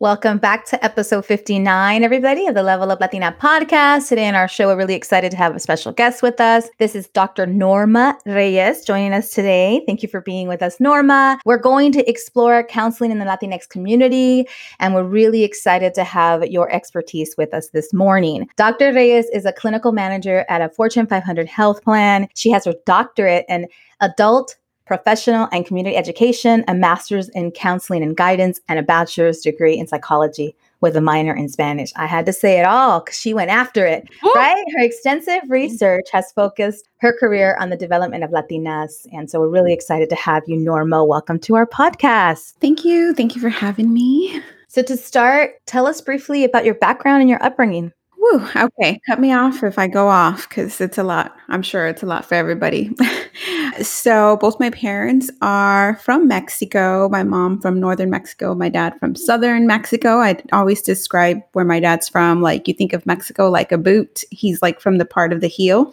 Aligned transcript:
Welcome 0.00 0.38
back 0.38 0.66
to 0.66 0.84
episode 0.84 1.24
59, 1.24 2.02
everybody, 2.02 2.48
of 2.48 2.56
the 2.56 2.64
Level 2.64 2.90
Up 2.90 3.00
Latina 3.00 3.34
podcast. 3.40 4.08
Today 4.08 4.26
in 4.26 4.34
our 4.34 4.48
show, 4.48 4.66
we're 4.66 4.76
really 4.76 4.94
excited 4.94 5.30
to 5.30 5.36
have 5.36 5.54
a 5.54 5.60
special 5.60 5.92
guest 5.92 6.20
with 6.20 6.40
us. 6.40 6.68
This 6.78 6.96
is 6.96 7.06
Dr. 7.08 7.46
Norma 7.46 8.18
Reyes 8.26 8.84
joining 8.84 9.12
us 9.12 9.30
today. 9.30 9.84
Thank 9.86 10.02
you 10.02 10.08
for 10.08 10.20
being 10.20 10.48
with 10.48 10.62
us, 10.62 10.80
Norma. 10.80 11.38
We're 11.44 11.58
going 11.58 11.92
to 11.92 12.10
explore 12.10 12.64
counseling 12.64 13.12
in 13.12 13.20
the 13.20 13.24
Latinx 13.24 13.68
community, 13.68 14.48
and 14.80 14.96
we're 14.96 15.04
really 15.04 15.44
excited 15.44 15.94
to 15.94 16.02
have 16.02 16.44
your 16.48 16.70
expertise 16.72 17.36
with 17.38 17.54
us 17.54 17.68
this 17.68 17.94
morning. 17.94 18.48
Dr. 18.56 18.92
Reyes 18.92 19.26
is 19.26 19.44
a 19.44 19.52
clinical 19.52 19.92
manager 19.92 20.44
at 20.48 20.60
a 20.60 20.70
Fortune 20.70 21.06
500 21.06 21.46
health 21.46 21.84
plan. 21.84 22.28
She 22.34 22.50
has 22.50 22.64
her 22.64 22.74
doctorate 22.84 23.44
in 23.48 23.68
adult 24.00 24.56
professional 24.86 25.48
and 25.52 25.66
community 25.66 25.96
education, 25.96 26.64
a 26.68 26.74
master's 26.74 27.28
in 27.30 27.50
counseling 27.50 28.02
and 28.02 28.16
guidance, 28.16 28.60
and 28.68 28.78
a 28.78 28.82
bachelor's 28.82 29.40
degree 29.40 29.76
in 29.76 29.86
psychology 29.86 30.54
with 30.80 30.96
a 30.96 31.00
minor 31.00 31.34
in 31.34 31.48
Spanish. 31.48 31.92
I 31.96 32.06
had 32.06 32.26
to 32.26 32.32
say 32.32 32.60
it 32.60 32.66
all 32.66 33.00
because 33.00 33.18
she 33.18 33.32
went 33.32 33.50
after 33.50 33.86
it, 33.86 34.06
Ooh. 34.24 34.32
right? 34.34 34.62
Her 34.76 34.84
extensive 34.84 35.42
mm-hmm. 35.44 35.52
research 35.52 36.06
has 36.12 36.30
focused 36.32 36.90
her 36.98 37.16
career 37.18 37.56
on 37.58 37.70
the 37.70 37.76
development 37.76 38.22
of 38.22 38.30
Latinas. 38.30 39.06
And 39.12 39.30
so 39.30 39.40
we're 39.40 39.48
really 39.48 39.72
excited 39.72 40.10
to 40.10 40.16
have 40.16 40.42
you, 40.46 40.56
Norma. 40.56 41.02
Welcome 41.04 41.38
to 41.40 41.54
our 41.54 41.66
podcast. 41.66 42.54
Thank 42.60 42.84
you. 42.84 43.14
Thank 43.14 43.34
you 43.34 43.40
for 43.40 43.48
having 43.48 43.94
me. 43.94 44.42
So, 44.68 44.82
to 44.82 44.96
start, 44.96 45.52
tell 45.66 45.86
us 45.86 46.00
briefly 46.00 46.44
about 46.44 46.64
your 46.64 46.74
background 46.74 47.20
and 47.20 47.30
your 47.30 47.42
upbringing. 47.42 47.92
Woo, 48.24 48.48
okay. 48.56 49.00
Cut 49.06 49.20
me 49.20 49.32
off 49.34 49.62
if 49.62 49.78
I 49.78 49.86
go 49.86 50.08
off 50.08 50.48
because 50.48 50.80
it's 50.80 50.96
a 50.96 51.02
lot. 51.02 51.36
I'm 51.48 51.60
sure 51.60 51.86
it's 51.86 52.02
a 52.02 52.06
lot 52.06 52.24
for 52.24 52.36
everybody. 52.36 52.90
so, 53.82 54.38
both 54.38 54.58
my 54.58 54.70
parents 54.70 55.30
are 55.42 55.96
from 55.96 56.26
Mexico. 56.26 57.10
My 57.10 57.22
mom 57.22 57.60
from 57.60 57.78
northern 57.78 58.08
Mexico, 58.08 58.54
my 58.54 58.70
dad 58.70 58.98
from 58.98 59.14
southern 59.14 59.66
Mexico. 59.66 60.20
I 60.20 60.42
always 60.52 60.80
describe 60.80 61.42
where 61.52 61.66
my 61.66 61.80
dad's 61.80 62.08
from 62.08 62.40
like 62.40 62.66
you 62.66 62.72
think 62.72 62.94
of 62.94 63.04
Mexico 63.04 63.50
like 63.50 63.72
a 63.72 63.78
boot. 63.78 64.24
He's 64.30 64.62
like 64.62 64.80
from 64.80 64.96
the 64.96 65.04
part 65.04 65.34
of 65.34 65.42
the 65.42 65.48
heel, 65.48 65.92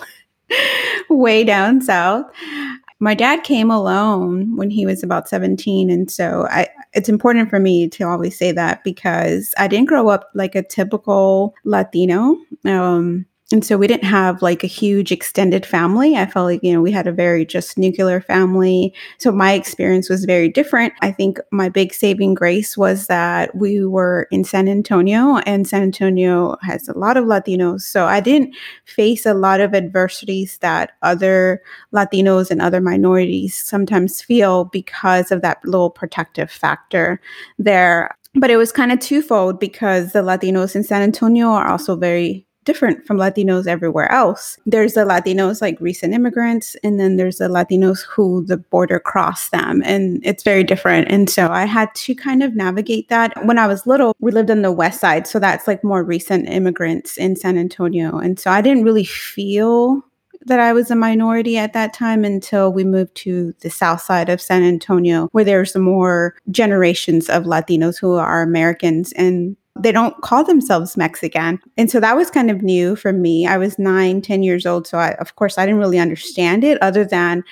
way 1.10 1.44
down 1.44 1.82
south 1.82 2.28
my 3.02 3.16
dad 3.16 3.44
came 3.44 3.72
alone 3.72 4.56
when 4.56 4.70
he 4.70 4.86
was 4.86 5.04
about 5.04 5.28
17 5.28 5.90
and 5.90 6.10
so 6.10 6.48
I, 6.50 6.68
it's 6.94 7.10
important 7.10 7.50
for 7.50 7.60
me 7.60 7.90
to 7.90 8.04
always 8.04 8.38
say 8.38 8.52
that 8.54 8.84
because 8.84 9.54
i 9.58 9.68
didn't 9.68 9.90
grow 9.90 10.08
up 10.08 10.30
like 10.36 10.56
a 10.56 10.64
typical 10.64 11.54
latino. 11.66 12.38
Um, 12.64 13.26
and 13.52 13.66
so 13.66 13.78
we 13.78 13.88
didn't 13.88 14.06
have 14.06 14.42
like 14.42 14.64
a 14.64 14.68
huge 14.68 15.12
extended 15.12 15.66
family. 15.66 16.16
I 16.16 16.26
felt 16.26 16.46
like, 16.46 16.64
you 16.64 16.74
know, 16.74 16.82
we 16.82 16.92
had 16.92 17.08
a 17.08 17.12
very 17.12 17.46
just 17.46 17.78
nuclear 17.78 18.22
family. 18.22 18.94
So 19.18 19.32
my 19.32 19.54
experience 19.54 20.10
was 20.10 20.26
very 20.26 20.50
different. 20.50 20.94
I 21.02 21.12
think 21.12 21.40
my 21.52 21.70
big 21.70 21.94
saving 21.94 22.34
grace 22.34 22.78
was 22.78 23.08
that 23.08 23.56
we 23.56 23.86
were 23.86 24.28
in 24.32 24.44
San 24.44 24.68
Antonio 24.68 25.38
and 25.46 25.68
San 25.68 25.82
Antonio 25.84 26.58
has 26.62 26.88
a 26.88 26.98
lot 26.98 27.18
of 27.18 27.26
Latinos. 27.26 27.82
So 27.82 28.06
I 28.06 28.20
didn't 28.20 28.56
face 28.86 29.26
a 29.26 29.34
lot 29.34 29.60
of 29.60 29.74
adversities 29.74 30.58
that 30.60 30.92
other 31.02 31.62
Latinos 31.94 32.52
and 32.52 32.62
other 32.62 32.82
minorities 32.82 33.56
sometimes 33.56 34.22
feel 34.22 34.66
because 34.66 35.32
of 35.32 35.42
that 35.42 35.64
little 35.66 35.90
protective 35.90 36.52
factor 36.52 37.20
there. 37.60 38.10
But 38.34 38.50
it 38.50 38.58
was 38.58 38.72
kind 38.72 38.94
of 38.94 39.00
twofold 39.00 39.60
because 39.60 40.14
the 40.14 40.22
Latinos 40.22 40.76
in 40.76 40.84
San 40.84 41.02
Antonio 41.02 41.50
are 41.50 41.68
also 41.68 41.98
very 41.98 42.48
different 42.64 43.06
from 43.06 43.18
Latinos 43.18 43.68
everywhere 43.68 44.12
else. 44.12 44.58
There's 44.66 44.94
the 44.94 45.02
Latinos 45.02 45.62
like 45.62 45.80
recent 45.80 46.14
immigrants, 46.14 46.76
and 46.84 47.00
then 47.00 47.18
there's 47.18 47.38
the 47.38 47.48
Latinos 47.48 48.04
who 48.06 48.46
the 48.46 48.58
border 48.58 49.00
crossed 49.00 49.52
them, 49.52 49.82
and 49.86 50.20
it's 50.24 50.44
very 50.44 50.64
different. 50.64 51.10
And 51.10 51.30
so 51.30 51.48
I 51.50 51.66
had 51.66 51.94
to 51.96 52.16
kind 52.16 52.44
of 52.44 52.56
navigate 52.56 53.10
that. 53.10 53.34
When 53.46 53.58
I 53.58 53.68
was 53.68 53.88
little, 53.88 54.16
we 54.20 54.32
lived 54.32 54.52
on 54.52 54.62
the 54.62 54.72
west 54.72 55.02
side, 55.02 55.28
so 55.28 55.40
that's 55.40 55.68
like 55.68 55.84
more 55.84 56.04
recent 56.04 56.48
immigrants 56.50 57.18
in 57.18 57.36
San 57.36 57.58
Antonio. 57.58 58.18
And 58.18 58.40
so 58.40 58.52
I 58.52 58.62
didn't 58.62 58.84
really 58.84 59.06
feel 59.06 60.02
that 60.46 60.60
I 60.60 60.74
was 60.74 60.90
a 60.90 60.96
minority 60.96 61.58
at 61.58 61.74
that 61.74 61.94
time 61.94 62.26
until 62.26 62.74
we 62.74 62.84
moved 62.84 63.14
to 63.16 63.54
the 63.62 63.70
south 63.70 64.02
side 64.02 64.28
of 64.28 64.42
San 64.42 64.64
Antonio, 64.64 65.30
where 65.34 65.44
there's 65.44 65.76
more 65.76 66.36
generations 66.50 67.30
of 67.30 67.44
Latinos 67.44 68.00
who 68.00 68.16
are 68.16 68.42
Americans. 68.42 69.12
And 69.14 69.56
they 69.82 69.92
don't 69.92 70.20
call 70.22 70.44
themselves 70.44 70.98
Mexican. 70.98 71.60
And 71.78 71.90
so 71.90 72.00
that 72.00 72.16
was 72.16 72.32
kind 72.32 72.50
of 72.50 72.62
new 72.62 72.96
for 72.96 73.14
me. 73.14 73.48
I 73.48 73.58
was 73.58 73.80
nine, 73.80 74.22
ten 74.22 74.44
years 74.44 74.66
old. 74.66 74.88
So 74.88 74.98
I, 74.98 75.14
of 75.14 75.36
course, 75.36 75.58
I 75.58 75.66
didn't 75.66 75.80
really 75.80 76.00
understand 76.00 76.64
it 76.64 76.82
other 76.82 77.06
than 77.06 77.44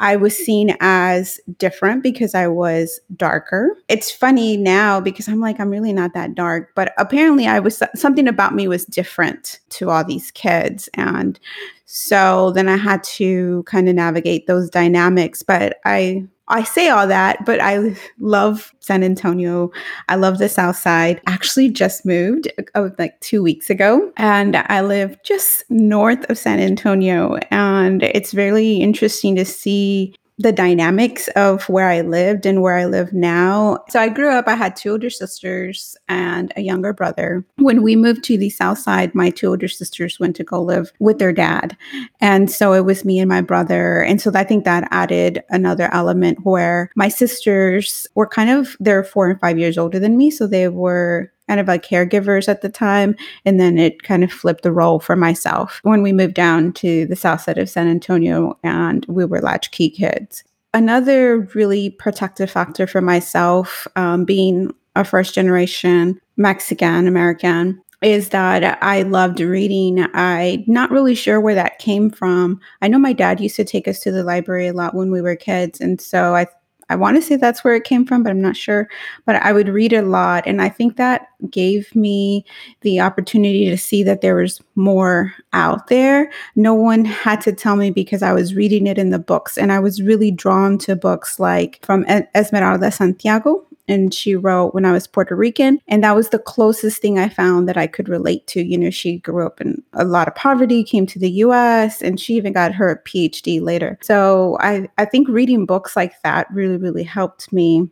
I 0.00 0.14
was 0.14 0.36
seen 0.36 0.76
as 0.80 1.40
different 1.58 2.02
because 2.04 2.34
I 2.34 2.46
was 2.46 3.00
darker. 3.16 3.76
It's 3.88 4.12
funny 4.12 4.56
now 4.56 5.00
because 5.00 5.28
I'm 5.28 5.40
like, 5.40 5.58
I'm 5.58 5.70
really 5.70 5.92
not 5.92 6.14
that 6.14 6.34
dark, 6.36 6.70
but 6.76 6.92
apparently 6.98 7.48
I 7.48 7.58
was 7.58 7.82
something 7.96 8.28
about 8.28 8.54
me 8.54 8.68
was 8.68 8.84
different 8.84 9.58
to 9.70 9.90
all 9.90 10.04
these 10.04 10.30
kids. 10.30 10.88
And 10.94 11.38
so 11.86 12.52
then 12.52 12.68
I 12.68 12.76
had 12.76 13.02
to 13.04 13.64
kind 13.64 13.88
of 13.88 13.96
navigate 13.96 14.46
those 14.46 14.70
dynamics. 14.70 15.42
But 15.42 15.78
I 15.84 16.26
I 16.48 16.64
say 16.64 16.88
all 16.88 17.06
that, 17.06 17.44
but 17.44 17.60
I 17.60 17.96
love 18.18 18.72
San 18.80 19.04
Antonio. 19.04 19.70
I 20.08 20.16
love 20.16 20.38
the 20.38 20.48
South 20.48 20.76
Side. 20.76 21.20
Actually, 21.26 21.70
just 21.70 22.06
moved 22.06 22.50
uh, 22.74 22.90
like 22.98 23.20
two 23.20 23.42
weeks 23.42 23.70
ago, 23.70 24.12
and 24.16 24.56
I 24.56 24.80
live 24.80 25.22
just 25.22 25.64
north 25.70 26.28
of 26.30 26.38
San 26.38 26.58
Antonio. 26.58 27.36
And 27.50 28.02
it's 28.02 28.34
really 28.34 28.78
interesting 28.78 29.36
to 29.36 29.44
see 29.44 30.14
the 30.38 30.52
dynamics 30.52 31.28
of 31.28 31.68
where 31.68 31.88
I 31.88 32.00
lived 32.00 32.46
and 32.46 32.62
where 32.62 32.76
I 32.76 32.84
live 32.86 33.12
now. 33.12 33.84
So 33.88 34.00
I 34.00 34.08
grew 34.08 34.30
up, 34.30 34.46
I 34.46 34.54
had 34.54 34.76
two 34.76 34.92
older 34.92 35.10
sisters 35.10 35.96
and 36.08 36.52
a 36.56 36.60
younger 36.60 36.92
brother. 36.92 37.44
When 37.56 37.82
we 37.82 37.96
moved 37.96 38.22
to 38.24 38.38
the 38.38 38.50
south 38.50 38.78
side, 38.78 39.14
my 39.14 39.30
two 39.30 39.48
older 39.48 39.68
sisters 39.68 40.20
went 40.20 40.36
to 40.36 40.44
go 40.44 40.62
live 40.62 40.92
with 41.00 41.18
their 41.18 41.32
dad. 41.32 41.76
And 42.20 42.50
so 42.50 42.72
it 42.72 42.84
was 42.84 43.04
me 43.04 43.18
and 43.18 43.28
my 43.28 43.40
brother. 43.40 44.02
And 44.02 44.20
so 44.20 44.30
I 44.34 44.44
think 44.44 44.64
that 44.64 44.88
added 44.90 45.42
another 45.50 45.92
element 45.92 46.44
where 46.44 46.90
my 46.94 47.08
sisters 47.08 48.06
were 48.14 48.28
kind 48.28 48.50
of, 48.50 48.76
they're 48.78 49.04
four 49.04 49.28
and 49.28 49.40
five 49.40 49.58
years 49.58 49.76
older 49.76 49.98
than 49.98 50.16
me. 50.16 50.30
So 50.30 50.46
they 50.46 50.68
were 50.68 51.32
kind 51.48 51.58
of 51.58 51.66
like 51.66 51.84
caregivers 51.84 52.48
at 52.48 52.60
the 52.60 52.68
time. 52.68 53.16
And 53.44 53.58
then 53.58 53.78
it 53.78 54.02
kind 54.02 54.22
of 54.22 54.30
flipped 54.30 54.62
the 54.62 54.72
role 54.72 55.00
for 55.00 55.16
myself 55.16 55.80
when 55.82 56.02
we 56.02 56.12
moved 56.12 56.34
down 56.34 56.72
to 56.74 57.06
the 57.06 57.16
south 57.16 57.40
side 57.40 57.58
of 57.58 57.70
San 57.70 57.88
Antonio 57.88 58.56
and 58.62 59.04
we 59.08 59.24
were 59.24 59.40
latchkey 59.40 59.90
kids. 59.90 60.44
Another 60.74 61.40
really 61.54 61.90
protective 61.90 62.50
factor 62.50 62.86
for 62.86 63.00
myself, 63.00 63.86
um, 63.96 64.24
being 64.24 64.70
a 64.94 65.04
first 65.04 65.34
generation 65.34 66.20
Mexican 66.36 67.08
American, 67.08 67.80
is 68.02 68.28
that 68.28 68.78
I 68.82 69.02
loved 69.02 69.40
reading. 69.40 70.06
I'm 70.14 70.62
not 70.66 70.90
really 70.90 71.14
sure 71.14 71.40
where 71.40 71.54
that 71.54 71.78
came 71.78 72.10
from. 72.10 72.60
I 72.80 72.88
know 72.88 72.98
my 72.98 73.12
dad 73.12 73.40
used 73.40 73.56
to 73.56 73.64
take 73.64 73.88
us 73.88 73.98
to 74.00 74.12
the 74.12 74.22
library 74.22 74.68
a 74.68 74.72
lot 74.72 74.94
when 74.94 75.10
we 75.10 75.20
were 75.20 75.34
kids. 75.34 75.80
And 75.80 76.00
so 76.00 76.36
I 76.36 76.46
I 76.88 76.96
want 76.96 77.16
to 77.16 77.22
say 77.22 77.36
that's 77.36 77.62
where 77.62 77.74
it 77.74 77.84
came 77.84 78.06
from, 78.06 78.22
but 78.22 78.30
I'm 78.30 78.40
not 78.40 78.56
sure. 78.56 78.88
But 79.24 79.36
I 79.36 79.52
would 79.52 79.68
read 79.68 79.92
a 79.92 80.02
lot. 80.02 80.46
And 80.46 80.62
I 80.62 80.68
think 80.68 80.96
that 80.96 81.28
gave 81.50 81.94
me 81.94 82.44
the 82.80 83.00
opportunity 83.00 83.68
to 83.68 83.76
see 83.76 84.02
that 84.04 84.20
there 84.20 84.36
was 84.36 84.60
more 84.74 85.32
out 85.52 85.88
there. 85.88 86.30
No 86.56 86.74
one 86.74 87.04
had 87.04 87.40
to 87.42 87.52
tell 87.52 87.76
me 87.76 87.90
because 87.90 88.22
I 88.22 88.32
was 88.32 88.54
reading 88.54 88.86
it 88.86 88.98
in 88.98 89.10
the 89.10 89.18
books. 89.18 89.58
And 89.58 89.72
I 89.72 89.80
was 89.80 90.02
really 90.02 90.30
drawn 90.30 90.78
to 90.78 90.96
books 90.96 91.38
like 91.38 91.84
from 91.84 92.04
Esmeralda 92.34 92.90
Santiago 92.90 93.64
and 93.88 94.12
she 94.12 94.36
wrote 94.36 94.74
when 94.74 94.84
I 94.84 94.92
was 94.92 95.06
Puerto 95.06 95.34
Rican. 95.34 95.80
And 95.88 96.04
that 96.04 96.14
was 96.14 96.28
the 96.28 96.38
closest 96.38 97.00
thing 97.00 97.18
I 97.18 97.28
found 97.28 97.68
that 97.68 97.76
I 97.76 97.86
could 97.86 98.08
relate 98.08 98.46
to. 98.48 98.62
You 98.62 98.78
know, 98.78 98.90
she 98.90 99.18
grew 99.18 99.46
up 99.46 99.60
in 99.60 99.82
a 99.94 100.04
lot 100.04 100.28
of 100.28 100.34
poverty, 100.34 100.84
came 100.84 101.06
to 101.06 101.18
the 101.18 101.30
US, 101.30 102.02
and 102.02 102.20
she 102.20 102.34
even 102.34 102.52
got 102.52 102.74
her 102.74 103.02
PhD 103.06 103.60
later. 103.60 103.98
So 104.02 104.58
I, 104.60 104.88
I 104.98 105.04
think 105.04 105.28
reading 105.28 105.66
books 105.66 105.96
like 105.96 106.20
that 106.22 106.46
really, 106.52 106.76
really 106.76 107.04
helped 107.04 107.52
me 107.52 107.88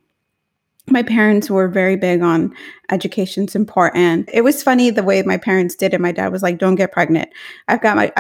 my 0.89 1.03
parents 1.03 1.51
were 1.51 1.69
very 1.69 1.97
big 1.97 2.23
on 2.23 2.55
education's 2.91 3.57
important. 3.57 4.29
It 4.33 4.43
was 4.43 4.63
funny 4.63 4.91
the 4.91 5.03
way 5.03 5.21
my 5.23 5.37
parents 5.37 5.75
did 5.75 5.93
it. 5.93 6.01
My 6.01 6.13
dad 6.13 6.31
was 6.31 6.43
like, 6.43 6.59
"Don't 6.59 6.77
get 6.77 6.93
pregnant." 6.93 7.29
I've 7.69 7.83
got 7.83 7.97
my. 7.97 8.13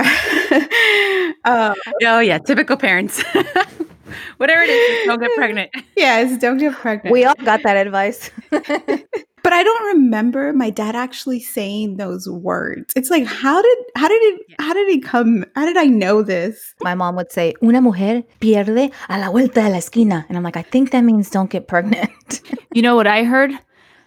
uh, 1.45 1.75
oh 2.03 2.21
yeah, 2.21 2.39
typical 2.39 2.77
parents. 2.77 3.23
Whatever 4.39 4.63
it 4.63 4.71
is, 4.71 5.07
don't 5.07 5.21
get 5.21 5.31
pregnant. 5.35 5.71
Yes, 5.97 6.39
don't 6.39 6.59
get 6.59 6.75
pregnant. 6.75 7.13
We 7.13 7.25
all 7.25 7.35
got 7.45 7.63
that 7.63 7.77
advice. 7.77 8.31
but 8.51 9.53
I 9.53 9.63
don't 9.63 9.87
remember 9.97 10.53
my 10.53 10.69
dad 10.69 10.95
actually 10.95 11.41
saying 11.41 11.97
those 11.97 12.29
words. 12.29 12.93
It's 12.95 13.11
like 13.11 13.25
how 13.25 13.63
did 13.63 13.79
how 13.97 14.09
did 14.09 14.23
it 14.23 14.41
how 14.59 14.75
did 14.75 14.89
it 14.89 15.03
come 15.03 15.45
how 15.55 15.65
did 15.65 15.77
I 15.77 15.85
know 15.85 16.23
this? 16.23 16.75
My 16.83 16.95
mom 16.95 17.17
would 17.17 17.33
say, 17.33 17.55
"Una 17.63 17.81
mujer 17.81 18.25
pierde 18.41 18.93
a 19.09 19.19
la 19.19 19.31
vuelta 19.31 19.63
de 19.63 19.71
la 19.71 19.79
esquina," 19.79 20.27
and 20.29 20.37
I'm 20.37 20.43
like, 20.45 20.57
I 20.57 20.63
think 20.63 20.91
that 20.91 21.03
means 21.03 21.31
don't 21.31 21.51
get 21.51 21.67
pregnant. 21.67 22.43
You 22.75 22.83
know 22.83 22.95
what 22.95 23.07
I 23.07 23.25
heard? 23.25 23.53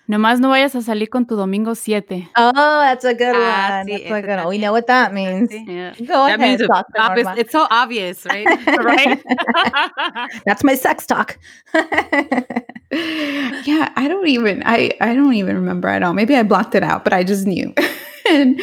Nomás 0.10 0.40
no 0.40 0.50
vayas 0.50 0.74
a 0.76 0.82
salir 0.82 1.08
con 1.10 1.28
tu 1.28 1.36
domingo 1.36 1.76
siete. 1.76 2.28
oh, 2.36 2.52
that's 2.82 3.06
a 3.06 3.14
good 3.14 3.36
Ah, 3.36 3.84
one. 3.86 3.88
sí, 3.88 4.04
That's 4.10 4.12
a 4.12 4.22
good 4.24 4.38
one. 4.38 4.48
We 4.50 4.58
know 4.58 4.72
what 4.72 4.88
that 4.88 5.14
means. 5.14 5.52
Yeah. 5.54 5.94
Go 6.00 6.26
That 6.26 6.40
ahead, 6.40 6.40
means 6.40 6.62
it's, 6.62 6.68
Dr. 6.68 7.00
obvious, 7.00 7.28
it's 7.38 7.52
so 7.52 7.68
obvious, 7.70 8.26
right? 8.26 8.48
Right? 8.84 9.22
That's 10.48 10.64
my 10.64 10.74
sex 10.74 11.06
talk. 11.06 11.38
yeah, 12.92 13.92
I 13.96 14.08
don't 14.08 14.28
even 14.28 14.64
I 14.66 14.92
I 15.00 15.14
don't 15.14 15.34
even 15.36 15.56
remember 15.56 15.88
at 15.90 16.02
all. 16.02 16.14
Maybe 16.14 16.36
I 16.36 16.42
blocked 16.44 16.74
it 16.76 16.82
out, 16.84 17.04
but 17.04 17.14
I 17.14 17.24
just 17.24 17.46
knew. 17.46 17.72
and 18.30 18.60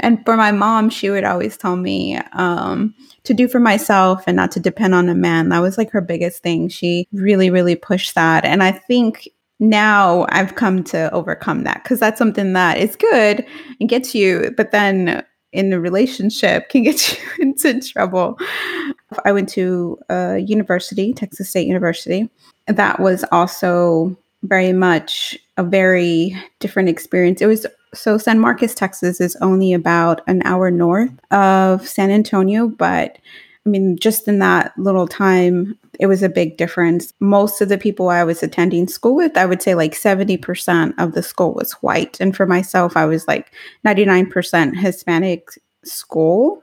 and 0.00 0.22
for 0.26 0.36
my 0.36 0.52
mom, 0.52 0.90
she 0.90 1.08
would 1.08 1.24
always 1.24 1.56
tell 1.56 1.76
me 1.76 2.16
um 2.34 2.94
to 3.24 3.32
do 3.34 3.48
for 3.48 3.58
myself 3.60 4.24
and 4.26 4.36
not 4.36 4.50
to 4.52 4.60
depend 4.60 4.94
on 4.94 5.08
a 5.08 5.14
man. 5.14 5.48
That 5.48 5.60
was 5.60 5.78
like 5.78 5.90
her 5.92 6.02
biggest 6.02 6.42
thing. 6.42 6.68
She 6.68 7.08
really 7.12 7.48
really 7.50 7.74
pushed 7.74 8.14
that. 8.16 8.44
And 8.44 8.62
I 8.62 8.72
think 8.72 9.28
now 9.60 10.26
I've 10.30 10.56
come 10.56 10.82
to 10.84 11.12
overcome 11.12 11.64
that 11.64 11.84
cuz 11.84 12.00
that's 12.00 12.18
something 12.18 12.52
that 12.54 12.78
is 12.78 12.96
good 12.96 13.46
and 13.78 13.88
gets 13.88 14.14
you, 14.14 14.52
but 14.56 14.72
then 14.72 15.22
in 15.52 15.70
the 15.70 15.80
relationship 15.80 16.68
can 16.68 16.82
get 16.82 17.12
you 17.38 17.44
into 17.44 17.80
trouble. 17.80 18.38
I 19.24 19.32
went 19.32 19.48
to 19.50 19.98
a 20.08 20.38
university, 20.38 21.12
Texas 21.12 21.50
State 21.50 21.66
University. 21.66 22.28
That 22.66 23.00
was 23.00 23.24
also 23.32 24.16
very 24.42 24.72
much 24.72 25.38
a 25.56 25.62
very 25.62 26.34
different 26.60 26.88
experience. 26.88 27.42
It 27.42 27.46
was 27.46 27.66
so 27.92 28.18
San 28.18 28.38
Marcos, 28.38 28.74
Texas 28.74 29.20
is 29.20 29.36
only 29.40 29.72
about 29.72 30.22
an 30.28 30.42
hour 30.44 30.70
north 30.70 31.10
of 31.32 31.86
San 31.86 32.10
Antonio, 32.10 32.68
but 32.68 33.18
I 33.66 33.68
mean, 33.68 33.98
just 33.98 34.28
in 34.28 34.38
that 34.38 34.72
little 34.78 35.06
time, 35.08 35.76
it 36.00 36.06
was 36.06 36.22
a 36.22 36.30
big 36.30 36.56
difference. 36.56 37.12
Most 37.20 37.60
of 37.60 37.68
the 37.68 37.76
people 37.76 38.08
I 38.08 38.24
was 38.24 38.42
attending 38.42 38.88
school 38.88 39.14
with, 39.14 39.36
I 39.36 39.44
would 39.44 39.60
say 39.60 39.74
like 39.74 39.92
70% 39.92 40.94
of 40.96 41.12
the 41.12 41.22
school 41.22 41.52
was 41.52 41.72
white. 41.74 42.18
And 42.20 42.34
for 42.34 42.46
myself, 42.46 42.96
I 42.96 43.04
was 43.04 43.28
like 43.28 43.52
99% 43.86 44.76
Hispanic 44.76 45.50
school. 45.84 46.62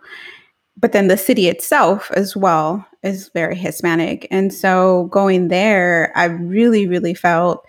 But 0.76 0.92
then 0.92 1.08
the 1.08 1.18
city 1.18 1.48
itself 1.48 2.12
as 2.16 2.36
well 2.36 2.84
is 3.04 3.30
very 3.30 3.56
Hispanic. 3.56 4.28
And 4.32 4.52
so 4.52 5.06
going 5.06 5.50
there, 5.50 6.12
I 6.16 6.26
really, 6.26 6.88
really 6.88 7.14
felt 7.14 7.64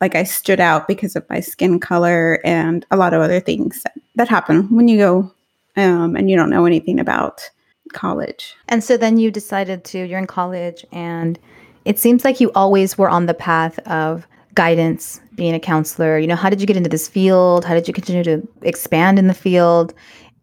like 0.00 0.14
I 0.14 0.22
stood 0.22 0.60
out 0.60 0.86
because 0.86 1.16
of 1.16 1.28
my 1.28 1.40
skin 1.40 1.80
color 1.80 2.40
and 2.44 2.86
a 2.92 2.96
lot 2.96 3.12
of 3.12 3.22
other 3.22 3.40
things 3.40 3.82
that, 3.82 3.94
that 4.14 4.28
happen 4.28 4.72
when 4.74 4.86
you 4.86 4.98
go 4.98 5.32
um, 5.76 6.14
and 6.14 6.30
you 6.30 6.36
don't 6.36 6.50
know 6.50 6.64
anything 6.64 7.00
about 7.00 7.50
college. 7.92 8.54
And 8.68 8.82
so 8.82 8.96
then 8.96 9.18
you 9.18 9.30
decided 9.30 9.84
to, 9.84 10.04
you're 10.06 10.18
in 10.18 10.26
college, 10.26 10.84
and 10.92 11.38
it 11.84 11.98
seems 11.98 12.24
like 12.24 12.40
you 12.40 12.52
always 12.54 12.98
were 12.98 13.08
on 13.08 13.26
the 13.26 13.34
path 13.34 13.78
of 13.80 14.26
guidance, 14.54 15.20
being 15.36 15.54
a 15.54 15.60
counselor. 15.60 16.18
You 16.18 16.26
know, 16.26 16.36
how 16.36 16.50
did 16.50 16.60
you 16.60 16.66
get 16.66 16.76
into 16.76 16.90
this 16.90 17.08
field? 17.08 17.64
How 17.64 17.74
did 17.74 17.86
you 17.86 17.94
continue 17.94 18.24
to 18.24 18.46
expand 18.62 19.18
in 19.18 19.28
the 19.28 19.34
field? 19.34 19.94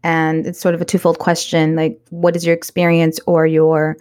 And 0.03 0.47
it's 0.47 0.59
sort 0.59 0.75
of 0.75 0.81
a 0.81 0.85
twofold 0.85 1.19
question 1.19 1.75
like, 1.75 1.99
what 2.11 2.35
is 2.35 2.45
your 2.45 2.55
experience 2.55 3.19
or 3.25 3.45
your 3.45 3.97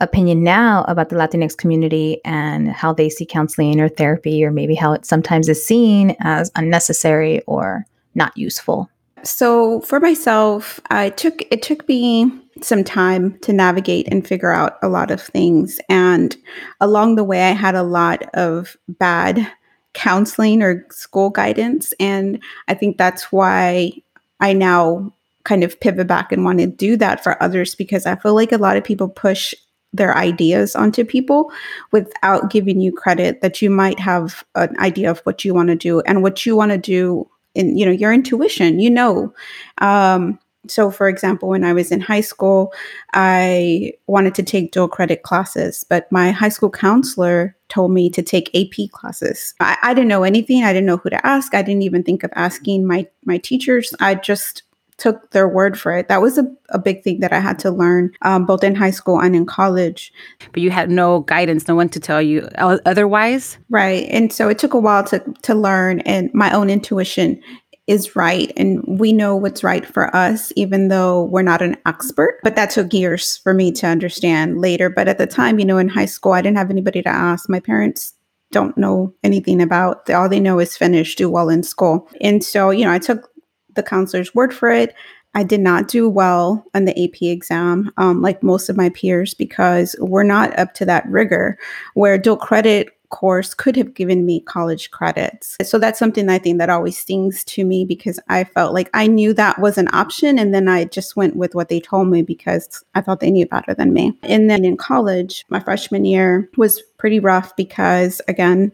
opinion 0.00 0.42
now 0.42 0.84
about 0.88 1.10
the 1.10 1.16
Latinx 1.16 1.56
community 1.56 2.20
and 2.24 2.68
how 2.68 2.92
they 2.92 3.08
see 3.08 3.24
counseling 3.24 3.80
or 3.80 3.88
therapy, 3.88 4.44
or 4.44 4.50
maybe 4.50 4.74
how 4.74 4.92
it 4.92 5.06
sometimes 5.06 5.48
is 5.48 5.64
seen 5.64 6.16
as 6.20 6.50
unnecessary 6.56 7.40
or 7.46 7.86
not 8.14 8.36
useful? 8.36 8.90
So 9.24 9.80
for 9.82 10.00
myself, 10.00 10.80
I 10.90 11.10
took 11.10 11.42
it 11.52 11.62
took 11.62 11.88
me 11.88 12.30
some 12.60 12.84
time 12.84 13.38
to 13.40 13.52
navigate 13.52 14.08
and 14.08 14.26
figure 14.26 14.52
out 14.52 14.78
a 14.82 14.88
lot 14.88 15.10
of 15.10 15.20
things. 15.20 15.80
And 15.88 16.36
along 16.80 17.16
the 17.16 17.24
way, 17.24 17.42
I 17.42 17.52
had 17.52 17.74
a 17.74 17.82
lot 17.82 18.22
of 18.34 18.76
bad 18.88 19.50
counseling 19.94 20.62
or 20.62 20.86
school 20.90 21.30
guidance. 21.30 21.92
And 22.00 22.42
I 22.68 22.74
think 22.74 22.96
that's 22.96 23.30
why 23.30 23.92
I 24.40 24.52
now 24.52 25.12
kind 25.44 25.64
of 25.64 25.78
pivot 25.80 26.06
back 26.06 26.32
and 26.32 26.44
want 26.44 26.58
to 26.60 26.66
do 26.66 26.96
that 26.96 27.22
for 27.22 27.42
others 27.42 27.74
because 27.74 28.06
I 28.06 28.16
feel 28.16 28.34
like 28.34 28.52
a 28.52 28.58
lot 28.58 28.76
of 28.76 28.84
people 28.84 29.08
push 29.08 29.54
their 29.92 30.16
ideas 30.16 30.74
onto 30.74 31.04
people 31.04 31.52
without 31.90 32.50
giving 32.50 32.80
you 32.80 32.92
credit 32.92 33.42
that 33.42 33.60
you 33.60 33.68
might 33.68 33.98
have 33.98 34.44
an 34.54 34.78
idea 34.78 35.10
of 35.10 35.18
what 35.20 35.44
you 35.44 35.52
want 35.52 35.68
to 35.68 35.76
do 35.76 36.00
and 36.02 36.22
what 36.22 36.46
you 36.46 36.56
want 36.56 36.72
to 36.72 36.78
do 36.78 37.28
in 37.54 37.76
you 37.76 37.84
know 37.86 37.92
your 37.92 38.12
intuition 38.12 38.80
you 38.80 38.90
know. 38.90 39.32
Um 39.78 40.38
so 40.68 40.92
for 40.92 41.08
example 41.08 41.48
when 41.48 41.64
i 41.64 41.72
was 41.72 41.90
in 41.90 42.00
high 42.00 42.20
school 42.20 42.72
i 43.14 43.92
wanted 44.06 44.32
to 44.32 44.44
take 44.44 44.70
dual 44.70 44.86
credit 44.86 45.24
classes 45.24 45.84
but 45.88 46.06
my 46.12 46.30
high 46.30 46.48
school 46.48 46.70
counselor 46.70 47.56
told 47.72 47.90
me 47.90 48.10
to 48.10 48.22
take 48.22 48.54
ap 48.54 48.90
classes. 48.90 49.54
I, 49.58 49.78
I 49.82 49.94
didn't 49.94 50.08
know 50.08 50.24
anything. 50.24 50.62
I 50.62 50.74
didn't 50.74 50.86
know 50.86 50.98
who 50.98 51.08
to 51.08 51.26
ask. 51.26 51.54
I 51.54 51.62
didn't 51.62 51.82
even 51.82 52.02
think 52.02 52.22
of 52.22 52.30
asking 52.36 52.86
my 52.86 53.06
my 53.24 53.38
teachers. 53.38 53.94
I 53.98 54.14
just 54.14 54.62
took 55.02 55.32
their 55.32 55.48
word 55.48 55.76
for 55.76 55.90
it. 55.90 56.06
That 56.06 56.22
was 56.22 56.38
a, 56.38 56.46
a 56.68 56.78
big 56.78 57.02
thing 57.02 57.18
that 57.20 57.32
i 57.32 57.40
had 57.40 57.58
to 57.58 57.72
learn 57.72 58.12
um, 58.22 58.46
both 58.46 58.62
in 58.62 58.76
high 58.76 58.92
school 58.92 59.20
and 59.20 59.34
in 59.34 59.44
college. 59.44 60.12
But 60.52 60.62
you 60.62 60.70
had 60.70 60.90
no 60.90 61.20
guidance, 61.20 61.66
no 61.66 61.74
one 61.74 61.88
to 61.88 61.98
tell 61.98 62.22
you 62.22 62.48
otherwise. 62.56 63.58
Right. 63.68 64.06
And 64.10 64.32
so 64.32 64.48
it 64.48 64.60
took 64.60 64.74
a 64.74 64.78
while 64.78 65.02
to 65.04 65.18
to 65.42 65.56
learn 65.56 66.00
and 66.00 66.32
my 66.32 66.52
own 66.52 66.70
intuition 66.70 67.42
is 67.88 68.14
right 68.14 68.52
and 68.56 68.80
we 68.86 69.12
know 69.12 69.34
what's 69.34 69.64
right 69.64 69.84
for 69.84 70.14
us 70.14 70.52
even 70.54 70.86
though 70.86 71.24
we're 71.24 71.42
not 71.42 71.62
an 71.62 71.76
expert. 71.84 72.38
But 72.44 72.54
that 72.54 72.70
took 72.70 72.92
years 72.92 73.38
for 73.38 73.52
me 73.52 73.72
to 73.72 73.88
understand 73.88 74.60
later. 74.60 74.88
But 74.88 75.08
at 75.08 75.18
the 75.18 75.26
time 75.26 75.58
you 75.58 75.64
know 75.64 75.78
in 75.78 75.88
high 75.88 76.06
school 76.06 76.32
I 76.32 76.42
didn't 76.42 76.58
have 76.58 76.70
anybody 76.70 77.02
to 77.02 77.08
ask. 77.08 77.48
My 77.48 77.58
parents 77.58 78.14
don't 78.52 78.78
know 78.78 79.12
anything 79.24 79.60
about. 79.60 80.08
All 80.10 80.28
they 80.28 80.38
know 80.38 80.60
is 80.60 80.76
finish 80.76 81.16
do 81.16 81.28
well 81.28 81.48
in 81.48 81.64
school. 81.64 82.08
And 82.20 82.44
so 82.44 82.70
you 82.70 82.84
know 82.84 82.92
I 82.92 83.00
took 83.00 83.31
the 83.74 83.82
counselor's 83.82 84.34
word 84.34 84.54
for 84.54 84.70
it 84.70 84.94
I 85.34 85.44
did 85.44 85.60
not 85.60 85.88
do 85.88 86.08
well 86.08 86.64
on 86.74 86.84
the 86.84 87.04
AP 87.04 87.22
exam, 87.22 87.90
um, 87.96 88.20
like 88.20 88.42
most 88.42 88.68
of 88.68 88.76
my 88.76 88.90
peers, 88.90 89.32
because 89.34 89.96
we're 89.98 90.22
not 90.24 90.56
up 90.58 90.74
to 90.74 90.84
that 90.86 91.06
rigor 91.08 91.58
where 91.94 92.18
dual 92.18 92.36
credit 92.36 92.90
course 93.12 93.52
could 93.52 93.76
have 93.76 93.94
given 93.94 94.26
me 94.26 94.40
college 94.40 94.90
credits. 94.90 95.56
So 95.62 95.78
that's 95.78 95.98
something 95.98 96.28
I 96.28 96.38
think 96.38 96.58
that 96.58 96.70
always 96.70 96.98
stings 96.98 97.44
to 97.44 97.64
me 97.64 97.84
because 97.84 98.18
I 98.28 98.44
felt 98.44 98.72
like 98.72 98.90
I 98.94 99.06
knew 99.06 99.34
that 99.34 99.58
was 99.58 99.76
an 99.78 99.88
option 99.92 100.38
and 100.38 100.54
then 100.54 100.66
I 100.66 100.86
just 100.86 101.14
went 101.14 101.36
with 101.36 101.54
what 101.54 101.68
they 101.68 101.78
told 101.78 102.08
me 102.08 102.22
because 102.22 102.82
I 102.94 103.02
thought 103.02 103.20
they 103.20 103.30
knew 103.30 103.46
better 103.46 103.74
than 103.74 103.92
me. 103.92 104.18
And 104.22 104.48
then 104.50 104.64
in 104.64 104.78
college, 104.78 105.44
my 105.50 105.60
freshman 105.60 106.06
year 106.06 106.50
was 106.56 106.80
pretty 106.98 107.20
rough 107.20 107.54
because 107.54 108.22
again, 108.28 108.72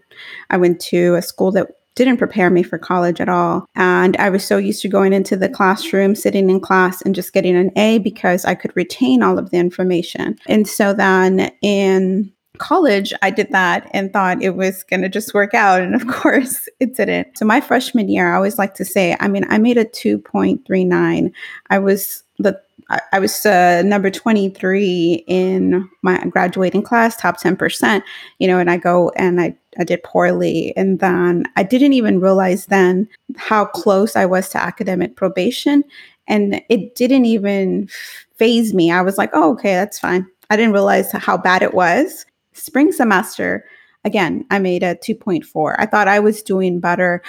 I 0.51 0.57
went 0.57 0.81
to 0.83 1.17
a 1.17 1.23
school 1.23 1.51
that 1.53 1.69
didn't 1.99 2.17
prepare 2.17 2.49
me 2.49 2.63
for 2.63 2.79
college 2.79 3.21
at 3.21 3.29
all. 3.29 3.67
And 3.75 4.17
I 4.19 4.31
was 4.31 4.45
so 4.45 4.57
used 4.57 4.83
to 4.83 4.89
going 4.89 5.13
into 5.13 5.37
the 5.37 5.49
classroom, 5.49 6.15
sitting 6.15 6.49
in 6.49 6.61
class, 6.61 7.03
and 7.03 7.15
just 7.15 7.33
getting 7.33 7.57
an 7.57 7.73
A 7.77 7.99
because 7.99 8.45
I 8.45 8.55
could 8.55 8.75
retain 8.77 9.23
all 9.23 9.39
of 9.39 9.51
the 9.51 9.59
information. 9.59 10.39
And 10.47 10.69
so 10.69 10.95
then 10.95 11.51
in 11.61 12.33
college, 12.59 13.13
I 13.21 13.31
did 13.31 13.51
that 13.51 13.91
and 13.93 14.13
thought 14.13 14.43
it 14.43 14.55
was 14.55 14.85
going 14.85 15.03
to 15.03 15.09
just 15.09 15.35
work 15.35 15.55
out. 15.55 15.81
And 15.81 15.95
of 15.95 16.07
course, 16.09 16.69
it 16.79 16.95
didn't. 16.95 17.37
So, 17.37 17.45
my 17.45 17.61
freshman 17.61 18.09
year, 18.09 18.33
I 18.33 18.37
always 18.37 18.59
like 18.59 18.75
to 18.75 18.85
say, 18.85 19.17
I 19.19 19.27
mean, 19.29 19.45
I 19.49 19.59
made 19.59 19.77
a 19.77 19.85
2.39. 19.85 21.33
I 21.71 21.79
was 21.79 22.23
the 22.39 22.61
I- 22.91 23.01
I 23.13 23.19
was 23.19 23.45
uh, 23.45 23.83
number 23.85 24.11
23 24.11 25.25
in 25.27 25.89
my 26.03 26.19
graduating 26.31 26.83
class, 26.83 27.17
top 27.17 27.39
10%, 27.41 28.03
you 28.39 28.49
know, 28.49 28.59
and 28.59 28.71
I 28.71 28.77
go 28.79 29.11
and 29.17 29.41
I, 29.41 29.55
I 29.79 29.85
did 29.85 30.03
poorly. 30.03 30.75
And 30.77 30.99
then 31.01 31.45
I 31.57 31.63
didn't 31.63 31.93
even 31.93 32.21
realize 32.21 32.67
then 32.67 33.09
how 33.37 33.67
close 33.67 34.17
I 34.17 34.25
was 34.25 34.49
to 34.51 34.63
academic 34.63 35.17
probation. 35.17 35.85
And 36.27 36.63
it 36.69 36.95
didn't 36.95 37.25
even 37.27 37.89
phase 38.37 38.73
me. 38.75 38.91
I 38.91 39.03
was 39.03 39.19
like, 39.19 39.31
oh, 39.33 39.53
okay, 39.53 39.75
that's 39.75 39.99
fine. 39.99 40.27
I 40.51 40.57
didn't 40.57 40.73
realize 40.73 41.13
how 41.13 41.37
bad 41.37 41.63
it 41.63 41.75
was. 41.75 42.25
Spring 42.55 42.91
semester, 42.93 43.65
again, 44.05 44.47
I 44.51 44.59
made 44.59 44.83
a 44.83 44.95
2.4. 44.95 45.77
I 45.79 45.87
thought 45.87 46.09
I 46.09 46.21
was 46.21 46.43
doing 46.43 46.81
better. 46.81 47.23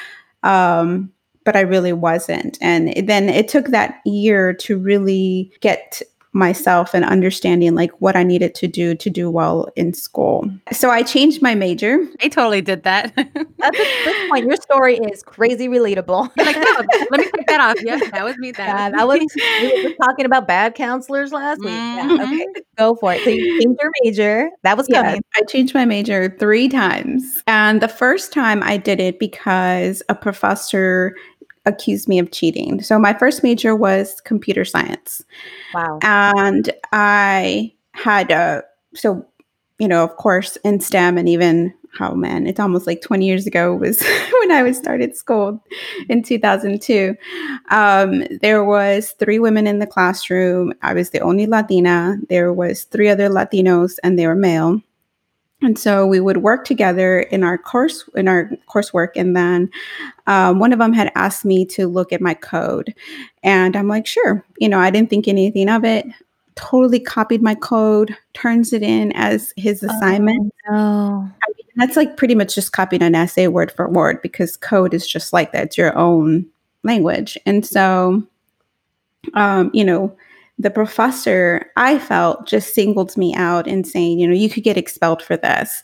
Um, 0.44 1.12
but 1.50 1.56
I 1.56 1.62
really 1.62 1.94
wasn't. 1.94 2.60
And 2.62 2.94
then 3.08 3.28
it 3.28 3.48
took 3.48 3.70
that 3.70 4.02
year 4.06 4.54
to 4.54 4.78
really 4.78 5.52
get 5.62 6.04
myself 6.34 6.94
and 6.94 7.04
understanding 7.04 7.74
like 7.74 7.92
what 8.00 8.16
I 8.16 8.24
needed 8.24 8.54
to 8.56 8.68
do 8.68 8.94
to 8.96 9.10
do 9.10 9.32
well 9.32 9.68
in 9.76 9.94
school. 9.94 10.50
So 10.72 10.92
I 10.92 11.02
changed 11.02 11.42
my 11.42 11.56
major. 11.56 12.06
I 12.22 12.28
totally 12.28 12.62
did 12.62 12.84
that. 12.84 13.06
At 13.18 13.74
this, 13.74 14.06
this 14.06 14.30
point, 14.30 14.46
your 14.46 14.56
story 14.58 14.98
is 14.98 15.24
crazy 15.24 15.68
relatable. 15.68 16.30
like, 16.38 16.56
oh, 16.60 16.86
let 17.10 17.20
me 17.20 17.30
take 17.36 17.48
that 17.48 17.60
off. 17.60 17.84
Yeah, 17.84 17.98
that 18.12 18.24
was 18.24 18.38
me. 18.38 18.52
That, 18.52 18.68
Yeah, 18.68 18.90
was, 18.90 18.98
that 18.98 19.08
was 19.08 19.20
we 19.62 19.84
were 19.84 19.90
just 19.90 20.02
talking 20.02 20.26
about 20.26 20.48
bad 20.48 20.76
counselors 20.76 21.32
last 21.32 21.60
week. 21.62 21.70
Yeah, 21.70 22.08
mm-hmm. 22.08 22.34
okay, 22.34 22.46
go 22.78 22.96
for 22.96 23.14
it. 23.14 23.24
So 23.24 23.32
you 23.32 23.60
changed 23.60 23.80
your 23.82 23.92
major. 24.04 24.50
That 24.62 24.78
was 24.78 24.88
Yeah, 24.88 25.04
coming. 25.04 25.24
I 25.36 25.42
changed 25.44 25.74
my 25.74 25.86
major 25.86 26.36
three 26.40 26.70
times. 26.70 27.44
And 27.48 27.82
the 27.82 27.88
first 27.88 28.32
time 28.32 28.62
I 28.62 28.78
did 28.78 29.00
it 29.00 29.18
because 29.18 30.04
a 30.10 30.16
professor 30.16 31.16
accused 31.70 32.08
me 32.08 32.20
of 32.20 32.32
cheating. 32.32 32.82
So 32.82 33.00
my 33.00 33.14
first 33.14 33.44
major 33.44 33.76
was 33.76 34.22
computer 34.22 34.66
science. 34.66 35.24
Wow. 35.74 36.00
and 36.02 36.72
I 36.92 37.74
had 37.94 38.32
a 38.32 38.64
so 38.96 39.26
you 39.78 39.88
know 39.88 40.04
of 40.04 40.16
course 40.18 40.58
in 40.58 40.80
STEM 40.80 41.18
and 41.18 41.28
even 41.28 41.74
oh 42.00 42.16
man 42.16 42.48
it's 42.48 42.60
almost 42.60 42.88
like 42.88 43.02
20 43.02 43.26
years 43.26 43.46
ago 43.46 43.76
was 43.76 44.02
when 44.40 44.52
I 44.52 44.64
was 44.64 44.78
started 44.78 45.16
school 45.16 45.64
in 46.08 46.24
2002 46.24 47.16
um, 47.72 48.24
there 48.42 48.64
was 48.64 49.12
three 49.20 49.40
women 49.40 49.68
in 49.68 49.80
the 49.80 49.88
classroom 49.88 50.74
I 50.82 50.94
was 50.94 51.10
the 51.10 51.20
only 51.20 51.46
Latina 51.46 52.18
there 52.30 52.54
was 52.54 52.84
three 52.84 53.10
other 53.10 53.30
Latinos 53.30 53.98
and 54.04 54.18
they 54.18 54.28
were 54.28 54.36
male 54.36 54.82
and 55.62 55.78
so 55.78 56.06
we 56.06 56.20
would 56.20 56.38
work 56.38 56.64
together 56.66 57.20
in 57.20 57.44
our 57.44 57.58
course 57.58 58.08
in 58.16 58.28
our 58.28 58.50
coursework 58.70 59.10
and 59.16 59.36
then 59.36 59.70
um, 60.28 60.60
one 60.60 60.72
of 60.72 60.80
them 60.80 60.94
had 60.94 61.12
asked 61.16 61.44
me 61.44 61.66
to 61.66 61.88
look 61.88 62.14
at 62.14 62.22
my 62.22 62.34
code. 62.34 62.94
And 63.44 63.76
i'm 63.76 63.88
like 63.88 64.08
sure. 64.08 64.46
You 64.58 64.70
know 64.70 64.80
i 64.80 64.90
didn't 64.90 65.10
think 65.10 65.28
anything 65.28 65.70
of 65.70 65.84
it. 65.84 66.06
Totally 66.56 67.00
copied 67.00 67.42
my 67.42 67.56
code 67.56 68.16
turns 68.34 68.74
it 68.74 68.84
in 68.84 69.12
as 69.14 69.54
his 69.56 69.82
assignment. 69.84 70.54
Oh, 70.70 71.30
that's 71.78 71.96
like 71.96 72.18
pretty 72.18 72.36
much 72.36 72.56
just 72.56 72.74
copying 72.74 73.02
an 73.02 73.16
essay 73.16 73.48
word 73.48 73.72
for 73.72 73.90
word 73.90 74.22
because 74.22 74.58
code 74.58 74.94
is 74.94 75.08
just 75.08 75.32
like 75.32 75.52
that. 75.54 75.66
It's 75.66 75.78
your 75.78 75.98
own 75.98 76.46
language. 76.84 77.38
And 77.46 77.66
so 77.66 78.24
um, 79.34 79.72
you 79.74 79.84
know 79.84 80.16
the 80.60 80.70
professor 80.70 81.66
i 81.78 81.98
felt 81.98 82.46
just 82.46 82.76
singled 82.76 83.16
me 83.18 83.34
out 83.36 83.66
and 83.68 83.88
saying 83.88 84.20
you 84.20 84.28
know 84.28 84.36
you 84.36 84.50
could 84.50 84.64
get 84.64 84.78
expelled 84.78 85.22
for 85.24 85.38
this. 85.38 85.84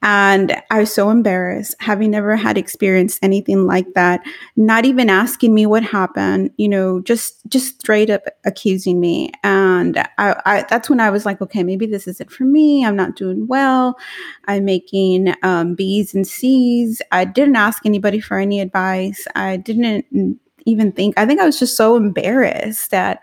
And 0.00 0.56
i 0.70 0.78
was 0.78 0.94
so 0.94 1.10
embarrassed 1.10 1.74
having 1.80 2.12
never 2.12 2.36
had 2.36 2.56
experienced 2.56 3.18
anything 3.20 3.66
like 3.66 3.94
that 3.94 4.20
not 4.56 4.84
even 4.84 5.10
asking 5.10 5.52
me 5.54 5.66
what 5.66 5.82
happened 5.82 6.52
you 6.56 6.68
know 6.68 7.00
just 7.00 7.40
just 7.48 7.80
straight 7.80 8.08
up 8.08 8.22
accusing 8.44 9.00
me. 9.00 9.32
And 9.42 9.98
I, 10.18 10.40
I 10.46 10.64
that's 10.70 10.88
when 10.88 11.00
i 11.00 11.10
was 11.10 11.26
like 11.26 11.40
okay 11.42 11.64
maybe 11.64 11.84
this 11.86 12.06
isn't 12.06 12.30
for 12.30 12.44
me. 12.44 12.84
I'm 12.86 12.96
not 12.96 13.16
doing 13.16 13.48
well. 13.48 13.98
I'm 14.46 14.64
making 14.64 15.34
um, 15.42 15.74
b's 15.74 16.14
and 16.14 16.26
c's. 16.26 17.02
I 17.10 17.24
didn't 17.24 17.56
ask 17.56 17.84
anybody 17.84 18.20
for 18.20 18.38
any 18.38 18.60
advice. 18.60 19.26
I 19.34 19.56
didn't 19.56 20.38
even 20.66 20.92
think 20.92 21.14
i 21.18 21.24
think 21.26 21.40
i 21.40 21.44
was 21.46 21.58
just 21.58 21.76
so 21.76 21.96
embarrassed 21.96 22.90
that 22.90 23.20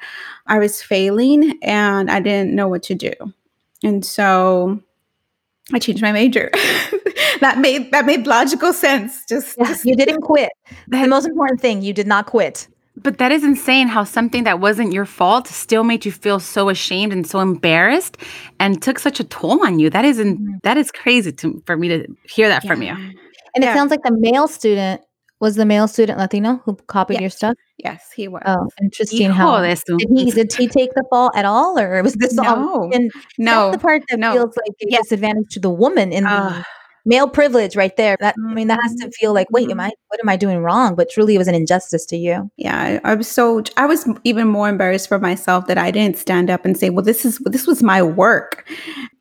i 0.47 0.57
was 0.59 0.81
failing 0.81 1.57
and 1.61 2.09
i 2.09 2.19
didn't 2.19 2.53
know 2.55 2.67
what 2.67 2.83
to 2.83 2.95
do 2.95 3.11
and 3.83 4.03
so 4.05 4.79
I 5.73 5.79
changed 5.79 6.03
my 6.03 6.11
major. 6.11 6.51
that 7.41 7.57
made 7.57 7.91
that 7.91 8.05
made 8.05 8.27
logical 8.27 8.71
sense. 8.71 9.25
Just, 9.27 9.55
yeah, 9.57 9.65
just 9.65 9.83
you 9.83 9.95
didn't 9.95 10.21
quit. 10.21 10.51
The 10.87 11.07
most 11.07 11.25
important 11.25 11.59
thing, 11.59 11.81
you 11.81 11.91
did 11.91 12.05
not 12.05 12.27
quit. 12.27 12.67
But 12.97 13.17
that 13.17 13.31
is 13.31 13.43
insane 13.43 13.87
how 13.87 14.03
something 14.03 14.43
that 14.43 14.59
wasn't 14.59 14.93
your 14.93 15.05
fault 15.05 15.47
still 15.47 15.83
made 15.83 16.05
you 16.05 16.11
feel 16.11 16.39
so 16.39 16.69
ashamed 16.69 17.11
and 17.13 17.25
so 17.25 17.39
embarrassed 17.39 18.17
and 18.59 18.79
took 18.79 18.99
such 18.99 19.19
a 19.19 19.23
toll 19.23 19.65
on 19.65 19.79
you. 19.79 19.89
That 19.89 20.05
is 20.05 20.19
in, 20.19 20.37
Mhm. 20.37 20.61
that 20.61 20.77
is 20.77 20.91
crazy 20.91 21.31
to, 21.31 21.61
for 21.65 21.75
me 21.75 21.87
to 21.89 22.07
hear 22.29 22.47
that 22.47 22.63
from 22.65 22.83
you. 22.83 22.89
And 22.89 23.63
Yeah. 23.63 23.71
it 23.71 23.73
sounds 23.75 23.89
like 23.89 24.03
the 24.03 24.15
male 24.15 24.47
student 24.47 25.01
was 25.39 25.55
the 25.55 25.65
male 25.65 25.87
student 25.87 26.17
Latino 26.17 26.61
who 26.65 26.75
copied 26.87 27.15
Yes. 27.15 27.21
your 27.21 27.29
stuff. 27.29 27.53
Yes, 27.77 28.11
he 28.15 28.27
was. 28.27 28.41
Oh, 28.45 28.67
interesting. 28.81 29.31
Hijo 29.31 29.33
How 29.33 29.61
de 29.61 29.75
su- 29.75 29.97
did 29.97 30.09
he 30.15 30.31
did 30.31 30.53
he 30.53 30.67
take 30.67 30.93
the 30.93 31.03
fall 31.09 31.31
at 31.35 31.45
all, 31.45 31.77
or 31.77 32.01
was 32.03 32.13
this 32.13 32.37
all? 32.37 32.45
No. 32.45 32.89
And 32.93 33.11
no, 33.37 33.71
that's 33.71 33.77
the 33.77 33.87
part 33.87 34.03
that 34.09 34.19
no. 34.19 34.33
feels 34.33 34.55
like 34.55 34.75
a 34.81 34.97
disadvantage 34.97 35.49
to 35.51 35.59
the 35.59 35.69
woman 35.69 36.13
in 36.13 36.23
the 36.23 36.65
male 37.05 37.29
privilege 37.29 37.75
right 37.75 37.95
there. 37.97 38.17
That 38.19 38.35
I 38.49 38.53
mean, 38.53 38.67
that 38.67 38.79
has 38.81 38.95
to 38.95 39.11
feel 39.11 39.33
like, 39.33 39.47
wait, 39.51 39.69
am 39.69 39.77
mm-hmm. 39.77 39.81
I? 39.81 39.91
What 40.07 40.19
am 40.21 40.29
I 40.29 40.37
doing 40.37 40.59
wrong? 40.59 40.95
But 40.95 41.09
truly, 41.09 41.35
it 41.35 41.37
was 41.37 41.47
an 41.47 41.55
injustice 41.55 42.05
to 42.07 42.17
you. 42.17 42.49
yeah, 42.57 42.99
I, 43.03 43.11
I 43.11 43.15
was 43.15 43.27
so 43.27 43.61
I 43.77 43.85
was 43.85 44.07
even 44.23 44.47
more 44.47 44.69
embarrassed 44.69 45.07
for 45.07 45.19
myself 45.19 45.67
that 45.67 45.77
I 45.77 45.91
didn't 45.91 46.17
stand 46.17 46.49
up 46.49 46.65
and 46.65 46.77
say, 46.77 46.89
"Well, 46.89 47.03
this 47.03 47.25
is 47.25 47.39
this 47.39 47.67
was 47.67 47.83
my 47.83 48.01
work." 48.01 48.67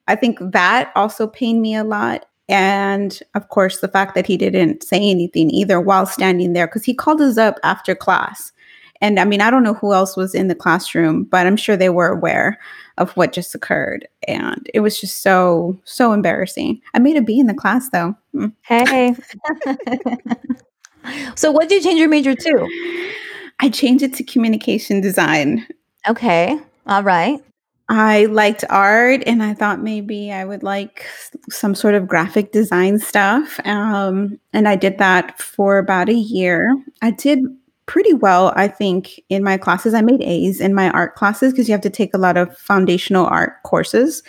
I 0.06 0.16
think 0.16 0.38
that 0.40 0.92
also 0.94 1.26
pained 1.26 1.62
me 1.62 1.74
a 1.74 1.84
lot. 1.84 2.26
And 2.48 3.20
of 3.34 3.48
course, 3.48 3.80
the 3.80 3.88
fact 3.88 4.14
that 4.14 4.26
he 4.26 4.36
didn't 4.36 4.82
say 4.82 4.98
anything 4.98 5.50
either 5.50 5.80
while 5.80 6.06
standing 6.06 6.52
there, 6.52 6.66
because 6.66 6.84
he 6.84 6.94
called 6.94 7.20
us 7.20 7.38
up 7.38 7.58
after 7.62 7.94
class. 7.94 8.52
And 9.00 9.18
I 9.18 9.24
mean, 9.24 9.40
I 9.40 9.50
don't 9.50 9.62
know 9.62 9.74
who 9.74 9.92
else 9.92 10.16
was 10.16 10.34
in 10.34 10.48
the 10.48 10.54
classroom, 10.54 11.24
but 11.24 11.46
I'm 11.46 11.56
sure 11.56 11.76
they 11.76 11.90
were 11.90 12.08
aware 12.08 12.58
of 12.98 13.10
what 13.16 13.32
just 13.32 13.54
occurred. 13.54 14.06
And 14.28 14.68
it 14.72 14.80
was 14.80 15.00
just 15.00 15.22
so, 15.22 15.78
so 15.84 16.12
embarrassing. 16.12 16.80
I 16.94 16.98
made 17.00 17.16
a 17.16 17.22
B 17.22 17.38
in 17.38 17.46
the 17.46 17.54
class 17.54 17.90
though. 17.90 18.14
Mm. 18.34 18.52
Hey. 18.62 19.14
so, 21.34 21.50
what 21.50 21.68
did 21.68 21.76
you 21.76 21.90
change 21.90 22.00
your 22.00 22.08
major 22.08 22.34
to? 22.34 23.12
I 23.60 23.68
changed 23.68 24.04
it 24.04 24.14
to 24.14 24.24
communication 24.24 25.00
design. 25.00 25.66
Okay. 26.08 26.58
All 26.86 27.02
right. 27.02 27.42
I 27.88 28.26
liked 28.26 28.64
art 28.70 29.22
and 29.26 29.42
I 29.42 29.52
thought 29.52 29.82
maybe 29.82 30.32
I 30.32 30.44
would 30.44 30.62
like 30.62 31.06
some 31.50 31.74
sort 31.74 31.94
of 31.94 32.08
graphic 32.08 32.50
design 32.50 32.98
stuff. 32.98 33.60
Um, 33.66 34.40
and 34.52 34.66
I 34.66 34.76
did 34.76 34.98
that 34.98 35.40
for 35.40 35.78
about 35.78 36.08
a 36.08 36.14
year. 36.14 36.74
I 37.02 37.10
did 37.10 37.40
pretty 37.86 38.14
well, 38.14 38.52
I 38.56 38.68
think, 38.68 39.20
in 39.28 39.44
my 39.44 39.58
classes. 39.58 39.92
I 39.92 40.00
made 40.00 40.22
A's 40.22 40.60
in 40.60 40.74
my 40.74 40.90
art 40.90 41.14
classes 41.14 41.52
because 41.52 41.68
you 41.68 41.72
have 41.72 41.82
to 41.82 41.90
take 41.90 42.14
a 42.14 42.18
lot 42.18 42.38
of 42.38 42.56
foundational 42.56 43.26
art 43.26 43.62
courses. 43.64 44.22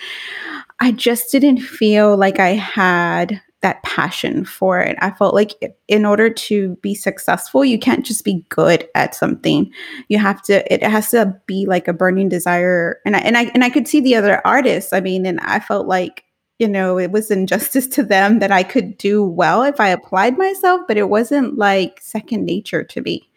I 0.82 0.92
just 0.92 1.32
didn't 1.32 1.60
feel 1.60 2.18
like 2.18 2.40
I 2.40 2.50
had 2.50 3.42
that 3.65 3.81
passion 3.81 4.45
for 4.45 4.79
it. 4.79 4.95
I 5.01 5.10
felt 5.10 5.34
like 5.34 5.53
in 5.88 6.05
order 6.05 6.29
to 6.29 6.75
be 6.84 6.93
successful, 6.93 7.65
you 7.65 7.79
can't 7.79 8.05
just 8.05 8.24
be 8.24 8.45
good 8.50 8.88
at 8.93 9.15
something. 9.15 9.72
You 10.07 10.19
have 10.19 10.39
to 10.43 10.72
it 10.72 10.84
has 10.84 11.10
to 11.12 11.36
be 11.48 11.65
like 11.65 11.88
a 11.88 11.93
burning 11.93 12.29
desire. 12.29 13.01
And 13.07 13.15
I 13.15 13.19
and 13.22 13.36
I 13.36 13.45
and 13.55 13.63
I 13.63 13.72
could 13.72 13.88
see 13.88 14.01
the 14.01 14.13
other 14.13 14.39
artists 14.45 14.93
I 14.93 15.00
mean 15.00 15.25
and 15.25 15.39
I 15.39 15.60
felt 15.60 15.88
like 15.88 16.25
you 16.60 16.67
know 16.67 17.00
it 17.00 17.10
was 17.10 17.31
injustice 17.31 17.88
to 17.95 18.03
them 18.03 18.38
that 18.38 18.51
I 18.51 18.62
could 18.62 19.00
do 19.00 19.24
well 19.24 19.63
if 19.63 19.79
I 19.79 19.88
applied 19.88 20.38
myself 20.38 20.81
but 20.88 20.95
it 20.95 21.10
wasn't 21.10 21.57
like 21.57 22.00
second 22.01 22.45
nature 22.45 22.84
to 22.84 23.01
me 23.01 23.27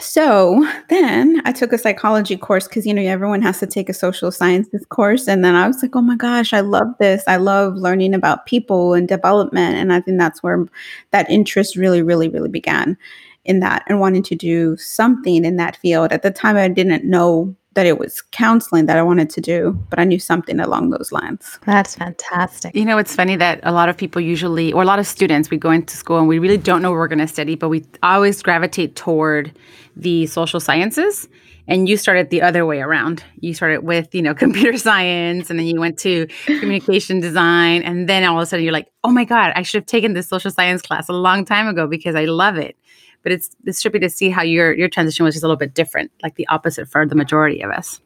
so 0.00 0.66
then 0.88 1.40
I 1.44 1.52
took 1.52 1.72
a 1.72 1.78
psychology 1.78 2.36
course 2.36 2.66
because 2.66 2.86
you 2.86 2.92
know 2.92 3.02
everyone 3.02 3.42
has 3.42 3.60
to 3.60 3.66
take 3.66 3.88
a 3.88 3.94
social 3.94 4.32
sciences 4.32 4.84
course 4.86 5.28
and 5.28 5.44
then 5.44 5.54
I 5.54 5.66
was 5.66 5.82
like 5.82 5.94
oh 5.94 6.02
my 6.02 6.16
gosh 6.16 6.52
I 6.52 6.60
love 6.60 6.88
this 6.98 7.22
I 7.28 7.36
love 7.36 7.76
learning 7.76 8.12
about 8.12 8.46
people 8.46 8.94
and 8.94 9.06
development 9.06 9.76
and 9.76 9.92
I 9.92 10.00
think 10.00 10.18
that's 10.18 10.42
where 10.42 10.66
that 11.12 11.30
interest 11.30 11.76
really 11.76 12.02
really 12.02 12.28
really 12.28 12.48
began 12.48 12.96
in 13.44 13.60
that 13.60 13.84
and 13.86 14.00
wanting 14.00 14.22
to 14.22 14.34
do 14.34 14.76
something 14.76 15.44
in 15.44 15.56
that 15.56 15.76
field. 15.76 16.12
At 16.12 16.22
the 16.22 16.30
time, 16.30 16.56
I 16.56 16.68
didn't 16.68 17.04
know 17.04 17.54
that 17.74 17.86
it 17.86 17.98
was 17.98 18.22
counseling 18.22 18.86
that 18.86 18.96
I 18.96 19.02
wanted 19.02 19.30
to 19.30 19.40
do, 19.40 19.78
but 19.90 19.98
I 19.98 20.04
knew 20.04 20.18
something 20.18 20.60
along 20.60 20.90
those 20.90 21.12
lines. 21.12 21.58
That's 21.66 21.96
fantastic. 21.96 22.74
You 22.74 22.84
know, 22.84 22.98
it's 22.98 23.14
funny 23.14 23.36
that 23.36 23.60
a 23.62 23.72
lot 23.72 23.88
of 23.88 23.96
people 23.96 24.20
usually, 24.20 24.72
or 24.72 24.82
a 24.82 24.86
lot 24.86 24.98
of 24.98 25.06
students, 25.06 25.50
we 25.50 25.56
go 25.56 25.70
into 25.70 25.96
school 25.96 26.18
and 26.18 26.28
we 26.28 26.38
really 26.38 26.56
don't 26.56 26.82
know 26.82 26.90
what 26.90 26.98
we're 26.98 27.08
going 27.08 27.18
to 27.18 27.28
study, 27.28 27.54
but 27.54 27.68
we 27.68 27.84
always 28.02 28.42
gravitate 28.42 28.96
toward 28.96 29.52
the 29.96 30.26
social 30.26 30.60
sciences. 30.60 31.28
And 31.66 31.88
you 31.88 31.96
started 31.96 32.28
the 32.28 32.42
other 32.42 32.66
way 32.66 32.80
around. 32.80 33.24
You 33.40 33.54
started 33.54 33.84
with, 33.84 34.14
you 34.14 34.20
know, 34.20 34.34
computer 34.44 34.76
science, 34.76 35.48
and 35.48 35.58
then 35.58 35.66
you 35.66 35.80
went 35.80 35.98
to 36.00 36.26
communication 36.44 37.20
design. 37.20 37.82
And 37.82 38.08
then 38.08 38.22
all 38.24 38.36
of 38.36 38.42
a 38.42 38.46
sudden 38.46 38.64
you're 38.64 38.72
like, 38.72 38.88
oh 39.02 39.10
my 39.10 39.24
God, 39.24 39.52
I 39.56 39.62
should 39.62 39.80
have 39.80 39.86
taken 39.86 40.12
this 40.12 40.28
social 40.28 40.50
science 40.50 40.82
class 40.82 41.08
a 41.08 41.12
long 41.12 41.44
time 41.44 41.66
ago 41.66 41.86
because 41.86 42.14
I 42.14 42.26
love 42.26 42.56
it. 42.56 42.76
But 43.24 43.32
it's, 43.32 43.50
it's 43.64 43.82
trippy 43.82 44.00
to 44.00 44.08
see 44.08 44.30
how 44.30 44.42
your, 44.42 44.72
your 44.72 44.88
transition 44.88 45.24
was 45.24 45.34
just 45.34 45.42
a 45.42 45.46
little 45.48 45.58
bit 45.58 45.74
different, 45.74 46.12
like 46.22 46.36
the 46.36 46.46
opposite 46.46 46.88
for 46.88 47.04
the 47.04 47.16
majority 47.16 47.60
of 47.62 47.72
us. 47.72 48.00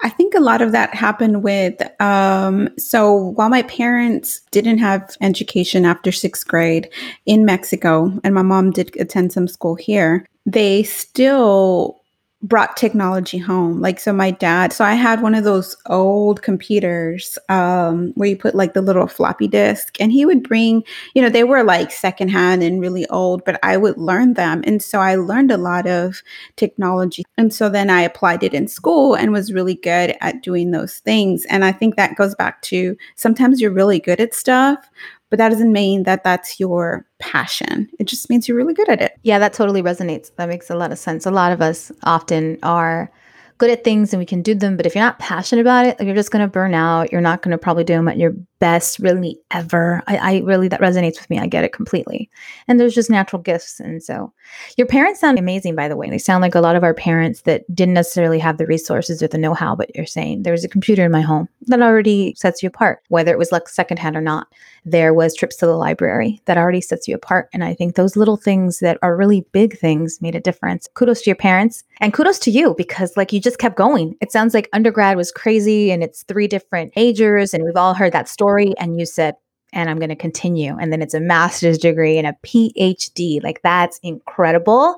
I 0.00 0.08
think 0.08 0.34
a 0.34 0.40
lot 0.40 0.62
of 0.62 0.72
that 0.72 0.94
happened 0.94 1.44
with, 1.44 1.80
um, 2.00 2.68
so 2.76 3.14
while 3.14 3.48
my 3.48 3.62
parents 3.62 4.40
didn't 4.50 4.78
have 4.78 5.16
education 5.20 5.84
after 5.84 6.10
sixth 6.10 6.48
grade 6.48 6.88
in 7.24 7.44
Mexico, 7.44 8.12
and 8.24 8.34
my 8.34 8.42
mom 8.42 8.72
did 8.72 8.96
attend 8.98 9.32
some 9.32 9.46
school 9.46 9.76
here, 9.76 10.26
they 10.44 10.82
still 10.82 12.01
brought 12.42 12.76
technology 12.76 13.38
home. 13.38 13.80
Like, 13.80 14.00
so 14.00 14.12
my 14.12 14.32
dad, 14.32 14.72
so 14.72 14.84
I 14.84 14.94
had 14.94 15.22
one 15.22 15.34
of 15.34 15.44
those 15.44 15.76
old 15.86 16.42
computers 16.42 17.38
um, 17.48 18.12
where 18.16 18.28
you 18.28 18.36
put 18.36 18.54
like 18.54 18.74
the 18.74 18.82
little 18.82 19.06
floppy 19.06 19.46
disk, 19.46 20.00
and 20.00 20.10
he 20.10 20.26
would 20.26 20.42
bring, 20.42 20.82
you 21.14 21.22
know, 21.22 21.28
they 21.28 21.44
were 21.44 21.62
like 21.62 21.92
secondhand 21.92 22.62
and 22.62 22.80
really 22.80 23.06
old, 23.08 23.44
but 23.44 23.60
I 23.62 23.76
would 23.76 23.96
learn 23.96 24.34
them. 24.34 24.62
And 24.66 24.82
so 24.82 24.98
I 24.98 25.14
learned 25.14 25.52
a 25.52 25.56
lot 25.56 25.86
of 25.86 26.22
technology. 26.56 27.22
And 27.38 27.54
so 27.54 27.68
then 27.68 27.90
I 27.90 28.02
applied 28.02 28.42
it 28.42 28.54
in 28.54 28.66
school 28.66 29.14
and 29.14 29.32
was 29.32 29.52
really 29.52 29.76
good 29.76 30.16
at 30.20 30.42
doing 30.42 30.72
those 30.72 30.98
things. 30.98 31.44
And 31.46 31.64
I 31.64 31.72
think 31.72 31.96
that 31.96 32.16
goes 32.16 32.34
back 32.34 32.60
to 32.62 32.96
sometimes 33.14 33.60
you're 33.60 33.70
really 33.70 34.00
good 34.00 34.20
at 34.20 34.34
stuff, 34.34 34.90
but 35.32 35.38
that 35.38 35.48
doesn't 35.48 35.72
mean 35.72 36.02
that 36.02 36.24
that's 36.24 36.60
your 36.60 37.06
passion. 37.18 37.88
It 37.98 38.06
just 38.06 38.28
means 38.28 38.46
you're 38.46 38.56
really 38.58 38.74
good 38.74 38.90
at 38.90 39.00
it. 39.00 39.18
Yeah, 39.22 39.38
that 39.38 39.54
totally 39.54 39.82
resonates. 39.82 40.30
That 40.36 40.46
makes 40.46 40.68
a 40.68 40.74
lot 40.74 40.92
of 40.92 40.98
sense. 40.98 41.24
A 41.24 41.30
lot 41.30 41.52
of 41.52 41.62
us 41.62 41.90
often 42.02 42.58
are 42.62 43.10
good 43.56 43.70
at 43.70 43.82
things 43.82 44.12
and 44.12 44.20
we 44.20 44.26
can 44.26 44.42
do 44.42 44.54
them, 44.54 44.76
but 44.76 44.84
if 44.84 44.94
you're 44.94 45.02
not 45.02 45.18
passionate 45.18 45.62
about 45.62 45.86
it, 45.86 45.98
you're 46.02 46.14
just 46.14 46.32
going 46.32 46.44
to 46.44 46.52
burn 46.52 46.74
out. 46.74 47.12
You're 47.12 47.22
not 47.22 47.40
going 47.40 47.52
to 47.52 47.56
probably 47.56 47.82
do 47.82 47.94
them 47.94 48.08
at 48.08 48.18
your 48.18 48.34
best 48.62 49.00
really 49.00 49.40
ever. 49.50 50.04
I, 50.06 50.16
I, 50.18 50.38
really, 50.44 50.68
that 50.68 50.80
resonates 50.80 51.18
with 51.18 51.28
me. 51.28 51.36
I 51.36 51.48
get 51.48 51.64
it 51.64 51.72
completely. 51.72 52.30
And 52.68 52.78
there's 52.78 52.94
just 52.94 53.10
natural 53.10 53.42
gifts. 53.42 53.80
And 53.80 54.00
so 54.00 54.32
your 54.76 54.86
parents 54.86 55.18
sound 55.18 55.36
amazing, 55.36 55.74
by 55.74 55.88
the 55.88 55.96
way. 55.96 56.08
They 56.08 56.18
sound 56.18 56.42
like 56.42 56.54
a 56.54 56.60
lot 56.60 56.76
of 56.76 56.84
our 56.84 56.94
parents 56.94 57.40
that 57.40 57.64
didn't 57.74 57.94
necessarily 57.94 58.38
have 58.38 58.58
the 58.58 58.66
resources 58.66 59.20
or 59.20 59.26
the 59.26 59.36
know 59.36 59.52
how, 59.52 59.74
but 59.74 59.90
you're 59.96 60.06
saying 60.06 60.44
there's 60.44 60.62
a 60.62 60.68
computer 60.68 61.04
in 61.04 61.10
my 61.10 61.22
home 61.22 61.48
that 61.62 61.82
already 61.82 62.36
sets 62.36 62.62
you 62.62 62.68
apart, 62.68 63.02
whether 63.08 63.32
it 63.32 63.38
was 63.38 63.50
like 63.50 63.68
secondhand 63.68 64.16
or 64.16 64.20
not. 64.20 64.46
There 64.84 65.12
was 65.12 65.34
trips 65.34 65.56
to 65.56 65.66
the 65.66 65.76
library 65.76 66.40
that 66.44 66.56
already 66.56 66.80
sets 66.80 67.08
you 67.08 67.16
apart. 67.16 67.48
And 67.52 67.64
I 67.64 67.74
think 67.74 67.96
those 67.96 68.16
little 68.16 68.36
things 68.36 68.78
that 68.78 68.96
are 69.02 69.16
really 69.16 69.44
big 69.50 69.76
things 69.76 70.22
made 70.22 70.36
a 70.36 70.40
difference. 70.40 70.88
Kudos 70.94 71.22
to 71.22 71.30
your 71.30 71.36
parents 71.36 71.82
and 72.00 72.12
kudos 72.12 72.38
to 72.40 72.52
you 72.52 72.76
because 72.78 73.16
like 73.16 73.32
you 73.32 73.40
just 73.40 73.58
kept 73.58 73.76
going. 73.76 74.16
It 74.20 74.30
sounds 74.30 74.54
like 74.54 74.68
undergrad 74.72 75.16
was 75.16 75.32
crazy 75.32 75.90
and 75.90 76.04
it's 76.04 76.22
three 76.24 76.46
different 76.46 76.92
majors 76.94 77.52
and 77.52 77.64
we've 77.64 77.76
all 77.76 77.94
heard 77.94 78.12
that 78.12 78.28
story 78.28 78.51
story 78.52 78.74
and 78.78 78.98
you 78.98 79.06
said, 79.06 79.34
and 79.74 79.88
I'm 79.88 79.98
going 79.98 80.10
to 80.10 80.16
continue. 80.16 80.76
And 80.78 80.92
then 80.92 81.00
it's 81.00 81.14
a 81.14 81.20
master's 81.20 81.78
degree 81.78 82.18
and 82.18 82.26
a 82.26 82.36
PhD. 82.44 83.42
Like 83.42 83.62
that's 83.62 83.98
incredible. 84.02 84.96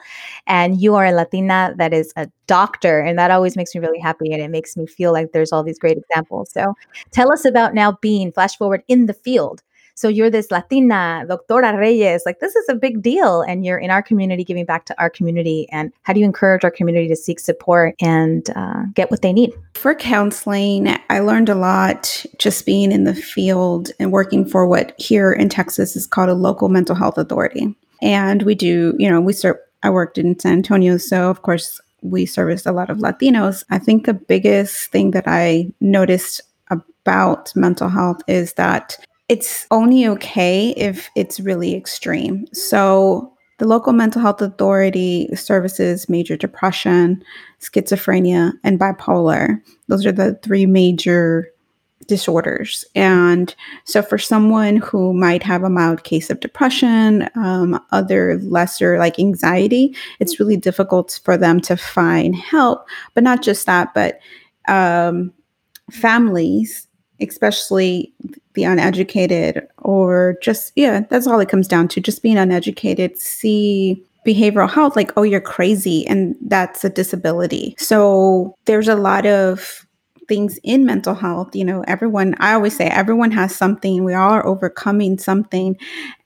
And 0.48 0.80
you 0.80 0.96
are 0.96 1.04
a 1.04 1.12
Latina 1.12 1.72
that 1.78 1.94
is 1.94 2.12
a 2.16 2.28
doctor. 2.48 2.98
And 2.98 3.16
that 3.16 3.30
always 3.30 3.56
makes 3.56 3.72
me 3.72 3.80
really 3.80 4.00
happy. 4.00 4.32
And 4.32 4.42
it 4.42 4.50
makes 4.50 4.76
me 4.76 4.86
feel 4.86 5.12
like 5.12 5.30
there's 5.30 5.52
all 5.52 5.62
these 5.62 5.78
great 5.78 5.96
examples. 5.96 6.50
So 6.50 6.74
tell 7.12 7.32
us 7.32 7.44
about 7.44 7.72
now 7.72 7.98
being 8.02 8.32
flash 8.32 8.56
forward 8.56 8.82
in 8.88 9.06
the 9.06 9.14
field. 9.14 9.62
So 9.94 10.08
you're 10.08 10.30
this 10.30 10.50
Latina, 10.50 11.24
Doctora 11.28 11.78
Reyes. 11.78 12.22
Like 12.26 12.40
this 12.40 12.56
is 12.56 12.68
a 12.68 12.74
big 12.74 13.02
deal. 13.02 13.42
And 13.42 13.64
you're 13.64 13.78
in 13.78 13.90
our 13.90 14.02
community, 14.02 14.44
giving 14.44 14.64
back 14.64 14.84
to 14.86 15.00
our 15.00 15.08
community. 15.08 15.68
And 15.70 15.92
how 16.02 16.12
do 16.12 16.20
you 16.20 16.26
encourage 16.26 16.64
our 16.64 16.70
community 16.70 17.08
to 17.08 17.16
seek 17.16 17.38
support 17.38 17.94
and 18.00 18.48
uh, 18.56 18.82
get 18.94 19.10
what 19.10 19.22
they 19.22 19.32
need? 19.32 19.52
For 19.74 19.94
counseling, 19.94 20.88
I 21.10 21.20
learned 21.20 21.48
a 21.48 21.54
lot 21.54 22.24
just 22.38 22.66
being 22.66 22.90
in 22.90 23.04
the 23.04 23.14
field 23.14 23.90
and 24.00 24.12
working 24.12 24.44
for 24.44 24.66
what 24.66 24.94
here 24.98 25.32
in 25.32 25.48
Texas 25.48 25.96
is 25.96 26.06
called 26.06 26.28
a 26.28 26.34
local 26.34 26.68
mental 26.68 26.96
health 26.96 27.18
authority. 27.18 27.74
And 28.02 28.42
we 28.42 28.54
do, 28.54 28.94
you 28.98 29.08
know, 29.08 29.20
we 29.20 29.32
serve, 29.32 29.56
I 29.82 29.90
worked 29.90 30.18
in 30.18 30.38
San 30.38 30.54
Antonio. 30.54 30.96
So, 30.96 31.30
of 31.30 31.42
course, 31.42 31.80
we 32.02 32.26
service 32.26 32.66
a 32.66 32.72
lot 32.72 32.90
of 32.90 32.98
Latinos. 32.98 33.64
I 33.70 33.78
think 33.78 34.04
the 34.04 34.14
biggest 34.14 34.90
thing 34.90 35.12
that 35.12 35.24
I 35.26 35.72
noticed 35.80 36.42
about 36.70 37.54
mental 37.56 37.88
health 37.88 38.20
is 38.26 38.54
that 38.54 38.98
it's 39.28 39.66
only 39.70 40.06
okay 40.06 40.70
if 40.70 41.10
it's 41.16 41.40
really 41.40 41.74
extreme. 41.74 42.46
So, 42.52 43.30
the 43.58 43.68
local 43.68 43.92
mental 43.92 44.20
health 44.20 44.42
authority 44.42 45.28
services 45.36 46.08
major 46.08 46.36
depression, 46.36 47.22
schizophrenia, 47.60 48.52
and 48.64 48.80
bipolar. 48.80 49.60
Those 49.86 50.04
are 50.04 50.12
the 50.12 50.34
three 50.42 50.66
major 50.66 51.48
disorders. 52.08 52.84
And 52.96 53.54
so, 53.84 54.02
for 54.02 54.18
someone 54.18 54.76
who 54.76 55.14
might 55.14 55.42
have 55.42 55.62
a 55.62 55.70
mild 55.70 56.04
case 56.04 56.28
of 56.28 56.40
depression, 56.40 57.28
um, 57.36 57.80
other 57.92 58.38
lesser 58.40 58.98
like 58.98 59.18
anxiety, 59.18 59.96
it's 60.20 60.38
really 60.38 60.56
difficult 60.56 61.20
for 61.24 61.36
them 61.36 61.60
to 61.60 61.76
find 61.76 62.36
help. 62.36 62.86
But 63.14 63.24
not 63.24 63.42
just 63.42 63.64
that, 63.66 63.94
but 63.94 64.18
um, 64.68 65.32
families 65.90 66.88
especially 67.20 68.12
the 68.54 68.64
uneducated 68.64 69.66
or 69.78 70.36
just 70.40 70.72
yeah 70.76 71.00
that's 71.10 71.26
all 71.26 71.40
it 71.40 71.48
comes 71.48 71.68
down 71.68 71.88
to 71.88 72.00
just 72.00 72.22
being 72.22 72.38
uneducated 72.38 73.18
see 73.18 74.02
behavioral 74.26 74.70
health 74.70 74.96
like 74.96 75.12
oh 75.16 75.22
you're 75.22 75.40
crazy 75.40 76.06
and 76.06 76.34
that's 76.42 76.84
a 76.84 76.88
disability 76.88 77.74
so 77.78 78.56
there's 78.64 78.88
a 78.88 78.96
lot 78.96 79.26
of 79.26 79.86
things 80.28 80.58
in 80.62 80.86
mental 80.86 81.14
health 81.14 81.54
you 81.54 81.64
know 81.64 81.84
everyone 81.86 82.34
i 82.38 82.54
always 82.54 82.74
say 82.74 82.86
everyone 82.86 83.30
has 83.30 83.54
something 83.54 84.04
we 84.04 84.14
all 84.14 84.30
are 84.30 84.46
overcoming 84.46 85.18
something 85.18 85.76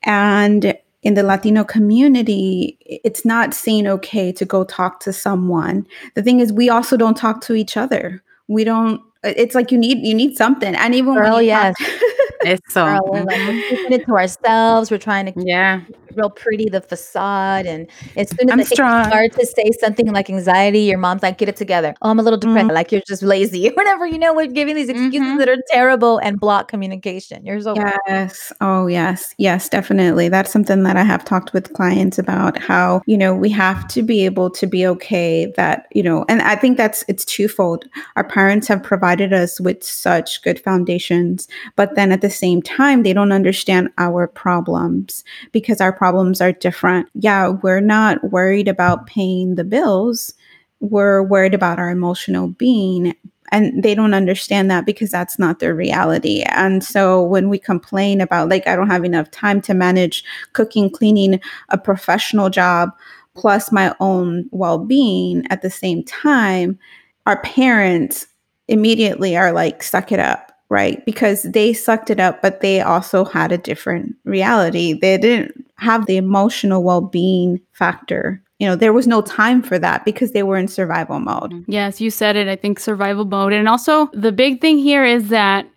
and 0.04 0.78
in 1.02 1.14
the 1.14 1.22
Latino 1.22 1.62
community, 1.62 2.76
it's 2.80 3.24
not 3.24 3.54
seen 3.54 3.86
okay 3.86 4.32
to 4.32 4.44
go 4.44 4.64
talk 4.64 4.98
to 5.00 5.12
someone. 5.12 5.86
The 6.14 6.24
thing 6.24 6.40
is, 6.40 6.52
we 6.52 6.68
also 6.68 6.96
don't 6.96 7.16
talk 7.16 7.40
to 7.42 7.54
each 7.54 7.76
other. 7.76 8.20
We 8.48 8.64
don't 8.64 9.00
it's 9.24 9.54
like 9.54 9.72
you 9.72 9.78
need 9.78 9.98
you 10.06 10.14
need 10.14 10.36
something. 10.36 10.74
And 10.74 10.94
even 10.94 11.14
Girl, 11.14 11.36
when 11.36 11.46
yes. 11.46 11.74
It's 12.42 12.72
so 12.72 12.84
we're, 13.04 13.24
we're 13.24 13.26
mm-hmm. 13.26 13.68
keeping 13.68 13.92
it 13.92 14.06
to 14.06 14.12
ourselves. 14.12 14.90
We're 14.90 14.98
trying 14.98 15.32
to 15.32 15.32
yeah 15.36 15.82
real 16.18 16.30
pretty 16.30 16.68
the 16.68 16.80
facade 16.80 17.64
and 17.66 17.86
as 18.16 18.28
soon 18.30 18.50
as 18.50 18.58
I'm 18.58 18.64
start 18.64 19.32
to 19.38 19.46
say 19.46 19.70
something 19.80 20.12
like 20.12 20.28
anxiety 20.28 20.80
your 20.80 20.98
mom's 20.98 21.22
like 21.22 21.38
get 21.38 21.48
it 21.48 21.56
together 21.56 21.94
oh 22.02 22.10
i'm 22.10 22.18
a 22.18 22.22
little 22.22 22.38
depressed 22.38 22.68
Mhm. 22.68 22.74
like 22.74 22.92
you're 22.92 23.02
just 23.06 23.22
lazy 23.22 23.68
whatever 23.78 24.06
you 24.06 24.18
know 24.18 24.34
we're 24.34 24.46
giving 24.60 24.74
these 24.74 24.88
excuses 24.88 25.20
Mhm. 25.20 25.38
that 25.38 25.48
are 25.48 25.56
terrible 25.70 26.18
and 26.18 26.40
block 26.40 26.68
communication 26.68 27.44
you're 27.46 27.60
so 27.60 27.74
Yes. 28.08 28.52
Oh, 28.60 28.86
yes. 28.88 29.34
Yes, 29.38 29.68
definitely. 29.68 30.28
That's 30.28 30.50
something 30.50 30.82
that 30.82 30.96
I 30.96 31.04
have 31.04 31.24
talked 31.24 31.52
with 31.52 31.72
clients 31.74 32.18
about 32.18 32.58
how, 32.58 33.02
you 33.06 33.16
know, 33.16 33.34
we 33.34 33.50
have 33.50 33.86
to 33.88 34.02
be 34.02 34.24
able 34.24 34.50
to 34.50 34.66
be 34.66 34.86
okay 34.86 35.46
that, 35.56 35.86
you 35.92 36.02
know, 36.02 36.24
and 36.28 36.42
I 36.42 36.56
think 36.56 36.76
that's 36.76 37.04
it's 37.08 37.24
twofold. 37.24 37.84
Our 38.16 38.24
parents 38.24 38.66
have 38.68 38.82
provided 38.82 39.32
us 39.32 39.60
with 39.60 39.84
such 39.84 40.42
good 40.42 40.58
foundations, 40.58 41.46
but 41.76 41.94
then 41.94 42.10
at 42.10 42.20
the 42.20 42.30
same 42.30 42.62
time, 42.62 43.02
they 43.02 43.12
don't 43.12 43.30
understand 43.32 43.90
our 43.98 44.26
problems 44.26 45.22
because 45.52 45.80
our 45.80 45.92
problems 45.92 46.07
are 46.40 46.52
different. 46.52 47.08
Yeah, 47.14 47.48
we're 47.48 47.80
not 47.80 48.22
worried 48.30 48.68
about 48.68 49.06
paying 49.06 49.54
the 49.54 49.64
bills. 49.64 50.34
We're 50.80 51.22
worried 51.22 51.54
about 51.54 51.78
our 51.78 51.90
emotional 51.90 52.48
being 52.48 53.14
and 53.50 53.82
they 53.82 53.94
don't 53.94 54.14
understand 54.14 54.70
that 54.70 54.86
because 54.86 55.10
that's 55.10 55.38
not 55.38 55.58
their 55.58 55.74
reality 55.74 56.42
and 56.42 56.84
so 56.84 57.22
when 57.22 57.48
we 57.48 57.58
complain 57.58 58.20
about 58.20 58.48
like 58.48 58.66
i 58.66 58.76
don't 58.76 58.90
have 58.90 59.04
enough 59.04 59.30
time 59.30 59.60
to 59.60 59.74
manage 59.74 60.24
cooking 60.52 60.90
cleaning 60.90 61.40
a 61.70 61.78
professional 61.78 62.50
job 62.50 62.90
plus 63.34 63.72
my 63.72 63.94
own 64.00 64.48
well-being 64.50 65.46
at 65.50 65.62
the 65.62 65.70
same 65.70 66.02
time 66.04 66.78
our 67.26 67.40
parents 67.42 68.26
immediately 68.68 69.36
are 69.36 69.52
like 69.52 69.82
suck 69.82 70.12
it 70.12 70.20
up 70.20 70.47
right 70.70 71.04
because 71.06 71.42
they 71.44 71.72
sucked 71.72 72.10
it 72.10 72.20
up 72.20 72.42
but 72.42 72.60
they 72.60 72.80
also 72.80 73.24
had 73.24 73.52
a 73.52 73.58
different 73.58 74.14
reality 74.24 74.92
they 74.92 75.16
didn't 75.16 75.64
have 75.76 76.06
the 76.06 76.16
emotional 76.16 76.82
well-being 76.82 77.60
factor 77.72 78.42
you 78.58 78.66
know 78.66 78.74
there 78.74 78.92
was 78.92 79.06
no 79.06 79.22
time 79.22 79.62
for 79.62 79.78
that 79.78 80.04
because 80.04 80.32
they 80.32 80.42
were 80.42 80.56
in 80.56 80.68
survival 80.68 81.20
mode 81.20 81.52
mm-hmm. 81.52 81.70
Yes, 81.70 82.00
you 82.00 82.10
said 82.10 82.34
it. 82.34 82.48
I 82.48 82.56
think 82.56 82.80
survival 82.80 83.24
mode. 83.24 83.52
And 83.52 83.68
also, 83.68 84.06
the 84.12 84.32
big 84.32 84.60
thing 84.60 84.78
here 84.78 85.04
is 85.04 85.28
that 85.28 85.68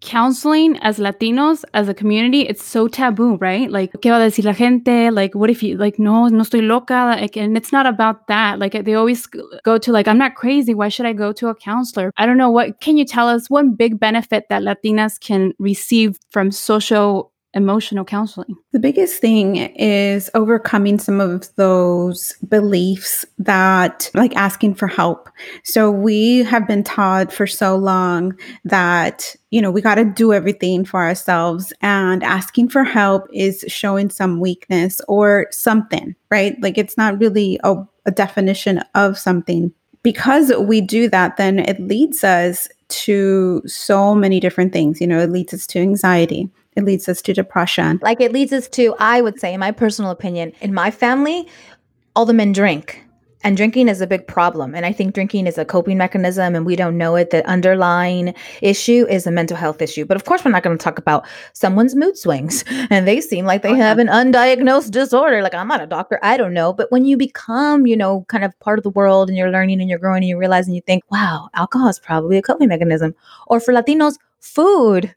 counseling 0.00 0.78
as 0.78 0.98
Latinos, 0.98 1.64
as 1.74 1.88
a 1.88 1.94
community, 1.94 2.42
it's 2.42 2.64
so 2.64 2.88
taboo, 2.88 3.36
right? 3.36 3.70
Like, 3.70 3.92
¿qué 4.00 4.10
va 4.10 4.16
a 4.16 4.20
decir 4.20 4.44
la 4.44 4.52
gente? 4.52 5.10
Like, 5.10 5.34
what 5.34 5.50
if 5.50 5.62
you, 5.62 5.76
like, 5.76 5.98
no, 5.98 6.28
no 6.28 6.42
estoy 6.42 6.66
loca? 6.66 7.16
Like, 7.20 7.36
and 7.36 7.56
it's 7.56 7.72
not 7.72 7.86
about 7.86 8.26
that. 8.28 8.58
Like, 8.58 8.84
they 8.84 8.94
always 8.94 9.26
go 9.26 9.78
to, 9.78 9.92
like, 9.92 10.08
I'm 10.08 10.18
not 10.18 10.34
crazy. 10.34 10.74
Why 10.74 10.88
should 10.88 11.06
I 11.06 11.12
go 11.12 11.32
to 11.32 11.48
a 11.48 11.54
counselor? 11.54 12.12
I 12.16 12.26
don't 12.26 12.38
know. 12.38 12.50
What 12.50 12.80
can 12.80 12.96
you 12.96 13.04
tell 13.04 13.28
us? 13.28 13.50
One 13.50 13.74
big 13.74 14.00
benefit 14.00 14.44
that 14.48 14.62
Latinas 14.62 15.20
can 15.20 15.52
receive 15.58 16.18
from 16.30 16.50
social 16.50 17.32
emotional 17.54 18.04
counseling? 18.04 18.56
The 18.72 18.78
biggest 18.78 19.20
thing 19.20 19.56
is 19.56 20.30
overcoming 20.34 20.98
some 20.98 21.20
of 21.20 21.48
those 21.56 22.34
beliefs 22.48 23.24
that, 23.38 24.10
like 24.14 24.36
asking 24.36 24.74
for 24.74 24.86
help. 24.86 25.28
So, 25.64 25.90
we 25.90 26.44
have 26.44 26.66
been 26.66 26.84
taught 26.84 27.32
for 27.32 27.46
so 27.46 27.76
long 27.76 28.38
that, 28.64 29.34
you 29.50 29.60
know, 29.60 29.70
we 29.70 29.80
got 29.80 29.96
to 29.96 30.04
do 30.04 30.32
everything 30.32 30.84
for 30.84 31.00
ourselves, 31.00 31.72
and 31.82 32.22
asking 32.22 32.68
for 32.68 32.84
help 32.84 33.26
is 33.32 33.64
showing 33.68 34.10
some 34.10 34.40
weakness 34.40 35.00
or 35.08 35.46
something, 35.50 36.14
right? 36.30 36.56
Like, 36.62 36.78
it's 36.78 36.96
not 36.96 37.18
really 37.18 37.58
a, 37.64 37.76
a 38.06 38.10
definition 38.10 38.82
of 38.94 39.18
something. 39.18 39.72
Because 40.02 40.50
we 40.58 40.80
do 40.80 41.10
that, 41.10 41.36
then 41.36 41.58
it 41.58 41.78
leads 41.78 42.24
us 42.24 42.68
to 42.90 43.62
so 43.66 44.14
many 44.14 44.40
different 44.40 44.72
things. 44.72 45.00
You 45.00 45.06
know, 45.06 45.20
it 45.20 45.30
leads 45.30 45.54
us 45.54 45.66
to 45.68 45.78
anxiety, 45.80 46.50
it 46.76 46.84
leads 46.84 47.08
us 47.08 47.20
to 47.22 47.32
depression. 47.32 47.98
like 48.02 48.20
it 48.20 48.32
leads 48.32 48.52
us 48.52 48.68
to 48.68 48.94
i 48.98 49.20
would 49.20 49.38
say 49.40 49.52
in 49.52 49.60
my 49.60 49.72
personal 49.72 50.10
opinion 50.10 50.52
in 50.60 50.72
my 50.72 50.90
family 50.90 51.46
all 52.14 52.24
the 52.24 52.32
men 52.32 52.52
drink 52.52 53.04
And 53.42 53.56
drinking 53.56 53.88
is 53.88 54.00
a 54.00 54.06
big 54.06 54.26
problem. 54.26 54.74
And 54.74 54.84
I 54.84 54.92
think 54.92 55.14
drinking 55.14 55.46
is 55.46 55.56
a 55.56 55.64
coping 55.64 55.96
mechanism 55.96 56.54
and 56.54 56.66
we 56.66 56.76
don't 56.76 56.98
know 56.98 57.16
it. 57.16 57.30
The 57.30 57.46
underlying 57.46 58.34
issue 58.60 59.06
is 59.08 59.26
a 59.26 59.30
mental 59.30 59.56
health 59.56 59.80
issue. 59.80 60.04
But 60.04 60.16
of 60.16 60.24
course, 60.24 60.44
we're 60.44 60.50
not 60.50 60.62
going 60.62 60.76
to 60.76 60.82
talk 60.82 60.98
about 60.98 61.26
someone's 61.54 61.94
mood 61.94 62.18
swings 62.18 62.64
and 62.90 63.08
they 63.08 63.20
seem 63.20 63.46
like 63.46 63.62
they 63.62 63.72
oh, 63.72 63.76
have 63.76 63.98
an 63.98 64.08
undiagnosed 64.08 64.90
disorder. 64.90 65.42
Like, 65.42 65.54
I'm 65.54 65.68
not 65.68 65.80
a 65.80 65.86
doctor. 65.86 66.18
I 66.22 66.36
don't 66.36 66.52
know. 66.52 66.72
But 66.72 66.92
when 66.92 67.06
you 67.06 67.16
become, 67.16 67.86
you 67.86 67.96
know, 67.96 68.26
kind 68.28 68.44
of 68.44 68.58
part 68.60 68.78
of 68.78 68.82
the 68.82 68.90
world 68.90 69.28
and 69.28 69.38
you're 69.38 69.50
learning 69.50 69.80
and 69.80 69.88
you're 69.88 69.98
growing 69.98 70.22
and 70.22 70.28
you 70.28 70.36
realize 70.36 70.66
and 70.66 70.76
you 70.76 70.82
think, 70.82 71.02
wow, 71.10 71.48
alcohol 71.54 71.88
is 71.88 71.98
probably 71.98 72.36
a 72.36 72.42
coping 72.42 72.68
mechanism. 72.68 73.14
Or 73.46 73.58
for 73.58 73.72
Latinos, 73.72 74.16
food 74.40 75.14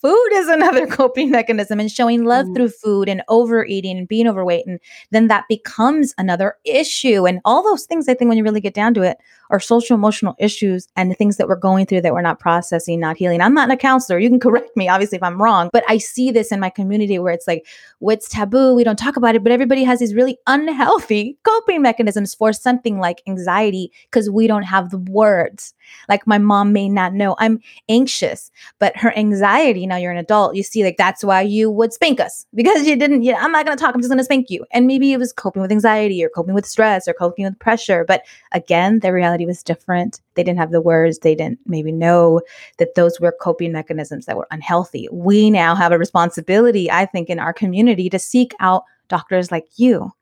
food 0.00 0.28
is 0.32 0.48
another 0.48 0.86
coping 0.98 1.30
mechanism 1.30 1.80
and 1.80 1.90
showing 1.90 2.24
love 2.24 2.46
mm. 2.46 2.54
through 2.54 2.68
food 2.68 3.08
and 3.08 3.22
overeating 3.28 3.98
and 3.98 4.08
being 4.08 4.26
overweight 4.26 4.66
and 4.66 4.80
then 5.10 5.28
that 5.28 5.44
becomes 5.48 6.14
another 6.18 6.56
issue 6.64 7.26
and 7.26 7.40
all 7.44 7.62
those 7.62 7.84
things 7.84 8.08
i 8.08 8.14
think 8.14 8.28
when 8.28 8.38
you 8.38 8.44
really 8.44 8.60
get 8.60 8.74
down 8.74 8.94
to 8.94 9.02
it 9.02 9.18
are 9.50 9.60
social 9.60 9.94
emotional 9.94 10.34
issues 10.38 10.88
and 10.96 11.10
the 11.10 11.14
things 11.14 11.36
that 11.36 11.48
we're 11.48 11.56
going 11.56 11.86
through 11.86 12.00
that 12.00 12.12
we're 12.12 12.20
not 12.20 12.38
processing 12.38 13.00
not 13.00 13.16
healing 13.16 13.40
i'm 13.40 13.54
not 13.54 13.70
a 13.70 13.76
counselor 13.76 14.18
you 14.18 14.28
can 14.28 14.40
correct 14.46 14.76
me 14.76 14.88
obviously 14.88 15.16
if 15.16 15.22
i'm 15.22 15.40
wrong 15.40 15.70
but 15.72 15.84
i 15.88 15.98
see 15.98 16.30
this 16.30 16.52
in 16.52 16.60
my 16.60 16.70
community 16.70 17.18
where 17.18 17.32
it's 17.32 17.46
like 17.46 17.66
what's 17.98 18.28
taboo 18.28 18.74
we 18.74 18.84
don't 18.84 18.98
talk 18.98 19.16
about 19.16 19.34
it 19.34 19.42
but 19.42 19.52
everybody 19.52 19.84
has 19.84 19.98
these 19.98 20.14
really 20.14 20.38
unhealthy 20.46 21.38
coping 21.44 21.82
mechanisms 21.82 22.34
for 22.34 22.52
something 22.52 22.98
like 22.98 23.22
anxiety 23.26 23.92
because 24.10 24.30
we 24.30 24.46
don't 24.46 24.64
have 24.64 24.90
the 24.90 24.98
words 24.98 25.74
like 26.08 26.26
my 26.26 26.38
mom 26.38 26.72
may 26.72 26.88
not 26.88 27.14
know 27.14 27.36
I'm 27.38 27.60
anxious, 27.88 28.50
but 28.78 28.96
her 28.96 29.16
anxiety, 29.16 29.86
now 29.86 29.96
you're 29.96 30.12
an 30.12 30.18
adult, 30.18 30.56
you 30.56 30.62
see, 30.62 30.84
like 30.84 30.96
that's 30.96 31.24
why 31.24 31.42
you 31.42 31.70
would 31.70 31.92
spank 31.92 32.20
us 32.20 32.46
because 32.54 32.86
you 32.86 32.96
didn't, 32.96 33.22
yeah, 33.22 33.38
I'm 33.40 33.52
not 33.52 33.64
going 33.64 33.76
to 33.76 33.82
talk, 33.82 33.94
I'm 33.94 34.00
just 34.00 34.10
going 34.10 34.18
to 34.18 34.24
spank 34.24 34.50
you. 34.50 34.64
And 34.72 34.86
maybe 34.86 35.12
it 35.12 35.18
was 35.18 35.32
coping 35.32 35.62
with 35.62 35.72
anxiety 35.72 36.24
or 36.24 36.28
coping 36.28 36.54
with 36.54 36.66
stress 36.66 37.08
or 37.08 37.14
coping 37.14 37.44
with 37.44 37.58
pressure. 37.58 38.04
But 38.06 38.22
again, 38.52 39.00
their 39.00 39.12
reality 39.12 39.35
was 39.44 39.62
different. 39.62 40.20
They 40.34 40.42
didn't 40.42 40.58
have 40.58 40.70
the 40.70 40.80
words, 40.80 41.18
they 41.18 41.34
didn't 41.34 41.58
maybe 41.66 41.92
know 41.92 42.40
that 42.78 42.94
those 42.94 43.20
were 43.20 43.36
coping 43.38 43.72
mechanisms 43.72 44.24
that 44.26 44.36
were 44.36 44.48
unhealthy. 44.50 45.08
We 45.12 45.50
now 45.50 45.74
have 45.74 45.92
a 45.92 45.98
responsibility, 45.98 46.90
I 46.90 47.04
think, 47.04 47.28
in 47.28 47.38
our 47.38 47.52
community 47.52 48.08
to 48.08 48.18
seek 48.18 48.54
out 48.60 48.84
doctors 49.08 49.52
like 49.52 49.66
you 49.76 50.12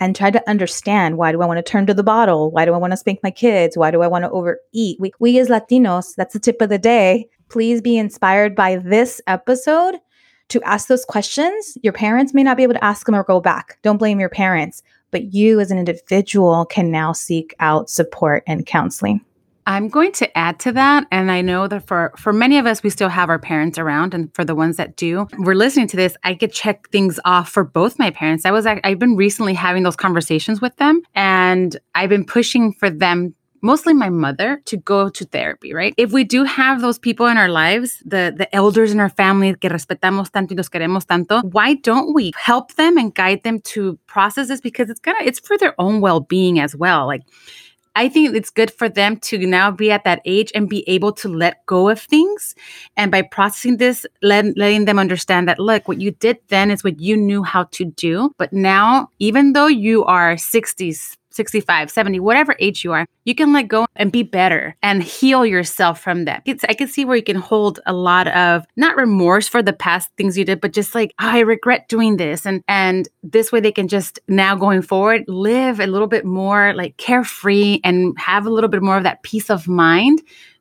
and 0.00 0.14
try 0.14 0.30
to 0.30 0.48
understand 0.48 1.18
why 1.18 1.32
do 1.32 1.42
I 1.42 1.46
want 1.46 1.58
to 1.58 1.70
turn 1.70 1.86
to 1.86 1.94
the 1.94 2.02
bottle? 2.02 2.50
Why 2.50 2.64
do 2.64 2.74
I 2.74 2.78
want 2.78 2.92
to 2.92 2.96
spank 2.96 3.20
my 3.22 3.30
kids? 3.30 3.76
Why 3.76 3.90
do 3.90 4.02
I 4.02 4.06
want 4.06 4.24
to 4.24 4.30
overeat? 4.30 5.00
We, 5.00 5.12
we 5.18 5.38
as 5.38 5.48
Latinos, 5.48 6.14
that's 6.14 6.34
the 6.34 6.40
tip 6.40 6.60
of 6.60 6.68
the 6.68 6.78
day. 6.78 7.28
Please 7.48 7.80
be 7.80 7.96
inspired 7.96 8.54
by 8.54 8.76
this 8.76 9.20
episode 9.26 9.96
to 10.48 10.62
ask 10.62 10.88
those 10.88 11.04
questions. 11.04 11.76
Your 11.82 11.92
parents 11.92 12.32
may 12.32 12.42
not 12.42 12.56
be 12.56 12.62
able 12.62 12.74
to 12.74 12.84
ask 12.84 13.06
them 13.06 13.14
or 13.14 13.24
go 13.24 13.40
back. 13.40 13.78
Don't 13.82 13.98
blame 13.98 14.20
your 14.20 14.28
parents, 14.28 14.82
but 15.10 15.34
you 15.34 15.60
as 15.60 15.70
an 15.70 15.78
individual 15.78 16.64
can 16.64 16.90
now 16.90 17.12
seek 17.12 17.54
out 17.60 17.90
support 17.90 18.42
and 18.46 18.66
counseling. 18.66 19.20
I'm 19.68 19.90
going 19.90 20.12
to 20.12 20.38
add 20.38 20.58
to 20.60 20.72
that. 20.72 21.06
And 21.12 21.30
I 21.30 21.42
know 21.42 21.68
that 21.68 21.86
for, 21.86 22.14
for 22.16 22.32
many 22.32 22.56
of 22.56 22.64
us, 22.64 22.82
we 22.82 22.88
still 22.88 23.10
have 23.10 23.28
our 23.28 23.38
parents 23.38 23.76
around. 23.76 24.14
And 24.14 24.34
for 24.34 24.42
the 24.42 24.54
ones 24.54 24.78
that 24.78 24.96
do, 24.96 25.28
we're 25.36 25.54
listening 25.54 25.88
to 25.88 25.96
this, 25.96 26.16
I 26.24 26.34
could 26.34 26.54
check 26.54 26.88
things 26.88 27.20
off 27.26 27.50
for 27.50 27.64
both 27.64 27.98
my 27.98 28.10
parents. 28.10 28.46
I 28.46 28.50
was, 28.50 28.64
I've 28.64 28.98
been 28.98 29.14
recently 29.14 29.52
having 29.52 29.82
those 29.82 29.94
conversations 29.94 30.62
with 30.62 30.74
them 30.76 31.02
and 31.14 31.76
I've 31.94 32.08
been 32.08 32.24
pushing 32.24 32.72
for 32.72 32.88
them 32.88 33.34
mostly 33.62 33.94
my 33.94 34.08
mother 34.08 34.60
to 34.66 34.76
go 34.76 35.08
to 35.08 35.24
therapy, 35.24 35.74
right? 35.74 35.94
If 35.96 36.12
we 36.12 36.24
do 36.24 36.44
have 36.44 36.80
those 36.80 36.98
people 36.98 37.26
in 37.26 37.36
our 37.36 37.48
lives, 37.48 38.02
the 38.04 38.34
the 38.36 38.48
elders 38.54 38.92
in 38.92 39.00
our 39.00 39.10
family 39.10 39.54
que 39.54 39.70
respetamos 39.70 40.30
tanto 40.30 40.54
y 40.54 40.56
los 40.56 40.68
queremos 40.68 41.06
tanto, 41.06 41.42
why 41.52 41.74
don't 41.74 42.14
we 42.14 42.32
help 42.36 42.74
them 42.74 42.96
and 42.96 43.14
guide 43.14 43.42
them 43.42 43.60
to 43.60 43.98
process 44.06 44.48
this 44.48 44.60
because 44.60 44.90
it's 44.90 45.00
gonna 45.00 45.18
it's 45.22 45.40
for 45.40 45.58
their 45.58 45.74
own 45.78 46.00
well-being 46.00 46.60
as 46.60 46.76
well. 46.76 47.06
Like 47.06 47.22
I 47.98 48.08
think 48.08 48.36
it's 48.36 48.50
good 48.50 48.70
for 48.70 48.88
them 48.88 49.16
to 49.22 49.38
now 49.38 49.72
be 49.72 49.90
at 49.90 50.04
that 50.04 50.20
age 50.24 50.52
and 50.54 50.68
be 50.68 50.88
able 50.88 51.12
to 51.14 51.28
let 51.28 51.66
go 51.66 51.88
of 51.88 52.00
things. 52.00 52.54
And 52.96 53.10
by 53.10 53.22
processing 53.22 53.78
this, 53.78 54.06
let, 54.22 54.56
letting 54.56 54.84
them 54.84 55.00
understand 55.00 55.48
that, 55.48 55.58
look, 55.58 55.88
what 55.88 56.00
you 56.00 56.12
did 56.12 56.38
then 56.46 56.70
is 56.70 56.84
what 56.84 57.00
you 57.00 57.16
knew 57.16 57.42
how 57.42 57.64
to 57.72 57.84
do. 57.84 58.32
But 58.38 58.52
now, 58.52 59.08
even 59.18 59.52
though 59.52 59.66
you 59.66 60.04
are 60.04 60.36
60s, 60.36 61.16
65, 61.38 61.88
70, 61.88 62.18
whatever 62.18 62.56
age 62.58 62.82
you 62.82 62.92
are, 62.92 63.06
you 63.24 63.32
can 63.32 63.52
let 63.52 63.68
go 63.68 63.86
and 63.94 64.10
be 64.10 64.24
better 64.24 64.74
and 64.82 65.04
heal 65.04 65.46
yourself 65.46 66.00
from 66.00 66.24
that. 66.24 66.42
It's, 66.46 66.64
I 66.64 66.74
can 66.74 66.88
see 66.88 67.04
where 67.04 67.16
you 67.16 67.22
can 67.22 67.36
hold 67.36 67.78
a 67.86 67.92
lot 67.92 68.26
of 68.26 68.66
not 68.76 68.96
remorse 68.96 69.46
for 69.46 69.62
the 69.62 69.72
past 69.72 70.10
things 70.16 70.36
you 70.36 70.44
did, 70.44 70.60
but 70.60 70.72
just 70.72 70.96
like, 70.96 71.14
oh, 71.20 71.28
I 71.28 71.38
regret 71.40 71.88
doing 71.88 72.16
this. 72.16 72.44
And 72.44 72.60
and 72.66 73.08
this 73.22 73.52
way 73.52 73.60
they 73.60 73.70
can 73.70 73.86
just 73.86 74.18
now 74.26 74.56
going 74.56 74.82
forward 74.82 75.24
live 75.28 75.78
a 75.78 75.86
little 75.86 76.08
bit 76.08 76.24
more 76.24 76.74
like 76.74 76.96
carefree 76.96 77.78
and 77.84 78.18
have 78.18 78.46
a 78.46 78.50
little 78.50 78.68
bit 78.68 78.82
more 78.82 78.96
of 78.96 79.04
that 79.04 79.22
peace 79.22 79.48
of 79.48 79.68
mind 79.68 80.20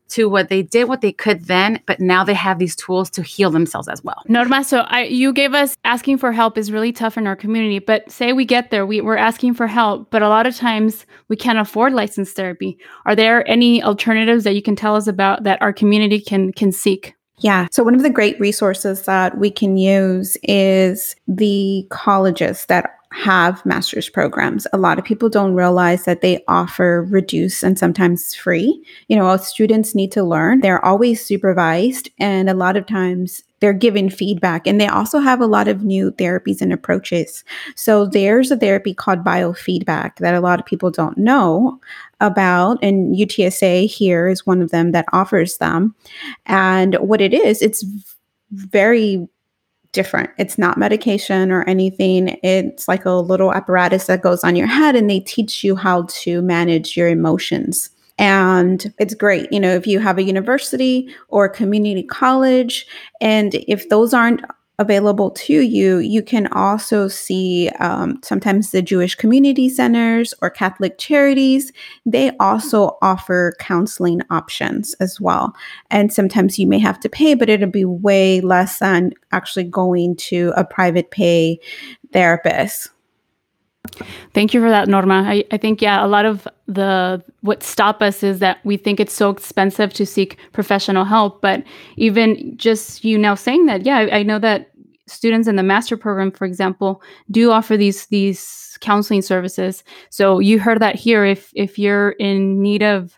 to 0.10 0.30
what 0.30 0.50
they 0.50 0.62
did 0.62 0.88
what 0.88 1.02
they 1.02 1.12
could 1.12 1.46
then 1.46 1.80
but 1.86 2.00
now 2.00 2.24
they 2.24 2.34
have 2.34 2.60
these 2.60 2.76
tools 2.76 3.10
to 3.10 3.22
heal 3.22 3.50
themselves 3.50 3.88
as 3.88 4.04
well 4.04 4.22
norma 4.28 4.64
so 4.64 4.80
I, 4.82 5.04
you 5.04 5.34
gave 5.34 5.54
us 5.54 5.78
asking 5.84 6.18
for 6.18 6.32
help 6.32 6.58
is 6.58 6.72
really 6.72 6.92
tough 6.92 7.18
in 7.18 7.28
our 7.28 7.36
community 7.36 7.80
but 7.80 8.10
say 8.12 8.34
we 8.34 8.46
get 8.46 8.72
there 8.72 8.86
we, 8.86 9.02
we're 9.02 9.18
asking 9.18 9.54
for 9.54 9.68
help 9.68 10.10
but 10.12 10.22
a 10.22 10.30
lot 10.30 10.48
of 10.48 10.56
times 10.56 11.06
we 11.28 11.36
can't 11.36 11.60
afford 11.60 11.94
licensed 11.94 12.36
therapy 12.36 12.78
are 13.06 13.16
there 13.16 13.48
any 13.50 13.84
alternatives 13.84 14.44
that 14.44 14.56
you 14.56 14.62
can 14.62 14.76
tell 14.76 14.96
us 14.96 15.08
about 15.08 15.44
that 15.44 15.62
our 15.62 15.74
community 15.74 16.20
can 16.20 16.52
can 16.52 16.72
seek 16.72 17.14
yeah. 17.40 17.68
So, 17.72 17.84
one 17.84 17.94
of 17.94 18.02
the 18.02 18.10
great 18.10 18.40
resources 18.40 19.04
that 19.04 19.38
we 19.38 19.52
can 19.52 19.78
use 19.78 20.38
is 20.44 21.16
the 21.28 21.86
colleges 21.92 22.66
that 22.66 22.97
have 23.12 23.66
master's 23.66 24.10
programs. 24.10 24.68
A 24.74 24.78
lot 24.78 25.00
of 25.00 25.06
people 25.06 25.30
don't 25.30 25.54
realize 25.54 26.06
that 26.06 26.22
they 26.22 26.44
offer 26.48 27.06
reduced 27.10 27.64
and 27.64 27.80
sometimes 27.80 28.36
free. 28.36 28.84
You 29.08 29.16
know, 29.16 29.38
students 29.38 29.96
need 29.96 30.12
to 30.12 30.24
learn. 30.24 30.62
They're 30.62 30.84
always 30.84 31.26
supervised, 31.26 32.10
and 32.20 32.50
a 32.50 32.54
lot 32.54 32.76
of 32.76 32.86
times 32.86 33.44
they're 33.60 33.74
given 33.74 34.10
feedback. 34.10 34.68
And 34.68 34.80
they 34.80 34.88
also 34.88 35.20
have 35.20 35.42
a 35.42 35.48
lot 35.48 35.68
of 35.68 35.84
new 35.84 36.12
therapies 36.12 36.62
and 36.62 36.72
approaches. 36.72 37.44
So, 37.76 38.06
there's 38.06 38.52
a 38.52 38.58
therapy 38.58 38.94
called 38.94 39.24
biofeedback 39.24 40.18
that 40.18 40.36
a 40.36 40.42
lot 40.42 40.60
of 40.60 40.66
people 40.66 40.92
don't 40.92 41.18
know 41.18 41.80
about, 42.20 42.78
and 42.84 43.16
UTSA 43.16 43.88
here 43.88 44.28
is 44.28 44.46
one 44.46 44.62
of 44.62 44.72
them 44.72 44.92
that 44.92 45.06
offers 45.14 45.58
them. 45.58 45.96
And 46.46 46.96
what 46.96 47.22
it 47.22 47.34
is, 47.34 47.62
it's 47.62 47.86
very 48.52 49.28
different. 49.92 50.30
It's 50.38 50.58
not 50.58 50.78
medication 50.78 51.52
or 51.52 51.64
anything. 51.64 52.40
It's 52.44 52.88
like 52.88 53.06
a 53.06 53.12
little 53.12 53.54
apparatus 53.54 54.08
that 54.08 54.22
goes 54.22 54.44
on 54.44 54.56
your 54.56 54.68
head 54.68 54.96
and 54.96 55.10
they 55.10 55.20
teach 55.20 55.64
you 55.64 55.76
how 55.76 56.04
to 56.10 56.42
manage 56.42 56.96
your 56.96 57.08
emotions. 57.08 57.90
And 58.20 58.92
it's 58.98 59.14
great, 59.14 59.52
you 59.54 59.60
know, 59.60 59.74
if 59.76 59.86
you 59.86 60.00
have 60.00 60.18
a 60.18 60.24
university 60.24 61.14
or 61.28 61.46
a 61.46 61.50
community 61.54 62.02
college, 62.02 62.88
and 63.22 63.54
if 63.68 63.90
those 63.90 64.12
aren't 64.12 64.42
available 64.80 65.32
to 65.32 65.62
you, 65.62 65.98
you 65.98 66.22
can 66.22 66.48
also 66.48 67.08
see 67.08 67.70
um, 67.80 68.20
sometimes 68.24 68.70
the 68.70 68.82
Jewish 68.82 69.16
community 69.16 69.70
centers 69.70 70.34
or 70.42 70.50
Catholic 70.50 70.98
charities. 71.00 71.72
They 72.06 72.32
also 72.38 72.98
offer 73.02 73.54
counseling 73.60 74.22
options 74.30 74.94
as 74.96 75.20
well. 75.20 75.56
And 75.90 76.14
sometimes 76.14 76.60
you 76.60 76.68
may 76.68 76.80
have 76.80 77.00
to 77.00 77.10
pay, 77.10 77.34
but 77.34 77.50
it'll 77.50 77.70
be 77.70 77.86
way 77.86 78.40
less 78.42 78.80
than 78.80 79.14
actually 79.32 79.64
going 79.64 80.16
to 80.18 80.54
a 80.56 80.64
private 80.64 81.10
pay 81.10 81.60
therapist. 82.14 82.90
Thank 84.34 84.54
you 84.54 84.62
for 84.62 84.70
that, 84.70 84.88
Norma. 84.88 85.24
I, 85.26 85.44
I 85.52 85.58
think, 85.58 85.82
yeah, 85.82 86.06
a 86.06 86.08
lot 86.08 86.26
of 86.26 86.48
the 86.68 87.24
what 87.42 87.64
stop 87.64 88.02
us 88.02 88.24
is 88.24 88.40
that 88.40 88.60
we 88.64 88.78
think 88.78 89.00
it's 89.00 89.14
so 89.14 89.30
expensive 89.30 89.94
to 89.94 90.06
seek 90.06 90.38
professional 90.54 91.06
help. 91.06 91.42
But 91.42 91.64
even 91.96 92.56
just 92.58 93.04
you 93.04 93.18
now 93.18 93.36
saying 93.36 93.66
that, 93.68 93.86
yeah, 93.86 93.98
I, 93.98 94.20
I 94.20 94.24
know 94.24 94.40
that 94.40 94.72
students 95.08 95.48
in 95.48 95.56
the 95.56 95.64
master 95.64 95.98
program, 95.98 96.32
for 96.32 96.46
example, 96.46 97.02
do 97.32 97.52
offer 97.52 97.78
these 97.78 98.08
these 98.08 98.78
counseling 98.82 99.22
services. 99.22 99.84
So 100.10 100.40
you 100.40 100.60
heard 100.60 100.82
that 100.82 100.96
here. 100.96 101.26
If 101.26 101.52
if 101.56 101.80
you're 101.80 102.12
in 102.12 102.62
need 102.62 102.84
of 102.84 103.18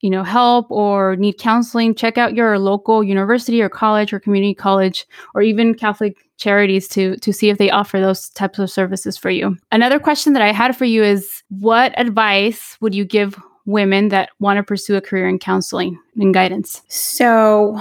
you 0.00 0.10
know 0.10 0.22
help 0.22 0.70
or 0.70 1.16
need 1.16 1.38
counseling 1.38 1.94
check 1.94 2.18
out 2.18 2.34
your 2.34 2.58
local 2.58 3.02
university 3.02 3.60
or 3.60 3.68
college 3.68 4.12
or 4.12 4.20
community 4.20 4.54
college 4.54 5.06
or 5.34 5.42
even 5.42 5.74
catholic 5.74 6.27
charities 6.38 6.88
to 6.88 7.16
to 7.16 7.32
see 7.32 7.50
if 7.50 7.58
they 7.58 7.70
offer 7.70 8.00
those 8.00 8.30
types 8.30 8.58
of 8.58 8.70
services 8.70 9.18
for 9.18 9.30
you. 9.30 9.56
Another 9.70 9.98
question 9.98 10.32
that 10.32 10.42
I 10.42 10.52
had 10.52 10.76
for 10.76 10.84
you 10.84 11.02
is 11.02 11.42
what 11.48 11.92
advice 11.98 12.78
would 12.80 12.94
you 12.94 13.04
give 13.04 13.38
women 13.66 14.08
that 14.08 14.30
want 14.40 14.56
to 14.56 14.62
pursue 14.62 14.96
a 14.96 15.00
career 15.00 15.28
in 15.28 15.38
counseling 15.38 16.00
and 16.16 16.32
guidance? 16.32 16.82
So, 16.88 17.80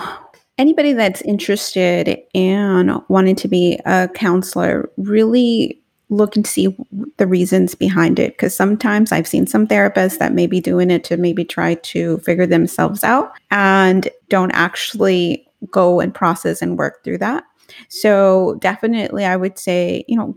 anybody 0.58 0.93
that's 0.93 1.22
interested 1.22 2.20
in 2.34 3.00
wanting 3.08 3.36
to 3.38 3.48
be 3.48 3.80
a 3.86 4.10
counselor 4.10 4.89
really 4.98 5.82
look 6.10 6.36
and 6.36 6.48
see 6.48 6.76
the 7.17 7.28
reasons 7.28 7.76
behind 7.76 8.17
it 8.17 8.32
because 8.32 8.56
sometimes 8.56 9.12
i've 9.12 9.28
seen 9.28 9.46
some 9.46 9.67
therapists 9.67 10.20
that 10.20 10.34
may 10.34 10.48
be 10.48 10.62
doing 10.62 10.89
it 10.89 11.04
to 11.04 11.17
maybe 11.17 11.43
try 11.43 11.76
to 11.76 12.17
figure 12.20 12.46
themselves 12.46 13.04
out 13.04 13.34
and 13.52 14.08
don't 14.30 14.52
actually 14.52 15.46
go 15.70 16.00
and 16.00 16.15
process 16.15 16.62
and 16.62 16.78
work 16.78 17.04
through 17.04 17.17
that 17.17 17.43
so 17.89 18.58
definitely, 18.60 19.25
I 19.25 19.36
would 19.36 19.58
say, 19.58 20.03
you 20.08 20.17
know, 20.17 20.36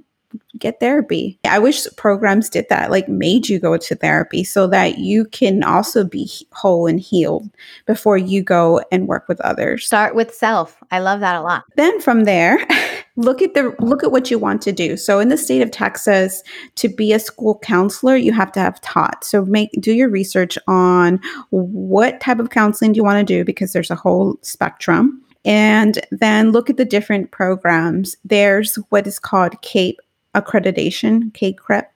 get 0.59 0.81
therapy. 0.81 1.39
I 1.45 1.59
wish 1.59 1.87
programs 1.97 2.49
did 2.49 2.69
that, 2.69 2.91
like 2.91 3.09
made 3.09 3.49
you 3.49 3.59
go 3.59 3.77
to 3.77 3.95
therapy 3.95 4.45
so 4.45 4.67
that 4.69 4.99
you 4.99 5.25
can 5.25 5.65
also 5.65 6.05
be 6.05 6.31
whole 6.53 6.87
and 6.87 7.01
healed 7.01 7.51
before 7.87 8.17
you 8.17 8.43
go 8.43 8.83
and 8.93 9.09
work 9.09 9.29
with 9.29 9.41
others. 9.41 9.87
Start 9.87 10.15
with 10.15 10.35
self. 10.35 10.83
I 10.91 11.01
love 11.01 11.21
that 11.21 11.37
a 11.37 11.43
lot. 11.43 11.65
Then 11.77 12.01
from 12.01 12.25
there, 12.25 12.65
look 13.17 13.43
at 13.43 13.55
the 13.55 13.75
look 13.81 14.05
at 14.05 14.13
what 14.13 14.31
you 14.31 14.39
want 14.39 14.63
to 14.63 14.73
do. 14.73 14.97
So 14.97 15.19
in 15.19 15.29
the 15.29 15.37
state 15.37 15.63
of 15.63 15.71
Texas, 15.71 16.43
to 16.77 16.89
be 16.89 17.13
a 17.13 17.19
school 17.19 17.59
counselor, 17.59 18.17
you 18.17 18.33
have 18.33 18.53
to 18.53 18.61
have 18.61 18.81
taught. 18.81 19.25
So 19.25 19.45
make 19.45 19.71
do 19.81 19.93
your 19.93 20.09
research 20.09 20.59
on 20.69 21.21
what 21.51 22.21
type 22.21 22.39
of 22.39 22.51
counseling 22.51 22.93
do 22.93 22.99
you 22.99 23.05
want 23.05 23.27
to 23.27 23.35
do 23.35 23.45
because 23.45 23.73
there's 23.73 23.91
a 23.91 23.97
whole 23.97 24.39
spectrum. 24.43 25.23
And 25.45 26.01
then 26.11 26.53
look 26.53 26.69
at 26.69 26.77
the 26.77 26.85
different 26.85 27.31
programs. 27.31 28.17
There's 28.25 28.77
what 28.91 29.07
is 29.07 29.19
called 29.19 29.61
CACREP 29.63 29.97
accreditation, 30.35 31.33
CACREP. 31.33 31.87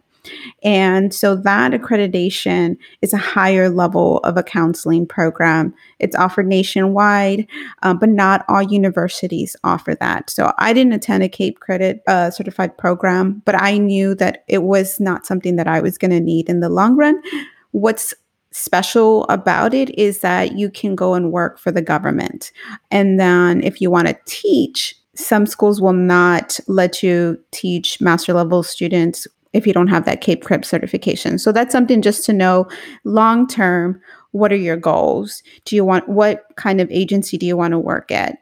And 0.62 1.12
so 1.12 1.36
that 1.36 1.72
accreditation 1.72 2.78
is 3.02 3.12
a 3.12 3.18
higher 3.18 3.68
level 3.68 4.18
of 4.18 4.36
a 4.36 4.42
counseling 4.42 5.06
program. 5.06 5.74
It's 5.98 6.16
offered 6.16 6.46
nationwide, 6.46 7.46
um, 7.82 7.98
but 7.98 8.08
not 8.08 8.44
all 8.48 8.62
universities 8.62 9.54
offer 9.64 9.94
that. 9.96 10.30
So 10.30 10.52
I 10.58 10.72
didn't 10.72 10.94
attend 10.94 11.22
a 11.22 11.28
CACREP 11.28 12.00
uh, 12.06 12.30
certified 12.30 12.76
program, 12.78 13.42
but 13.44 13.60
I 13.60 13.76
knew 13.76 14.14
that 14.14 14.44
it 14.48 14.62
was 14.62 14.98
not 14.98 15.26
something 15.26 15.56
that 15.56 15.68
I 15.68 15.80
was 15.80 15.98
going 15.98 16.10
to 16.12 16.20
need 16.20 16.48
in 16.48 16.60
the 16.60 16.70
long 16.70 16.96
run. 16.96 17.20
What's 17.72 18.14
special 18.54 19.24
about 19.24 19.74
it 19.74 19.90
is 19.98 20.20
that 20.20 20.52
you 20.52 20.70
can 20.70 20.94
go 20.94 21.14
and 21.14 21.32
work 21.32 21.58
for 21.58 21.72
the 21.72 21.82
government. 21.82 22.52
And 22.92 23.18
then 23.18 23.62
if 23.64 23.80
you 23.80 23.90
want 23.90 24.06
to 24.06 24.16
teach, 24.26 24.94
some 25.16 25.44
schools 25.44 25.80
will 25.80 25.92
not 25.92 26.60
let 26.68 27.02
you 27.02 27.36
teach 27.50 28.00
master 28.00 28.32
level 28.32 28.62
students 28.62 29.26
if 29.52 29.66
you 29.66 29.72
don't 29.72 29.88
have 29.88 30.04
that 30.04 30.22
CACREP 30.22 30.64
certification. 30.64 31.38
So 31.38 31.50
that's 31.50 31.72
something 31.72 32.00
just 32.00 32.24
to 32.26 32.32
know 32.32 32.68
long 33.02 33.48
term. 33.48 34.00
What 34.30 34.52
are 34.52 34.56
your 34.56 34.76
goals? 34.76 35.42
Do 35.64 35.74
you 35.74 35.84
want 35.84 36.08
what 36.08 36.44
kind 36.56 36.80
of 36.80 36.90
agency 36.90 37.36
do 37.36 37.46
you 37.46 37.56
want 37.56 37.72
to 37.72 37.78
work 37.78 38.10
at? 38.12 38.38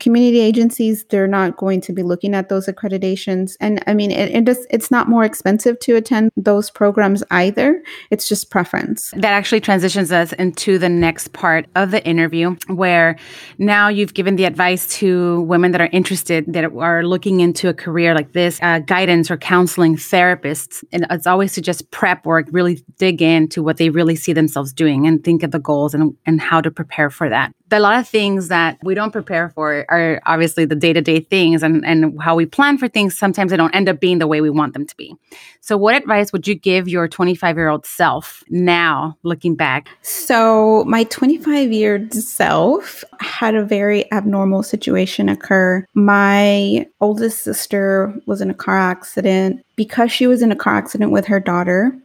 Community 0.00 0.40
agencies 0.40 1.04
they're 1.04 1.26
not 1.26 1.56
going 1.56 1.80
to 1.82 1.92
be 1.92 2.02
looking 2.02 2.34
at 2.34 2.48
those 2.48 2.66
accreditations. 2.66 3.56
And 3.60 3.82
i 3.86 3.94
mean 3.94 4.10
it, 4.10 4.30
it 4.30 4.44
just 4.44 4.66
it's 4.70 4.90
not 4.90 5.08
more 5.08 5.24
expensive 5.24 5.78
to 5.80 5.96
attend 5.96 6.30
those 6.36 6.70
programs 6.70 7.22
either. 7.30 7.82
It's 8.10 8.28
just 8.28 8.50
preference. 8.50 9.12
That 9.16 9.32
actually 9.32 9.60
transitions 9.60 10.12
us 10.12 10.32
into 10.34 10.78
the 10.78 10.88
next 10.88 11.32
part 11.32 11.66
of 11.74 11.90
the 11.90 12.04
interview 12.06 12.56
where 12.68 13.16
now 13.58 13.88
you've 13.88 14.14
given 14.14 14.36
the 14.36 14.44
advice 14.44 14.86
to 14.98 15.42
women 15.42 15.72
that 15.72 15.80
are 15.80 15.90
interested 15.92 16.44
that 16.52 16.64
are 16.64 17.04
looking 17.04 17.40
into 17.40 17.68
a 17.68 17.74
career 17.74 18.14
like 18.14 18.32
this 18.32 18.58
uh, 18.62 18.80
guidance 18.80 19.30
or 19.30 19.36
counseling 19.36 19.96
therapists. 19.96 20.84
And 20.92 21.06
it's 21.10 21.26
always 21.26 21.52
to 21.54 21.60
just 21.60 21.90
prep 21.90 22.26
work 22.26 22.46
really 22.50 22.84
dig 22.98 23.22
into 23.22 23.62
what 23.62 23.76
they 23.76 23.90
really 23.90 24.16
see 24.16 24.32
themselves 24.32 24.72
doing 24.72 25.06
and 25.06 25.22
think 25.22 25.42
of 25.42 25.50
the 25.50 25.58
goals 25.58 25.94
and, 25.94 26.16
and 26.26 26.40
how 26.40 26.60
to 26.60 26.70
prepare 26.70 27.10
for 27.10 27.28
that 27.28 27.52
a 27.70 27.80
lot 27.80 27.98
of 27.98 28.08
things 28.08 28.48
that 28.48 28.78
we 28.82 28.94
don't 28.94 29.12
prepare 29.12 29.50
for 29.50 29.84
are 29.88 30.20
obviously 30.26 30.64
the 30.64 30.74
day-to-day 30.74 31.20
things 31.20 31.62
and, 31.62 31.84
and 31.84 32.20
how 32.20 32.34
we 32.34 32.46
plan 32.46 32.78
for 32.78 32.88
things. 32.88 33.16
Sometimes 33.16 33.50
they 33.50 33.56
don't 33.56 33.74
end 33.74 33.88
up 33.88 34.00
being 34.00 34.18
the 34.18 34.26
way 34.26 34.40
we 34.40 34.50
want 34.50 34.72
them 34.72 34.86
to 34.86 34.96
be. 34.96 35.14
So 35.60 35.76
what 35.76 35.94
advice 35.94 36.32
would 36.32 36.46
you 36.46 36.54
give 36.54 36.88
your 36.88 37.08
25 37.08 37.56
year 37.56 37.68
old 37.68 37.86
self 37.86 38.42
now 38.48 39.16
looking 39.22 39.54
back? 39.54 39.88
So 40.02 40.84
my 40.84 41.04
25 41.04 41.72
year 41.72 41.98
old 41.98 42.12
self 42.14 43.04
had 43.20 43.54
a 43.54 43.64
very 43.64 44.10
abnormal 44.12 44.62
situation 44.62 45.28
occur. 45.28 45.84
My 45.94 46.86
oldest 47.00 47.42
sister 47.42 48.14
was 48.26 48.40
in 48.40 48.50
a 48.50 48.54
car 48.54 48.78
accident. 48.78 49.64
Because 49.76 50.10
she 50.10 50.26
was 50.26 50.42
in 50.42 50.50
a 50.50 50.56
car 50.56 50.74
accident 50.74 51.12
with 51.12 51.26
her 51.26 51.38
daughter 51.38 51.96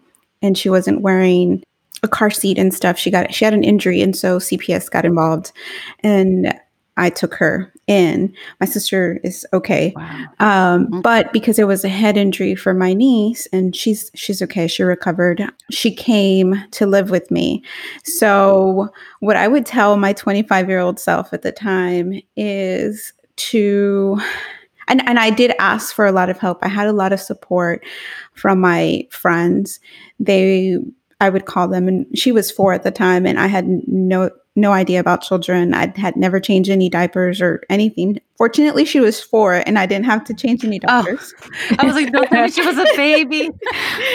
and 0.44 0.56
she 0.56 0.70
wasn't 0.70 1.02
wearing 1.02 1.64
a 2.04 2.08
car 2.08 2.30
seat 2.30 2.58
and 2.58 2.74
stuff. 2.74 2.98
She 2.98 3.10
got 3.10 3.34
she 3.34 3.46
had 3.46 3.54
an 3.54 3.64
injury, 3.64 4.02
and 4.02 4.16
so 4.16 4.38
CPS 4.38 4.92
got 4.92 5.06
involved, 5.06 5.52
and 6.02 6.54
I 6.98 7.10
took 7.10 7.34
her 7.36 7.74
in. 7.88 8.34
My 8.60 8.68
sister 8.68 9.20
is 9.24 9.46
okay, 9.52 9.94
wow. 9.96 10.26
um, 10.40 10.86
mm-hmm. 10.86 11.02
but 11.02 11.34
because 11.34 11.58
it 11.58 11.68
was 11.68 11.84
a 11.84 11.90
head 11.90 12.18
injury 12.18 12.56
for 12.56 12.74
my 12.74 12.94
niece, 12.94 13.48
and 13.54 13.76
she's 13.76 14.12
she's 14.14 14.42
okay. 14.42 14.68
She 14.68 14.84
recovered. 14.84 15.44
She 15.72 15.94
came 15.94 16.64
to 16.72 16.86
live 16.86 17.10
with 17.10 17.32
me. 17.32 17.64
So 18.04 18.90
what 19.20 19.36
I 19.36 19.48
would 19.48 19.66
tell 19.66 19.98
my 19.98 20.14
25 20.14 20.70
year 20.70 20.80
old 20.80 21.00
self 21.00 21.34
at 21.34 21.42
the 21.42 21.52
time 21.52 22.22
is 22.36 23.14
to 23.36 24.20
and, 24.88 25.08
and 25.08 25.20
I 25.20 25.30
did 25.30 25.54
ask 25.60 25.94
for 25.94 26.06
a 26.06 26.12
lot 26.12 26.30
of 26.30 26.38
help. 26.38 26.60
I 26.62 26.68
had 26.68 26.88
a 26.88 26.94
lot 26.94 27.14
of 27.14 27.20
support 27.20 27.86
from 28.34 28.60
my 28.60 29.08
friends. 29.10 29.80
They 30.20 30.78
I 31.22 31.30
would 31.30 31.46
call 31.46 31.68
them. 31.68 31.88
And 31.88 32.06
she 32.18 32.32
was 32.32 32.52
four 32.52 32.74
at 32.74 32.84
the 32.84 32.92
time, 32.92 33.26
and 33.26 33.40
I 33.40 33.48
had 33.48 33.68
no 33.88 34.30
no 34.56 34.72
idea 34.72 35.00
about 35.00 35.24
children. 35.24 35.74
I 35.74 35.92
had 35.98 36.16
never 36.16 36.40
changed 36.40 36.70
any 36.70 36.88
diapers 36.88 37.42
or 37.42 37.64
anything. 37.70 38.20
Fortunately, 38.38 38.86
she 38.86 39.00
was 39.00 39.20
four, 39.20 39.64
and 39.66 39.80
I 39.80 39.88
didn't 39.88 40.06
have 40.06 40.24
to 40.26 40.34
change 40.34 40.64
any 40.64 40.80
oh, 40.88 41.04
diapers. 41.04 41.34
Oh, 41.42 41.76
I 41.80 41.86
was 41.86 41.96
like, 41.96 42.12
no, 42.12 42.48
she 42.48 42.64
was 42.64 42.78
a 42.78 42.86
baby. 42.96 43.50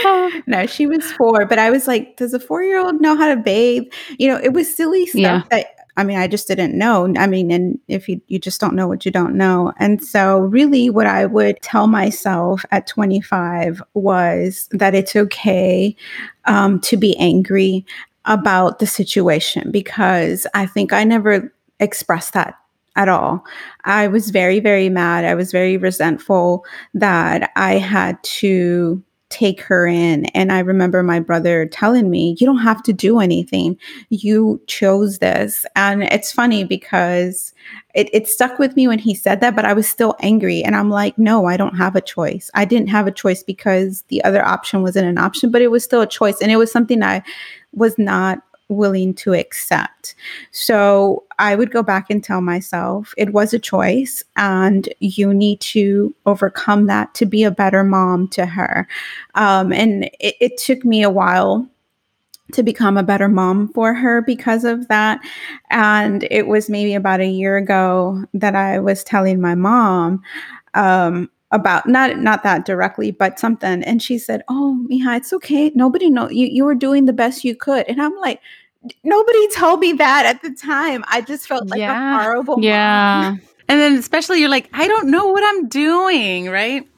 no, 0.46 0.66
she 0.66 0.87
was 0.87 1.11
four, 1.12 1.44
but 1.46 1.58
I 1.58 1.70
was 1.70 1.88
like, 1.88 2.16
does 2.16 2.34
a 2.34 2.40
four 2.40 2.62
year 2.62 2.78
old 2.78 3.00
know 3.00 3.16
how 3.16 3.34
to 3.34 3.40
bathe? 3.40 3.84
You 4.18 4.28
know, 4.28 4.38
it 4.38 4.52
was 4.52 4.72
silly 4.74 5.06
stuff 5.06 5.20
yeah. 5.20 5.42
that 5.50 5.78
I 5.98 6.04
mean, 6.04 6.16
I 6.16 6.28
just 6.28 6.46
didn't 6.46 6.78
know. 6.78 7.12
I 7.18 7.26
mean, 7.26 7.50
and 7.50 7.76
if 7.88 8.08
you, 8.08 8.20
you 8.28 8.38
just 8.38 8.61
don't 8.61 8.76
know 8.76 8.87
what 8.87 9.04
you 9.04 9.11
don't 9.11 9.34
know. 9.34 9.72
And 9.78 10.02
so, 10.02 10.38
really, 10.38 10.90
what 10.90 11.08
I 11.08 11.26
would 11.26 11.61
tell 11.61 11.88
myself 11.88 12.64
at 12.70 12.87
25 12.87 13.82
was 13.94 14.68
that 14.70 14.94
it's 14.94 15.16
okay 15.16 15.96
um, 16.44 16.78
to 16.82 16.96
be 16.96 17.16
angry 17.18 17.84
about 18.26 18.78
the 18.78 18.87
situation 18.87 19.72
because 19.72 20.46
I 20.54 20.66
think 20.66 20.92
I 20.92 21.02
never 21.02 21.52
expressed 21.80 22.32
that 22.34 22.54
at 22.94 23.08
all. 23.08 23.44
I 23.84 24.06
was 24.06 24.30
very, 24.30 24.61
very 24.61 24.88
mad. 24.88 25.24
I 25.24 25.34
was 25.34 25.50
very 25.50 25.76
resentful 25.76 26.64
that 26.94 27.50
I 27.56 27.74
had 27.74 28.22
to 28.22 29.02
take 29.31 29.61
her 29.62 29.87
in. 29.87 30.25
And 30.27 30.53
I 30.53 30.61
remember 30.61 31.03
my 31.03 31.21
brother 31.21 31.67
telling 31.67 32.11
me, 32.11 32.37
You 32.38 32.47
don't 32.47 32.59
have 32.59 32.83
to 32.85 32.93
do 32.93 33.21
anything. 33.21 33.77
You 34.09 34.61
chose 34.67 35.19
this. 35.19 35.67
And 35.77 36.05
it's 36.05 36.33
funny 36.33 36.64
because 36.64 37.53
it, 37.95 38.09
it 38.12 38.29
stuck 38.29 38.59
with 38.59 38.77
me 38.77 38.88
when 38.88 38.99
he 38.99 39.14
said 39.14 39.41
that, 39.41 39.55
but 39.57 39.64
I 39.64 39.73
was 39.73 39.88
still 39.88 40.17
angry. 40.21 40.62
And 40.62 40.75
I'm 40.75 40.91
like, 40.91 41.19
No, 41.19 41.47
I 41.47 41.57
don't 41.57 41.77
have 41.77 41.97
a 41.97 42.01
choice. 42.01 42.51
I 42.55 42.64
didn't 42.64 42.88
have 42.88 43.07
a 43.07 43.12
choice 43.12 43.43
because 43.43 44.03
the 44.09 44.23
other 44.25 44.45
option 44.45 44.83
wasn't 44.83 45.09
an 45.09 45.19
option, 45.19 45.51
but 45.51 45.62
it 45.62 45.71
was 45.71 45.85
still 45.85 46.01
a 46.01 46.07
choice. 46.07 46.41
And 46.41 46.51
it 46.51 46.57
was 46.57 46.73
something 46.73 47.03
I 47.03 47.23
was 47.73 47.99
not 47.99 48.43
willing 48.68 49.14
to 49.14 49.35
accept. 49.35 50.14
So 50.50 51.24
I 51.38 51.54
would 51.54 51.70
go 51.70 51.83
back 51.83 52.11
and 52.11 52.22
tell 52.22 52.40
myself 52.40 53.14
it 53.16 53.33
was 53.33 53.54
a 53.54 53.59
choice 53.59 54.24
and 54.37 54.88
you 55.00 55.33
need 55.33 55.61
to 55.61 56.14
overcome 56.26 56.87
that 56.87 57.14
to 57.14 57.26
be 57.26 57.44
a 57.44 57.50
better 57.50 57.85
mom 57.85 58.28
to 58.28 58.46
her. 58.46 58.87
Um, 59.35 59.72
and 59.72 60.04
it, 60.20 60.37
it 60.40 60.57
took 60.59 60.85
me 60.85 61.02
a 61.02 61.11
while 61.11 61.68
to 62.52 62.62
become 62.62 62.96
a 62.96 63.02
better 63.02 63.28
mom 63.28 63.72
for 63.72 63.94
her 63.94 64.22
because 64.22 64.64
of 64.64 64.88
that. 64.88 65.20
And 65.70 66.26
it 66.31 66.46
was 66.46 66.70
maybe 66.70 66.94
about 66.94 67.20
a 67.20 67.26
year 67.26 67.57
ago 67.57 68.24
that 68.35 68.54
I 68.54 68.78
was 68.78 69.04
telling 69.04 69.40
my 69.40 69.54
mom, 69.54 70.22
um, 70.74 71.31
about 71.50 71.88
not 71.88 72.18
not 72.18 72.42
that 72.42 72.64
directly 72.64 73.11
but 73.11 73.38
something. 73.38 73.82
And 73.82 74.02
she 74.02 74.18
said 74.18 74.42
oh 74.48 74.84
Mija 74.90 75.16
it's 75.16 75.32
okay. 75.32 75.70
Nobody 75.74 76.11
know 76.11 76.28
you 76.28 76.46
you 76.46 76.64
were 76.64 76.74
doing 76.74 77.06
the 77.06 77.12
best 77.12 77.44
you 77.44 77.56
could. 77.56 77.87
And 77.88 78.00
i'm 78.00 78.14
like 78.16 78.40
nobody 79.04 79.48
told 79.48 79.80
me 79.80 79.92
that 79.94 80.26
at 80.26 80.42
the 80.42 80.54
time. 80.54 81.04
I 81.08 81.20
just 81.20 81.46
felt 81.46 81.68
like 81.68 81.80
yeah. 81.80 82.20
a 82.20 82.22
horrible 82.22 82.58
yeah. 82.62 83.30
Mom. 83.30 83.40
and 83.68 83.80
then 83.80 83.98
especially 83.98 84.40
you're 84.40 84.48
like 84.48 84.68
i 84.72 84.88
don't 84.88 85.11
know 85.11 85.26
what 85.26 85.42
i'm 85.44 85.68
doing 85.68 86.48
right? 86.48 86.88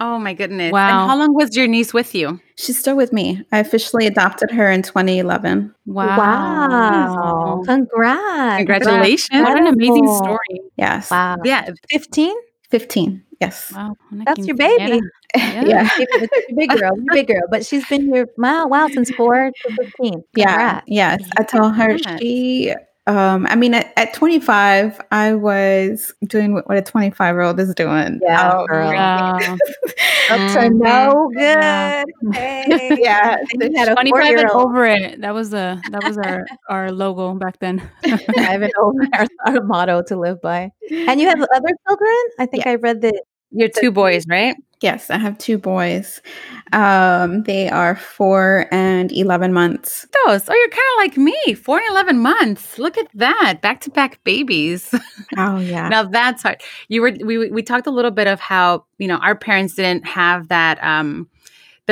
Oh 0.00 0.18
my 0.18 0.34
goodness. 0.34 0.72
Wow. 0.72 0.88
and 1.02 1.10
how 1.10 1.16
long 1.16 1.32
was 1.32 1.56
your 1.56 1.68
niece 1.68 1.94
with 1.94 2.12
you? 2.12 2.40
She's 2.56 2.76
still 2.76 2.96
with 2.96 3.12
me. 3.12 3.40
I 3.52 3.60
officially 3.60 4.06
adopted 4.08 4.50
her 4.50 4.68
in 4.68 4.82
2011 4.82 5.72
wow. 5.86 6.18
Wow. 6.18 7.62
Congrats. 7.64 8.56
Congratulations. 8.56 9.42
What 9.42 9.56
an 9.56 9.68
amazing 9.68 10.08
story. 10.08 10.60
Yes. 10.76 11.08
Wow. 11.08 11.36
Yeah. 11.44 11.70
15 11.88 12.34
15 12.70 13.22
Yes. 13.42 13.72
Wow. 13.74 13.96
That's 14.24 14.46
your 14.46 14.56
baby. 14.56 15.00
Yeah. 15.34 15.88
yeah. 15.98 16.26
big 16.54 16.68
girl, 16.68 16.92
big 17.10 17.26
girl. 17.26 17.40
But 17.50 17.64
she's 17.64 17.86
been 17.88 18.02
here 18.02 18.28
wow, 18.36 18.66
wow, 18.66 18.86
since 18.88 19.10
four 19.12 19.50
to 19.50 19.76
15. 19.76 20.22
Yeah. 20.36 20.82
Yes. 20.86 21.22
I 21.38 21.42
told 21.42 21.74
her 21.74 21.96
she 22.18 22.74
um 23.08 23.46
i 23.48 23.56
mean 23.56 23.74
at, 23.74 23.92
at 23.96 24.14
25 24.14 25.00
i 25.10 25.34
was 25.34 26.14
doing 26.26 26.52
what, 26.52 26.68
what 26.68 26.76
a 26.76 26.82
25 26.82 27.34
year 27.34 27.42
old 27.42 27.58
is 27.58 27.74
doing. 27.74 28.20
Yeah 28.22 28.52
oh, 28.54 28.66
girl. 28.66 28.90
up 30.30 30.52
to 30.52 30.70
no 30.70 31.30
good. 31.34 32.34
Hey. 32.34 32.98
yeah 33.02 33.38
had 33.76 33.88
a 33.88 33.94
25 33.94 34.38
and 34.38 34.50
over 34.50 34.86
it. 34.86 35.20
That 35.20 35.34
was 35.34 35.50
the 35.50 35.82
that 35.90 36.04
was 36.04 36.16
our 36.18 36.46
our 36.68 36.92
logo 36.92 37.34
back 37.34 37.58
then. 37.58 37.82
25 38.04 38.62
and 38.62 38.72
over. 38.78 38.92
Our, 39.14 39.26
our 39.46 39.62
motto 39.62 40.02
to 40.02 40.16
live 40.16 40.40
by. 40.40 40.70
And 40.90 41.20
you 41.20 41.28
have 41.28 41.40
other 41.40 41.70
children? 41.86 42.16
I 42.38 42.46
think 42.46 42.64
yeah. 42.64 42.72
i 42.72 42.74
read 42.76 43.00
that 43.02 43.22
Your 43.52 43.68
two 43.68 43.90
boys, 43.90 44.26
right? 44.28 44.56
Yes, 44.80 45.10
I 45.10 45.18
have 45.18 45.38
two 45.38 45.58
boys. 45.58 46.20
Um, 46.72 47.44
they 47.44 47.68
are 47.68 47.94
four 47.94 48.66
and 48.72 49.12
11 49.12 49.52
months. 49.52 50.06
Those. 50.26 50.48
Oh, 50.48 50.54
you're 50.54 50.68
kind 50.68 50.82
of 50.92 50.98
like 50.98 51.16
me. 51.16 51.54
Four 51.54 51.78
and 51.78 51.88
11 51.90 52.18
months. 52.18 52.78
Look 52.78 52.98
at 52.98 53.06
that. 53.14 53.60
Back 53.62 53.80
to 53.82 53.90
back 53.90 54.22
babies. 54.24 54.92
Oh, 55.38 55.58
yeah. 55.58 55.88
now 55.88 56.04
that's 56.04 56.42
hard. 56.42 56.60
You 56.88 57.00
were, 57.00 57.12
we, 57.24 57.48
we 57.50 57.62
talked 57.62 57.86
a 57.86 57.90
little 57.90 58.10
bit 58.10 58.26
of 58.26 58.38
how, 58.38 58.84
you 58.98 59.08
know, 59.08 59.16
our 59.16 59.34
parents 59.34 59.74
didn't 59.74 60.06
have 60.06 60.48
that, 60.48 60.82
um, 60.84 61.26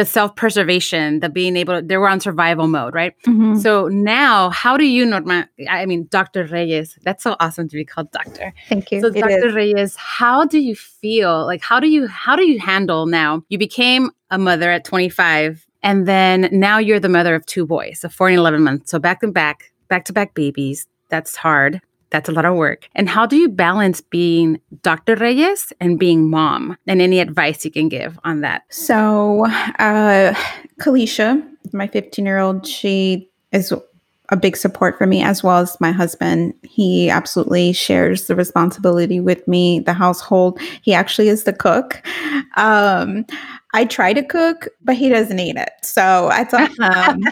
the 0.00 0.06
self 0.06 0.34
preservation, 0.34 1.20
the 1.20 1.28
being 1.28 1.56
able 1.56 1.74
to, 1.78 1.86
they 1.86 1.98
were 1.98 2.08
on 2.08 2.20
survival 2.20 2.66
mode, 2.66 2.94
right? 2.94 3.12
Mhm. 3.26 3.60
So 3.60 3.88
now, 3.88 4.48
how 4.48 4.78
do 4.78 4.86
you, 4.86 5.04
Norma? 5.04 5.46
I 5.68 5.84
mean, 5.84 6.08
Dr. 6.10 6.44
Reyes, 6.44 6.98
that's 7.02 7.22
so 7.22 7.36
awesome 7.38 7.68
to 7.68 7.76
be 7.76 7.84
called 7.84 8.10
doctor. 8.10 8.54
Thank 8.70 8.90
you. 8.90 9.02
So, 9.02 9.08
It 9.08 9.20
Dr. 9.20 9.48
is. 9.48 9.54
Reyes, 9.54 9.96
how 9.96 10.46
do 10.46 10.58
you 10.58 10.74
feel? 10.74 11.44
Like, 11.44 11.62
how 11.62 11.78
do 11.80 11.88
you 11.88 12.06
how 12.08 12.34
do 12.34 12.44
you 12.50 12.58
handle 12.58 13.04
now? 13.04 13.42
You 13.50 13.58
became 13.58 14.10
a 14.30 14.38
mother 14.38 14.70
at 14.70 14.84
25, 14.86 15.66
and 15.82 16.06
then 16.08 16.48
now 16.50 16.78
you're 16.78 17.00
the 17.00 17.10
mother 17.10 17.34
of 17.34 17.44
two 17.44 17.66
boys, 17.66 18.00
so 18.00 18.08
four 18.08 18.28
and 18.28 18.38
11 18.38 18.62
months. 18.62 18.90
So 18.90 18.98
back 18.98 19.22
and 19.22 19.34
back, 19.34 19.70
back 19.88 20.06
to 20.06 20.14
back 20.14 20.32
babies. 20.34 20.86
That's 21.10 21.36
hard. 21.36 21.82
That's 22.10 22.28
a 22.28 22.32
lot 22.32 22.44
of 22.44 22.56
work. 22.56 22.88
And 22.94 23.08
how 23.08 23.26
do 23.26 23.36
you 23.36 23.48
balance 23.48 24.00
being 24.00 24.60
Dr. 24.82 25.16
Reyes 25.16 25.72
and 25.80 25.98
being 25.98 26.28
mom? 26.28 26.76
And 26.86 27.00
any 27.00 27.20
advice 27.20 27.64
you 27.64 27.70
can 27.70 27.88
give 27.88 28.18
on 28.24 28.40
that? 28.40 28.62
So, 28.68 29.46
uh, 29.46 30.34
Kalisha, 30.80 31.46
my 31.72 31.86
15 31.86 32.26
year 32.26 32.38
old, 32.38 32.66
she 32.66 33.30
is 33.52 33.72
a 34.30 34.36
big 34.36 34.56
support 34.56 34.96
for 34.96 35.06
me 35.06 35.22
as 35.22 35.42
well 35.42 35.58
as 35.58 35.80
my 35.80 35.90
husband. 35.90 36.54
He 36.62 37.10
absolutely 37.10 37.72
shares 37.72 38.26
the 38.26 38.36
responsibility 38.36 39.20
with 39.20 39.46
me, 39.48 39.80
the 39.80 39.92
household. 39.92 40.60
He 40.82 40.94
actually 40.94 41.28
is 41.28 41.44
the 41.44 41.52
cook. 41.52 42.02
Um, 42.56 43.26
I 43.74 43.84
try 43.84 44.12
to 44.12 44.22
cook, 44.22 44.68
but 44.82 44.96
he 44.96 45.08
doesn't 45.08 45.38
eat 45.38 45.56
it. 45.56 45.70
So 45.82 46.28
I 46.32 46.44
thought, 46.44 46.70
um, 46.80 47.22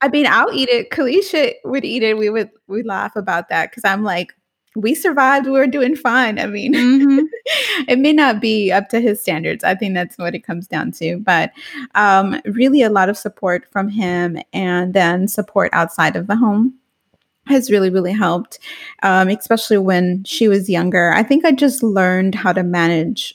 I 0.00 0.08
mean, 0.08 0.26
I'll 0.26 0.52
eat 0.52 0.68
it. 0.68 0.90
Kalisha 0.90 1.54
would 1.64 1.84
eat 1.84 2.02
it. 2.02 2.18
We 2.18 2.30
would 2.30 2.50
we 2.66 2.82
laugh 2.82 3.16
about 3.16 3.48
that 3.48 3.70
because 3.70 3.84
I'm 3.84 4.04
like, 4.04 4.34
we 4.74 4.94
survived. 4.94 5.46
We 5.46 5.52
were 5.52 5.66
doing 5.66 5.94
fine. 5.96 6.38
I 6.38 6.46
mean, 6.46 6.74
Mhm. 6.74 7.24
it 7.88 7.98
may 7.98 8.12
not 8.12 8.40
be 8.40 8.72
up 8.72 8.88
to 8.90 9.00
his 9.00 9.20
standards. 9.20 9.64
I 9.64 9.74
think 9.74 9.94
that's 9.94 10.16
what 10.18 10.34
it 10.34 10.44
comes 10.44 10.66
down 10.66 10.92
to. 10.92 11.18
But 11.18 11.52
um, 11.94 12.40
really, 12.46 12.82
a 12.82 12.90
lot 12.90 13.08
of 13.08 13.18
support 13.18 13.66
from 13.70 13.88
him 13.88 14.38
and 14.52 14.94
then 14.94 15.28
support 15.28 15.70
outside 15.72 16.16
of 16.16 16.26
the 16.26 16.36
home 16.36 16.74
has 17.46 17.70
really, 17.70 17.90
really 17.90 18.12
helped, 18.12 18.58
um, 19.02 19.28
especially 19.28 19.78
when 19.78 20.22
she 20.24 20.46
was 20.48 20.70
younger. 20.70 21.12
I 21.12 21.22
think 21.24 21.44
I 21.44 21.52
just 21.52 21.82
learned 21.82 22.34
how 22.36 22.52
to 22.52 22.62
manage 22.62 23.34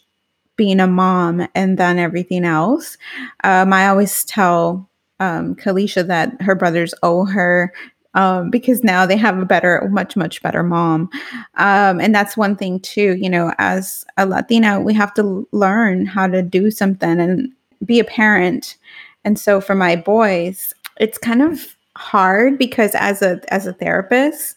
being 0.55 0.79
a 0.79 0.87
mom 0.87 1.47
and 1.53 1.77
then 1.77 1.99
everything 1.99 2.45
else. 2.45 2.97
Um, 3.43 3.73
I 3.73 3.87
always 3.89 4.23
tell 4.23 4.89
um, 5.19 5.55
Kalisha 5.55 6.07
that 6.07 6.41
her 6.41 6.55
brothers 6.55 6.93
owe 7.03 7.25
her. 7.25 7.73
Um, 8.13 8.49
because 8.49 8.83
now 8.83 9.05
they 9.05 9.17
have 9.17 9.37
a 9.37 9.45
better, 9.45 9.87
much, 9.91 10.15
much 10.15 10.41
better 10.41 10.63
mom. 10.63 11.09
Um, 11.55 11.99
and 11.99 12.15
that's 12.15 12.35
one 12.35 12.55
thing 12.55 12.79
too, 12.79 13.15
you 13.19 13.29
know, 13.29 13.53
as 13.59 14.05
a 14.17 14.25
Latina, 14.25 14.81
we 14.81 14.93
have 14.95 15.13
to 15.15 15.47
learn 15.51 16.07
how 16.07 16.25
to 16.25 16.41
do 16.41 16.71
something 16.71 17.19
and 17.19 17.51
be 17.85 17.99
a 17.99 18.03
parent. 18.03 18.77
And 19.23 19.37
so 19.37 19.61
for 19.61 19.75
my 19.75 19.95
boys, 19.95 20.73
it's 20.99 21.17
kind 21.19 21.43
of 21.43 21.75
hard 21.95 22.57
because 22.57 22.95
as 22.95 23.21
a 23.21 23.41
as 23.53 23.67
a 23.67 23.73
therapist, 23.73 24.55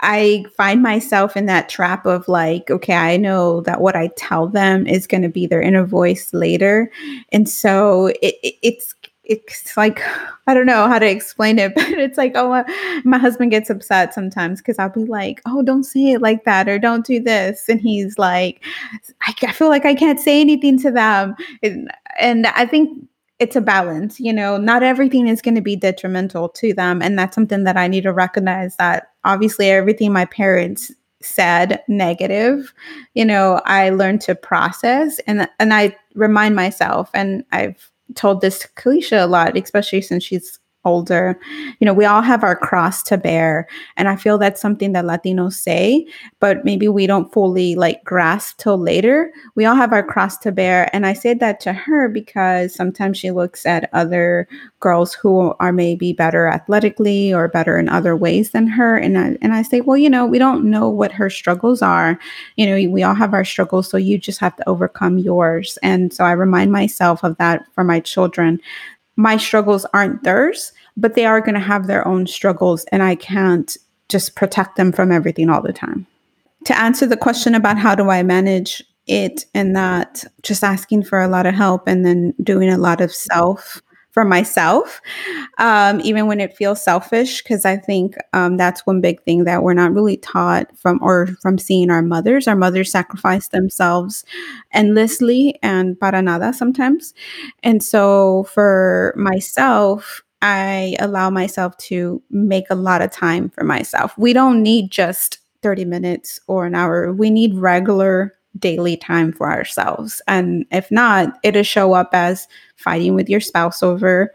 I 0.00 0.44
find 0.56 0.82
myself 0.82 1.36
in 1.36 1.46
that 1.46 1.68
trap 1.68 2.06
of 2.06 2.28
like, 2.28 2.70
okay, 2.70 2.94
I 2.94 3.16
know 3.16 3.62
that 3.62 3.80
what 3.80 3.96
I 3.96 4.10
tell 4.16 4.46
them 4.46 4.86
is 4.86 5.06
going 5.06 5.22
to 5.22 5.28
be 5.28 5.46
their 5.46 5.60
inner 5.60 5.84
voice 5.84 6.32
later. 6.32 6.90
And 7.32 7.48
so 7.48 8.06
it, 8.06 8.36
it, 8.42 8.54
it's 8.62 8.94
it's 9.28 9.76
like 9.76 10.02
I 10.46 10.54
don't 10.54 10.66
know 10.66 10.88
how 10.88 10.98
to 10.98 11.08
explain 11.08 11.58
it, 11.58 11.74
but 11.76 11.90
it's 11.90 12.18
like, 12.18 12.32
oh, 12.34 12.64
my 13.04 13.18
husband 13.18 13.50
gets 13.50 13.70
upset 13.70 14.14
sometimes 14.14 14.60
because 14.60 14.78
I'll 14.78 14.88
be 14.88 15.04
like, 15.04 15.40
oh, 15.46 15.62
don't 15.62 15.84
say 15.84 16.12
it 16.12 16.22
like 16.22 16.44
that 16.44 16.68
or 16.68 16.78
don't 16.78 17.06
do 17.06 17.20
this. 17.20 17.68
And 17.68 17.80
he's 17.80 18.18
like, 18.18 18.64
I, 19.22 19.34
I 19.42 19.52
feel 19.52 19.68
like 19.68 19.84
I 19.84 19.94
can't 19.94 20.18
say 20.18 20.40
anything 20.40 20.78
to 20.80 20.90
them. 20.90 21.36
And, 21.62 21.92
and 22.18 22.46
I 22.48 22.66
think 22.66 23.06
it's 23.38 23.54
a 23.54 23.60
balance, 23.60 24.18
you 24.18 24.32
know, 24.32 24.56
not 24.56 24.82
everything 24.82 25.28
is 25.28 25.42
going 25.42 25.54
to 25.54 25.60
be 25.60 25.76
detrimental 25.76 26.48
to 26.48 26.72
them. 26.72 27.00
And 27.00 27.16
that's 27.16 27.34
something 27.34 27.64
that 27.64 27.76
I 27.76 27.86
need 27.86 28.02
to 28.02 28.12
recognize 28.12 28.74
that 28.76 29.10
obviously 29.24 29.70
everything 29.70 30.12
my 30.12 30.24
parents 30.24 30.90
said 31.20 31.82
negative 31.88 32.72
you 33.14 33.24
know 33.24 33.60
i 33.64 33.90
learned 33.90 34.20
to 34.20 34.36
process 34.36 35.18
and 35.26 35.48
and 35.58 35.74
i 35.74 35.94
remind 36.14 36.54
myself 36.54 37.10
and 37.12 37.44
i've 37.50 37.90
told 38.14 38.40
this 38.40 38.60
to 38.60 38.68
Kalisha 38.68 39.22
a 39.22 39.26
lot, 39.26 39.56
especially 39.56 40.00
since 40.00 40.24
she's 40.24 40.58
older. 40.84 41.38
You 41.80 41.84
know, 41.84 41.94
we 41.94 42.04
all 42.04 42.22
have 42.22 42.42
our 42.44 42.56
cross 42.56 43.02
to 43.04 43.18
bear. 43.18 43.66
And 43.96 44.08
I 44.08 44.16
feel 44.16 44.38
that's 44.38 44.60
something 44.60 44.92
that 44.92 45.04
Latinos 45.04 45.54
say, 45.54 46.06
but 46.40 46.64
maybe 46.64 46.88
we 46.88 47.06
don't 47.06 47.32
fully 47.32 47.74
like 47.74 48.02
grasp 48.04 48.58
till 48.58 48.78
later. 48.78 49.30
We 49.54 49.64
all 49.64 49.74
have 49.74 49.92
our 49.92 50.02
cross 50.02 50.38
to 50.38 50.52
bear. 50.52 50.88
And 50.94 51.04
I 51.06 51.12
say 51.12 51.34
that 51.34 51.60
to 51.60 51.72
her 51.72 52.08
because 52.08 52.74
sometimes 52.74 53.18
she 53.18 53.30
looks 53.30 53.66
at 53.66 53.90
other 53.92 54.48
girls 54.80 55.12
who 55.14 55.54
are 55.60 55.72
maybe 55.72 56.12
better 56.12 56.46
athletically 56.46 57.34
or 57.34 57.48
better 57.48 57.78
in 57.78 57.88
other 57.88 58.16
ways 58.16 58.52
than 58.52 58.66
her. 58.68 58.96
And 58.96 59.18
I 59.18 59.36
and 59.42 59.52
I 59.52 59.62
say, 59.62 59.80
well, 59.80 59.98
you 59.98 60.08
know, 60.08 60.24
we 60.24 60.38
don't 60.38 60.70
know 60.70 60.88
what 60.88 61.12
her 61.12 61.28
struggles 61.28 61.82
are. 61.82 62.18
You 62.56 62.66
know, 62.66 62.90
we 62.90 63.02
all 63.02 63.14
have 63.14 63.34
our 63.34 63.44
struggles. 63.44 63.90
So 63.90 63.96
you 63.96 64.16
just 64.18 64.40
have 64.40 64.56
to 64.56 64.68
overcome 64.68 65.18
yours. 65.18 65.78
And 65.82 66.12
so 66.12 66.24
I 66.24 66.32
remind 66.32 66.72
myself 66.72 67.24
of 67.24 67.36
that 67.38 67.66
for 67.74 67.84
my 67.84 68.00
children 68.00 68.60
my 69.18 69.36
struggles 69.36 69.84
aren't 69.92 70.22
theirs, 70.22 70.72
but 70.96 71.14
they 71.14 71.26
are 71.26 71.40
going 71.40 71.54
to 71.54 71.60
have 71.60 71.88
their 71.88 72.06
own 72.06 72.26
struggles, 72.26 72.84
and 72.92 73.02
I 73.02 73.16
can't 73.16 73.76
just 74.08 74.36
protect 74.36 74.76
them 74.76 74.92
from 74.92 75.10
everything 75.10 75.50
all 75.50 75.60
the 75.60 75.72
time. 75.72 76.06
To 76.64 76.78
answer 76.78 77.04
the 77.04 77.16
question 77.16 77.54
about 77.54 77.78
how 77.78 77.96
do 77.96 78.10
I 78.10 78.22
manage 78.22 78.82
it 79.08 79.44
and 79.54 79.74
that, 79.74 80.24
just 80.42 80.62
asking 80.62 81.02
for 81.02 81.20
a 81.20 81.26
lot 81.26 81.46
of 81.46 81.54
help 81.54 81.88
and 81.88 82.06
then 82.06 82.32
doing 82.44 82.70
a 82.70 82.78
lot 82.78 83.00
of 83.00 83.12
self 83.12 83.82
for 84.18 84.24
myself, 84.24 85.00
um, 85.58 86.00
even 86.00 86.26
when 86.26 86.40
it 86.40 86.56
feels 86.56 86.82
selfish, 86.82 87.40
because 87.40 87.64
I 87.64 87.76
think 87.76 88.16
um, 88.32 88.56
that's 88.56 88.84
one 88.84 89.00
big 89.00 89.22
thing 89.22 89.44
that 89.44 89.62
we're 89.62 89.74
not 89.74 89.94
really 89.94 90.16
taught 90.16 90.76
from 90.76 90.98
or 91.00 91.28
from 91.40 91.56
seeing 91.56 91.88
our 91.88 92.02
mothers. 92.02 92.48
Our 92.48 92.56
mothers 92.56 92.90
sacrifice 92.90 93.46
themselves 93.46 94.24
endlessly 94.72 95.56
and 95.62 95.96
para 96.00 96.20
nada 96.20 96.52
sometimes. 96.52 97.14
And 97.62 97.80
so 97.80 98.42
for 98.52 99.14
myself, 99.16 100.24
I 100.42 100.96
allow 100.98 101.30
myself 101.30 101.76
to 101.76 102.20
make 102.28 102.64
a 102.70 102.74
lot 102.74 103.02
of 103.02 103.12
time 103.12 103.50
for 103.50 103.62
myself. 103.62 104.18
We 104.18 104.32
don't 104.32 104.64
need 104.64 104.90
just 104.90 105.38
30 105.62 105.84
minutes 105.84 106.40
or 106.48 106.66
an 106.66 106.74
hour. 106.74 107.12
We 107.12 107.30
need 107.30 107.54
regular 107.54 108.34
daily 108.58 108.96
time 108.96 109.32
for 109.32 109.50
ourselves. 109.50 110.22
And 110.26 110.64
if 110.70 110.90
not, 110.90 111.38
it'll 111.42 111.62
show 111.62 111.92
up 111.92 112.10
as 112.12 112.46
fighting 112.76 113.14
with 113.14 113.28
your 113.28 113.40
spouse 113.40 113.82
over 113.82 114.32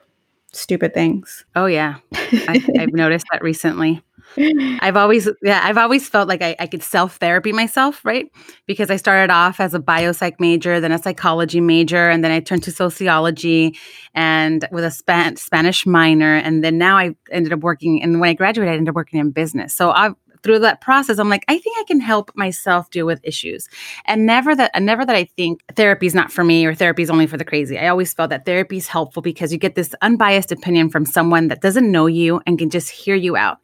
stupid 0.52 0.94
things. 0.94 1.46
Oh 1.56 1.66
yeah, 1.66 1.98
I, 2.14 2.64
I've 2.80 2.94
noticed 2.94 3.26
that 3.32 3.42
recently. 3.42 4.04
I've 4.38 4.96
always, 4.96 5.30
yeah, 5.44 5.62
I've 5.64 5.78
always 5.78 6.08
felt 6.08 6.28
like 6.28 6.42
I, 6.42 6.56
I 6.60 6.68
could 6.68 6.82
self 6.82 7.18
therapy 7.18 7.52
myself, 7.52 8.04
right? 8.04 8.32
Because 8.66 8.90
I 8.90 8.96
started 8.96 9.32
off 9.32 9.60
as 9.60 9.74
a 9.74 9.80
biopsych 9.80 10.40
major, 10.40 10.80
then 10.80 10.92
a 10.92 10.98
psychology 10.98 11.62
major, 11.62 12.10
and 12.10 12.24
then 12.24 12.32
I 12.32 12.40
turned 12.40 12.64
to 12.64 12.72
sociology 12.72 13.78
and 14.16 14.68
with 14.72 14.86
a 14.86 14.92
Span- 14.92 15.36
Spanish 15.36 15.86
minor. 15.86 16.36
And 16.36 16.64
then 16.64 16.78
now 16.78 16.98
I 16.98 17.16
ended 17.32 17.54
up 17.54 17.60
working, 17.60 18.02
and 18.02 18.20
when 18.20 18.30
I 18.30 18.34
graduated, 18.34 18.72
I 18.72 18.78
ended 18.78 18.90
up 18.90 18.96
working 18.96 19.20
in 19.20 19.32
business. 19.32 19.74
So 19.74 19.92
I've, 19.92 20.16
through 20.44 20.60
that 20.60 20.82
process, 20.82 21.18
I'm 21.18 21.30
like, 21.30 21.46
I 21.48 21.58
think 21.58 21.78
I 21.80 21.84
can 21.86 22.00
help 22.00 22.32
myself 22.36 22.90
deal 22.90 23.06
with 23.06 23.20
issues. 23.24 23.68
And 24.06 24.26
never 24.26 24.56
that, 24.56 24.72
never 24.82 25.06
that 25.06 25.16
I 25.16 25.26
think 25.26 25.64
therapy 25.76 26.06
is 26.06 26.14
not 26.14 26.32
for 26.32 26.44
me 26.44 26.66
or 26.66 26.76
therapy 26.76 27.04
is 27.04 27.10
only 27.10 27.28
for 27.28 27.38
the 27.38 27.46
crazy. 27.46 27.78
I 27.78 27.88
always 27.88 28.14
felt 28.14 28.30
that 28.30 28.46
therapy 28.46 28.78
is 28.78 28.88
helpful 28.88 29.22
because 29.22 29.52
you 29.52 29.58
get 29.58 29.76
this 29.76 29.96
unbiased 30.02 30.52
opinion 30.52 30.90
from 30.90 31.06
someone 31.06 31.48
that 31.48 31.62
doesn't 31.62 31.90
know 31.90 32.08
you 32.08 32.42
and 32.46 32.60
can 32.60 32.70
just 32.70 32.90
hear 32.90 33.16
you 33.16 33.36
out. 33.36 33.58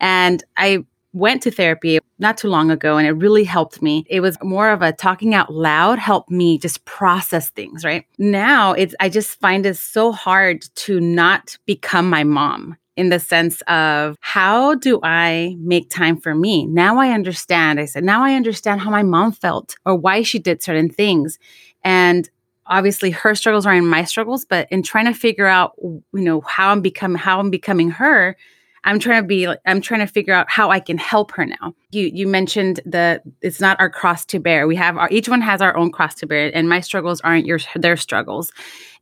And 0.00 0.44
I 0.56 0.84
went 1.14 1.42
to 1.42 1.50
therapy 1.50 1.98
not 2.18 2.36
too 2.36 2.48
long 2.48 2.70
ago 2.70 2.98
and 2.98 3.06
it 3.06 3.12
really 3.12 3.44
helped 3.44 3.80
me. 3.80 4.04
It 4.08 4.20
was 4.20 4.36
more 4.42 4.70
of 4.70 4.82
a 4.82 4.92
talking 4.92 5.34
out 5.34 5.52
loud 5.52 5.98
helped 5.98 6.30
me 6.30 6.58
just 6.58 6.84
process 6.84 7.50
things, 7.50 7.84
right? 7.84 8.04
Now 8.18 8.72
it's 8.72 8.94
I 9.00 9.08
just 9.08 9.40
find 9.40 9.64
it 9.66 9.76
so 9.76 10.12
hard 10.12 10.62
to 10.76 11.00
not 11.00 11.56
become 11.66 12.10
my 12.10 12.24
mom 12.24 12.76
in 12.98 13.10
the 13.10 13.20
sense 13.20 13.62
of 13.68 14.16
how 14.20 14.74
do 14.74 14.98
I 15.04 15.54
make 15.60 15.88
time 15.88 16.20
for 16.20 16.34
me? 16.34 16.66
Now 16.66 16.98
I 16.98 17.10
understand. 17.10 17.78
I 17.78 17.84
said, 17.84 18.02
now 18.02 18.24
I 18.24 18.34
understand 18.34 18.80
how 18.80 18.90
my 18.90 19.04
mom 19.04 19.30
felt 19.30 19.76
or 19.86 19.94
why 19.94 20.22
she 20.22 20.40
did 20.40 20.64
certain 20.64 20.90
things. 20.90 21.38
And 21.84 22.28
obviously 22.66 23.12
her 23.12 23.36
struggles 23.36 23.66
are 23.66 23.74
in 23.74 23.86
my 23.86 24.02
struggles, 24.02 24.44
but 24.44 24.66
in 24.72 24.82
trying 24.82 25.04
to 25.04 25.14
figure 25.14 25.46
out, 25.46 25.74
you 25.80 26.02
know, 26.12 26.40
how 26.40 26.72
I'm 26.72 26.80
becoming 26.80 27.18
how 27.18 27.38
I'm 27.38 27.50
becoming 27.50 27.88
her, 27.90 28.36
I'm 28.82 28.98
trying 28.98 29.22
to 29.22 29.28
be 29.28 29.46
I'm 29.64 29.80
trying 29.80 30.00
to 30.00 30.12
figure 30.12 30.34
out 30.34 30.50
how 30.50 30.70
I 30.70 30.80
can 30.80 30.98
help 30.98 31.30
her 31.32 31.46
now. 31.46 31.74
You 31.92 32.10
you 32.12 32.26
mentioned 32.26 32.80
the 32.84 33.22
it's 33.42 33.60
not 33.60 33.78
our 33.78 33.90
cross 33.90 34.24
to 34.24 34.40
bear. 34.40 34.66
We 34.66 34.74
have 34.74 34.96
our 34.96 35.08
each 35.12 35.28
one 35.28 35.40
has 35.40 35.62
our 35.62 35.76
own 35.76 35.92
cross 35.92 36.16
to 36.16 36.26
bear 36.26 36.50
and 36.52 36.68
my 36.68 36.80
struggles 36.80 37.20
aren't 37.20 37.46
your 37.46 37.60
their 37.76 37.96
struggles. 37.96 38.50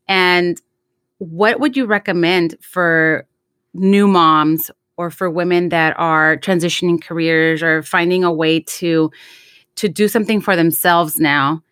And 0.07 0.61
what 1.17 1.61
would 1.61 1.79
you 1.79 1.87
recommend 1.87 2.57
for 2.61 3.27
new 3.79 4.07
moms 4.07 4.71
or 4.97 5.11
for 5.11 5.31
women 5.31 5.69
that 5.69 5.95
are 5.99 6.37
transitioning 6.39 7.03
careers 7.03 7.63
or 7.63 7.83
finding 7.83 8.25
a 8.25 8.33
way 8.33 8.61
to 8.61 9.11
to 9.77 9.89
do 9.89 10.09
something 10.09 10.41
for 10.41 10.57
themselves 10.57 11.19
now 11.19 11.63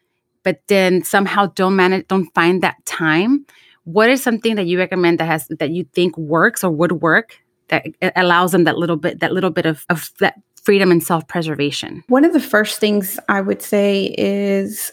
but 0.43 0.61
then 0.69 1.03
somehow 1.03 1.47
don't 1.55 1.77
manage 1.77 2.07
don't 2.09 2.33
find 2.35 2.63
that 2.63 2.77
time 2.85 3.45
what 3.85 4.09
is 4.09 4.23
something 4.23 4.57
that 4.57 4.67
you 4.67 4.79
recommend 4.79 5.21
that 5.21 5.27
has 5.27 5.47
that 5.49 5.71
you 5.71 5.85
think 5.95 6.17
works 6.17 6.65
or 6.65 6.71
would 6.71 6.93
work 6.93 7.39
that 7.69 7.87
allows 8.17 8.53
them 8.53 8.65
that 8.65 8.77
little 8.77 8.97
bit 8.97 9.21
that 9.21 9.33
little 9.33 9.51
bit 9.51 9.67
of, 9.67 9.85
of 9.91 10.11
that 10.21 10.41
freedom 10.63 10.91
and 10.91 11.03
self-preservation? 11.03 12.03
One 12.09 12.25
of 12.25 12.33
the 12.33 12.41
first 12.41 12.81
things 12.81 13.19
i 13.29 13.41
would 13.41 13.63
say 13.63 14.15
is 14.19 14.93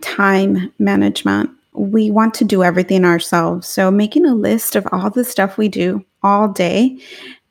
time 0.00 0.72
management 0.78 1.50
we 1.72 2.10
want 2.10 2.34
to 2.34 2.44
do 2.44 2.62
everything 2.64 3.04
ourselves. 3.04 3.68
So 3.68 3.90
making 3.90 4.26
a 4.26 4.34
list 4.34 4.76
of 4.76 4.86
all 4.92 5.10
the 5.10 5.24
stuff 5.24 5.58
we 5.58 5.68
do 5.68 6.04
all 6.22 6.48
day 6.48 6.98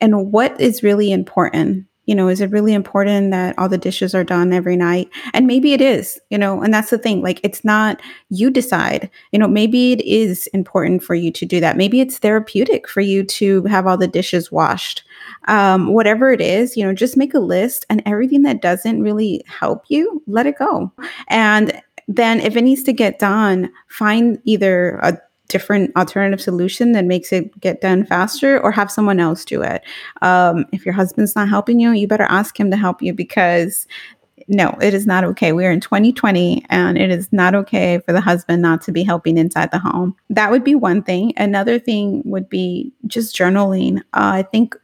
and 0.02 0.32
what 0.32 0.60
is 0.60 0.84
really 0.84 1.12
important. 1.12 1.86
You 2.06 2.16
know 2.16 2.30
is 2.30 2.40
it 2.40 2.52
really 2.52 2.74
important 2.74 3.32
that 3.32 3.60
all 3.60 3.68
the 3.68 3.78
dishes 3.78 4.16
are 4.16 4.24
done 4.24 4.54
every 4.54 4.78
night? 4.78 5.10
And 5.34 5.46
maybe 5.46 5.74
it 5.74 5.82
is 5.82 6.18
you 6.30 6.38
know 6.38 6.62
and 6.62 6.74
that's 6.74 6.90
the 6.90 6.98
thing 6.98 7.22
like 7.22 7.42
it's 7.44 7.66
not 7.66 8.02
you 8.30 8.50
decide. 8.50 9.10
You 9.34 9.40
know 9.40 9.48
maybe 9.48 9.92
it 9.92 10.02
is 10.06 10.48
important 10.48 11.04
for 11.04 11.16
you 11.16 11.32
to 11.34 11.46
do 11.46 11.60
that. 11.60 11.76
Maybe 11.76 12.00
it's 12.00 12.18
therapeutic 12.18 12.88
for 12.88 13.02
you 13.02 13.26
to 13.26 13.64
have 13.64 13.88
all 13.88 13.98
the 13.98 14.08
dishes 14.08 14.50
washed. 14.54 15.04
Um, 15.50 15.94
whatever 15.94 16.32
it 16.32 16.40
is 16.40 16.78
you 16.78 16.86
know 16.86 16.94
just 16.94 17.18
make 17.18 17.34
a 17.34 17.40
list 17.40 17.86
and 17.90 18.02
everything 18.06 18.44
that 18.44 18.62
doesn't 18.62 19.04
really 19.04 19.44
help 19.46 19.84
you 19.90 20.24
let 20.28 20.48
it 20.48 20.58
go. 20.58 20.90
And 21.28 21.82
then 22.08 22.40
if 22.40 22.56
it 22.56 22.62
needs 22.62 22.84
to 22.84 22.94
get 22.94 23.20
done 23.20 23.72
find 23.88 24.40
either 24.46 25.00
a 25.04 25.20
different 25.48 25.96
alternative 25.96 26.42
solution 26.42 26.92
that 26.92 27.06
makes 27.06 27.32
it 27.32 27.60
get 27.60 27.82
done 27.82 28.06
faster 28.06 28.60
or 28.60 28.72
have 28.72 28.92
someone 28.92 29.20
else 29.20 29.46
do 29.46 29.62
it. 29.62 29.84
Um, 30.22 30.66
if 30.72 30.86
your 30.86 30.94
husband's 30.94 31.36
not 31.36 31.50
helping 31.50 31.80
you, 31.80 31.92
you 31.92 32.08
better 32.08 32.28
ask 32.30 32.60
him 32.60 32.70
to 32.72 32.78
help 32.78 33.02
you 33.02 33.14
because 33.14 33.88
no, 34.48 34.78
it 34.82 34.94
is 34.94 35.06
not 35.06 35.24
okay. 35.24 35.52
We're 35.52 35.72
in 35.72 35.82
2020 35.82 36.66
and 36.70 36.98
it 36.98 37.10
is 37.10 37.32
not 37.34 37.54
okay 37.56 38.00
for 38.00 38.14
the 38.14 38.22
husband 38.22 38.62
not 38.62 38.82
to 38.84 38.92
be 38.92 39.04
helping 39.04 39.38
inside 39.38 39.72
the 39.72 39.80
home. 39.80 40.16
That 40.30 40.52
would 40.52 40.64
be 40.64 40.76
one 40.76 41.04
thing. 41.04 41.34
Another 41.38 41.80
thing 41.80 42.22
would 42.26 42.48
be 42.48 42.94
just 43.08 43.36
journaling. 43.36 44.00
Uh, 44.14 44.40
I 44.40 44.44
think 44.44 44.76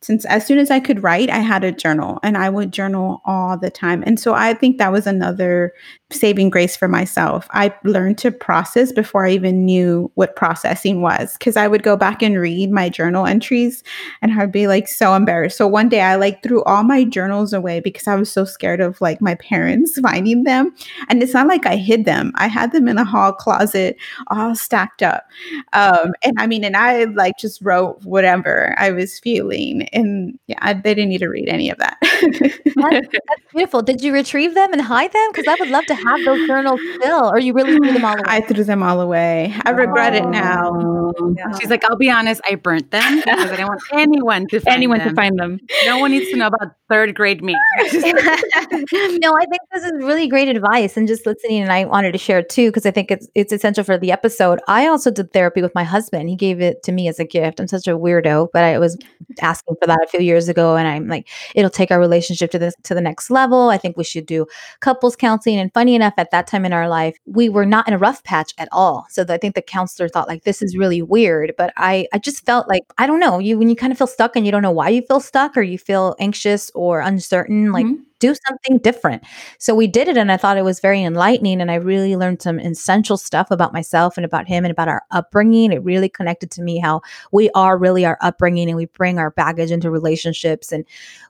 since 0.00 0.24
as 0.24 0.46
soon 0.46 0.58
as 0.58 0.70
I 0.70 0.80
could 0.80 1.02
write, 1.02 1.28
I 1.28 1.38
had 1.38 1.64
a 1.64 1.72
journal 1.72 2.18
and 2.22 2.38
I 2.38 2.48
would 2.48 2.72
journal 2.72 3.20
all 3.26 3.58
the 3.58 3.70
time. 3.70 4.02
And 4.06 4.18
so 4.18 4.32
I 4.32 4.54
think 4.54 4.78
that 4.78 4.92
was 4.92 5.06
another 5.06 5.74
saving 6.12 6.50
grace 6.50 6.76
for 6.76 6.88
myself. 6.88 7.46
I 7.50 7.74
learned 7.84 8.18
to 8.18 8.30
process 8.30 8.92
before 8.92 9.26
I 9.26 9.30
even 9.30 9.64
knew 9.64 10.10
what 10.14 10.36
processing 10.36 11.02
was 11.02 11.34
because 11.34 11.56
I 11.56 11.68
would 11.68 11.82
go 11.82 11.96
back 11.96 12.22
and 12.22 12.38
read 12.38 12.70
my 12.70 12.88
journal 12.88 13.26
entries 13.26 13.82
and 14.22 14.32
I'd 14.32 14.52
be 14.52 14.66
like 14.66 14.88
so 14.88 15.14
embarrassed. 15.14 15.56
So 15.56 15.66
one 15.66 15.88
day 15.88 16.00
I 16.00 16.16
like 16.16 16.42
threw 16.42 16.62
all 16.64 16.82
my 16.82 17.04
journals 17.04 17.52
away 17.52 17.80
because 17.80 18.08
I 18.08 18.16
was 18.16 18.30
so 18.30 18.44
scared 18.44 18.80
of 18.80 19.00
like 19.00 19.20
my 19.20 19.34
parents 19.36 19.98
finding 20.02 20.44
them. 20.44 20.74
And 21.08 21.22
it's 21.22 21.34
not 21.34 21.46
like 21.46 21.66
I 21.66 21.76
hid 21.76 22.04
them. 22.04 22.32
I 22.34 22.48
had 22.48 22.72
them 22.72 22.88
in 22.88 22.98
a 22.98 23.04
hall 23.04 23.32
closet 23.32 23.96
all 24.28 24.54
stacked 24.54 25.02
up. 25.02 25.26
Um, 25.72 26.12
and 26.22 26.34
I 26.38 26.46
mean, 26.46 26.64
and 26.64 26.76
I 26.76 27.04
like 27.04 27.38
just 27.38 27.60
wrote 27.62 28.02
whatever 28.04 28.74
I 28.78 28.90
was 28.90 29.18
feeling. 29.18 29.88
And 29.92 30.38
yeah, 30.46 30.58
I, 30.60 30.74
they 30.74 30.94
didn't 30.94 31.10
need 31.10 31.18
to 31.18 31.28
read 31.28 31.48
any 31.48 31.70
of 31.70 31.78
that. 31.78 31.98
that's, 32.02 33.08
that's 33.08 33.52
beautiful. 33.52 33.82
Did 33.82 34.02
you 34.02 34.12
retrieve 34.12 34.54
them 34.54 34.72
and 34.72 34.82
hide 34.82 35.12
them? 35.12 35.28
Because 35.32 35.46
I 35.46 35.56
would 35.60 35.70
love 35.70 35.86
to 35.86 35.99
have 36.06 36.24
those 36.24 36.46
journals 36.46 36.80
still, 36.96 37.30
or 37.30 37.38
you 37.38 37.52
really 37.52 37.76
threw 37.76 37.92
them 37.92 38.04
all 38.04 38.14
away? 38.14 38.22
I 38.26 38.40
threw 38.40 38.64
them 38.64 38.82
all 38.82 39.00
away. 39.00 39.54
I 39.64 39.70
regret 39.70 40.14
it 40.14 40.26
now. 40.26 40.72
Oh. 40.74 41.34
Yeah. 41.36 41.58
She's 41.58 41.70
like, 41.70 41.84
I'll 41.84 41.96
be 41.96 42.10
honest, 42.10 42.40
I 42.48 42.54
burnt 42.54 42.90
them 42.90 43.16
because 43.16 43.50
I 43.50 43.56
didn't 43.56 43.68
want 43.68 43.82
anyone 43.92 44.46
to 44.48 44.60
find 44.60 44.74
anyone 44.74 44.98
them. 44.98 45.08
to 45.08 45.14
find 45.14 45.38
them. 45.38 45.60
No 45.84 45.98
one 45.98 46.10
needs 46.10 46.30
to 46.30 46.36
know 46.36 46.48
about 46.48 46.72
third 46.88 47.14
grade 47.14 47.42
me. 47.42 47.52
no, 47.78 47.88
I 47.92 49.46
think 49.46 49.60
this 49.72 49.84
is 49.84 49.92
really 49.96 50.26
great 50.26 50.48
advice 50.48 50.96
and 50.96 51.06
just 51.06 51.26
listening. 51.26 51.62
And 51.62 51.72
I 51.72 51.84
wanted 51.84 52.12
to 52.12 52.18
share 52.18 52.42
too 52.42 52.68
because 52.68 52.86
I 52.86 52.90
think 52.90 53.10
it's 53.10 53.28
it's 53.34 53.52
essential 53.52 53.84
for 53.84 53.98
the 53.98 54.12
episode. 54.12 54.60
I 54.68 54.86
also 54.86 55.10
did 55.10 55.32
therapy 55.32 55.62
with 55.62 55.74
my 55.74 55.84
husband. 55.84 56.28
He 56.28 56.36
gave 56.36 56.60
it 56.60 56.82
to 56.84 56.92
me 56.92 57.08
as 57.08 57.18
a 57.18 57.24
gift. 57.24 57.60
I'm 57.60 57.68
such 57.68 57.86
a 57.86 57.96
weirdo, 57.96 58.48
but 58.52 58.64
I 58.64 58.78
was 58.78 58.98
asking 59.40 59.76
for 59.80 59.86
that 59.86 60.00
a 60.04 60.08
few 60.08 60.20
years 60.20 60.48
ago, 60.48 60.76
and 60.76 60.86
I'm 60.86 61.08
like, 61.08 61.28
it'll 61.54 61.70
take 61.70 61.90
our 61.90 62.00
relationship 62.00 62.50
to 62.52 62.58
this 62.58 62.74
to 62.84 62.94
the 62.94 63.00
next 63.00 63.30
level. 63.30 63.68
I 63.68 63.78
think 63.78 63.96
we 63.96 64.04
should 64.04 64.26
do 64.26 64.46
couples 64.80 65.16
counseling. 65.16 65.58
And 65.58 65.72
funny 65.72 65.89
enough, 65.94 66.14
at 66.16 66.30
that 66.30 66.46
time 66.46 66.64
in 66.64 66.72
our 66.72 66.88
life, 66.88 67.16
we 67.26 67.48
were 67.48 67.66
not 67.66 67.86
in 67.88 67.94
a 67.94 67.98
rough 67.98 68.22
patch 68.24 68.54
at 68.58 68.68
all. 68.72 69.06
So 69.10 69.24
I 69.28 69.38
think 69.38 69.54
the 69.54 69.62
counselor 69.62 70.08
thought 70.08 70.28
like 70.28 70.44
this 70.44 70.62
is 70.62 70.76
really 70.76 71.02
weird. 71.02 71.54
But 71.56 71.72
I 71.76 72.06
I 72.12 72.18
just 72.18 72.44
felt 72.44 72.68
like 72.68 72.82
I 72.98 73.06
don't 73.06 73.20
know 73.20 73.38
you 73.38 73.58
when 73.58 73.68
you 73.68 73.76
kind 73.76 73.92
of 73.92 73.98
feel 73.98 74.06
stuck 74.06 74.36
and 74.36 74.44
you 74.46 74.52
don't 74.52 74.62
know 74.62 74.70
why 74.70 74.88
you 74.88 75.02
feel 75.02 75.20
stuck 75.20 75.56
or 75.56 75.62
you 75.62 75.78
feel 75.78 76.16
anxious 76.18 76.70
or 76.74 77.00
uncertain 77.00 77.72
like 77.72 77.86
mm-hmm 77.86 78.02
do 78.20 78.34
something 78.46 78.78
different. 78.78 79.24
So 79.58 79.74
we 79.74 79.86
did 79.86 80.06
it 80.06 80.16
and 80.16 80.30
I 80.30 80.36
thought 80.36 80.56
it 80.56 80.64
was 80.64 80.78
very 80.78 81.02
enlightening 81.02 81.60
and 81.60 81.70
I 81.70 81.76
really 81.76 82.16
learned 82.16 82.42
some 82.42 82.60
essential 82.60 83.16
stuff 83.16 83.50
about 83.50 83.72
myself 83.72 84.16
and 84.16 84.24
about 84.24 84.46
him 84.46 84.64
and 84.64 84.70
about 84.70 84.88
our 84.88 85.02
upbringing. 85.10 85.72
It 85.72 85.82
really 85.82 86.08
connected 86.08 86.50
to 86.52 86.62
me 86.62 86.78
how 86.78 87.00
we 87.32 87.50
are 87.54 87.76
really 87.76 88.04
our 88.04 88.18
upbringing 88.20 88.68
and 88.68 88.76
we 88.76 88.86
bring 88.86 89.18
our 89.18 89.30
baggage 89.32 89.70
into 89.70 89.90
relationships 89.90 90.70
and 90.70 90.84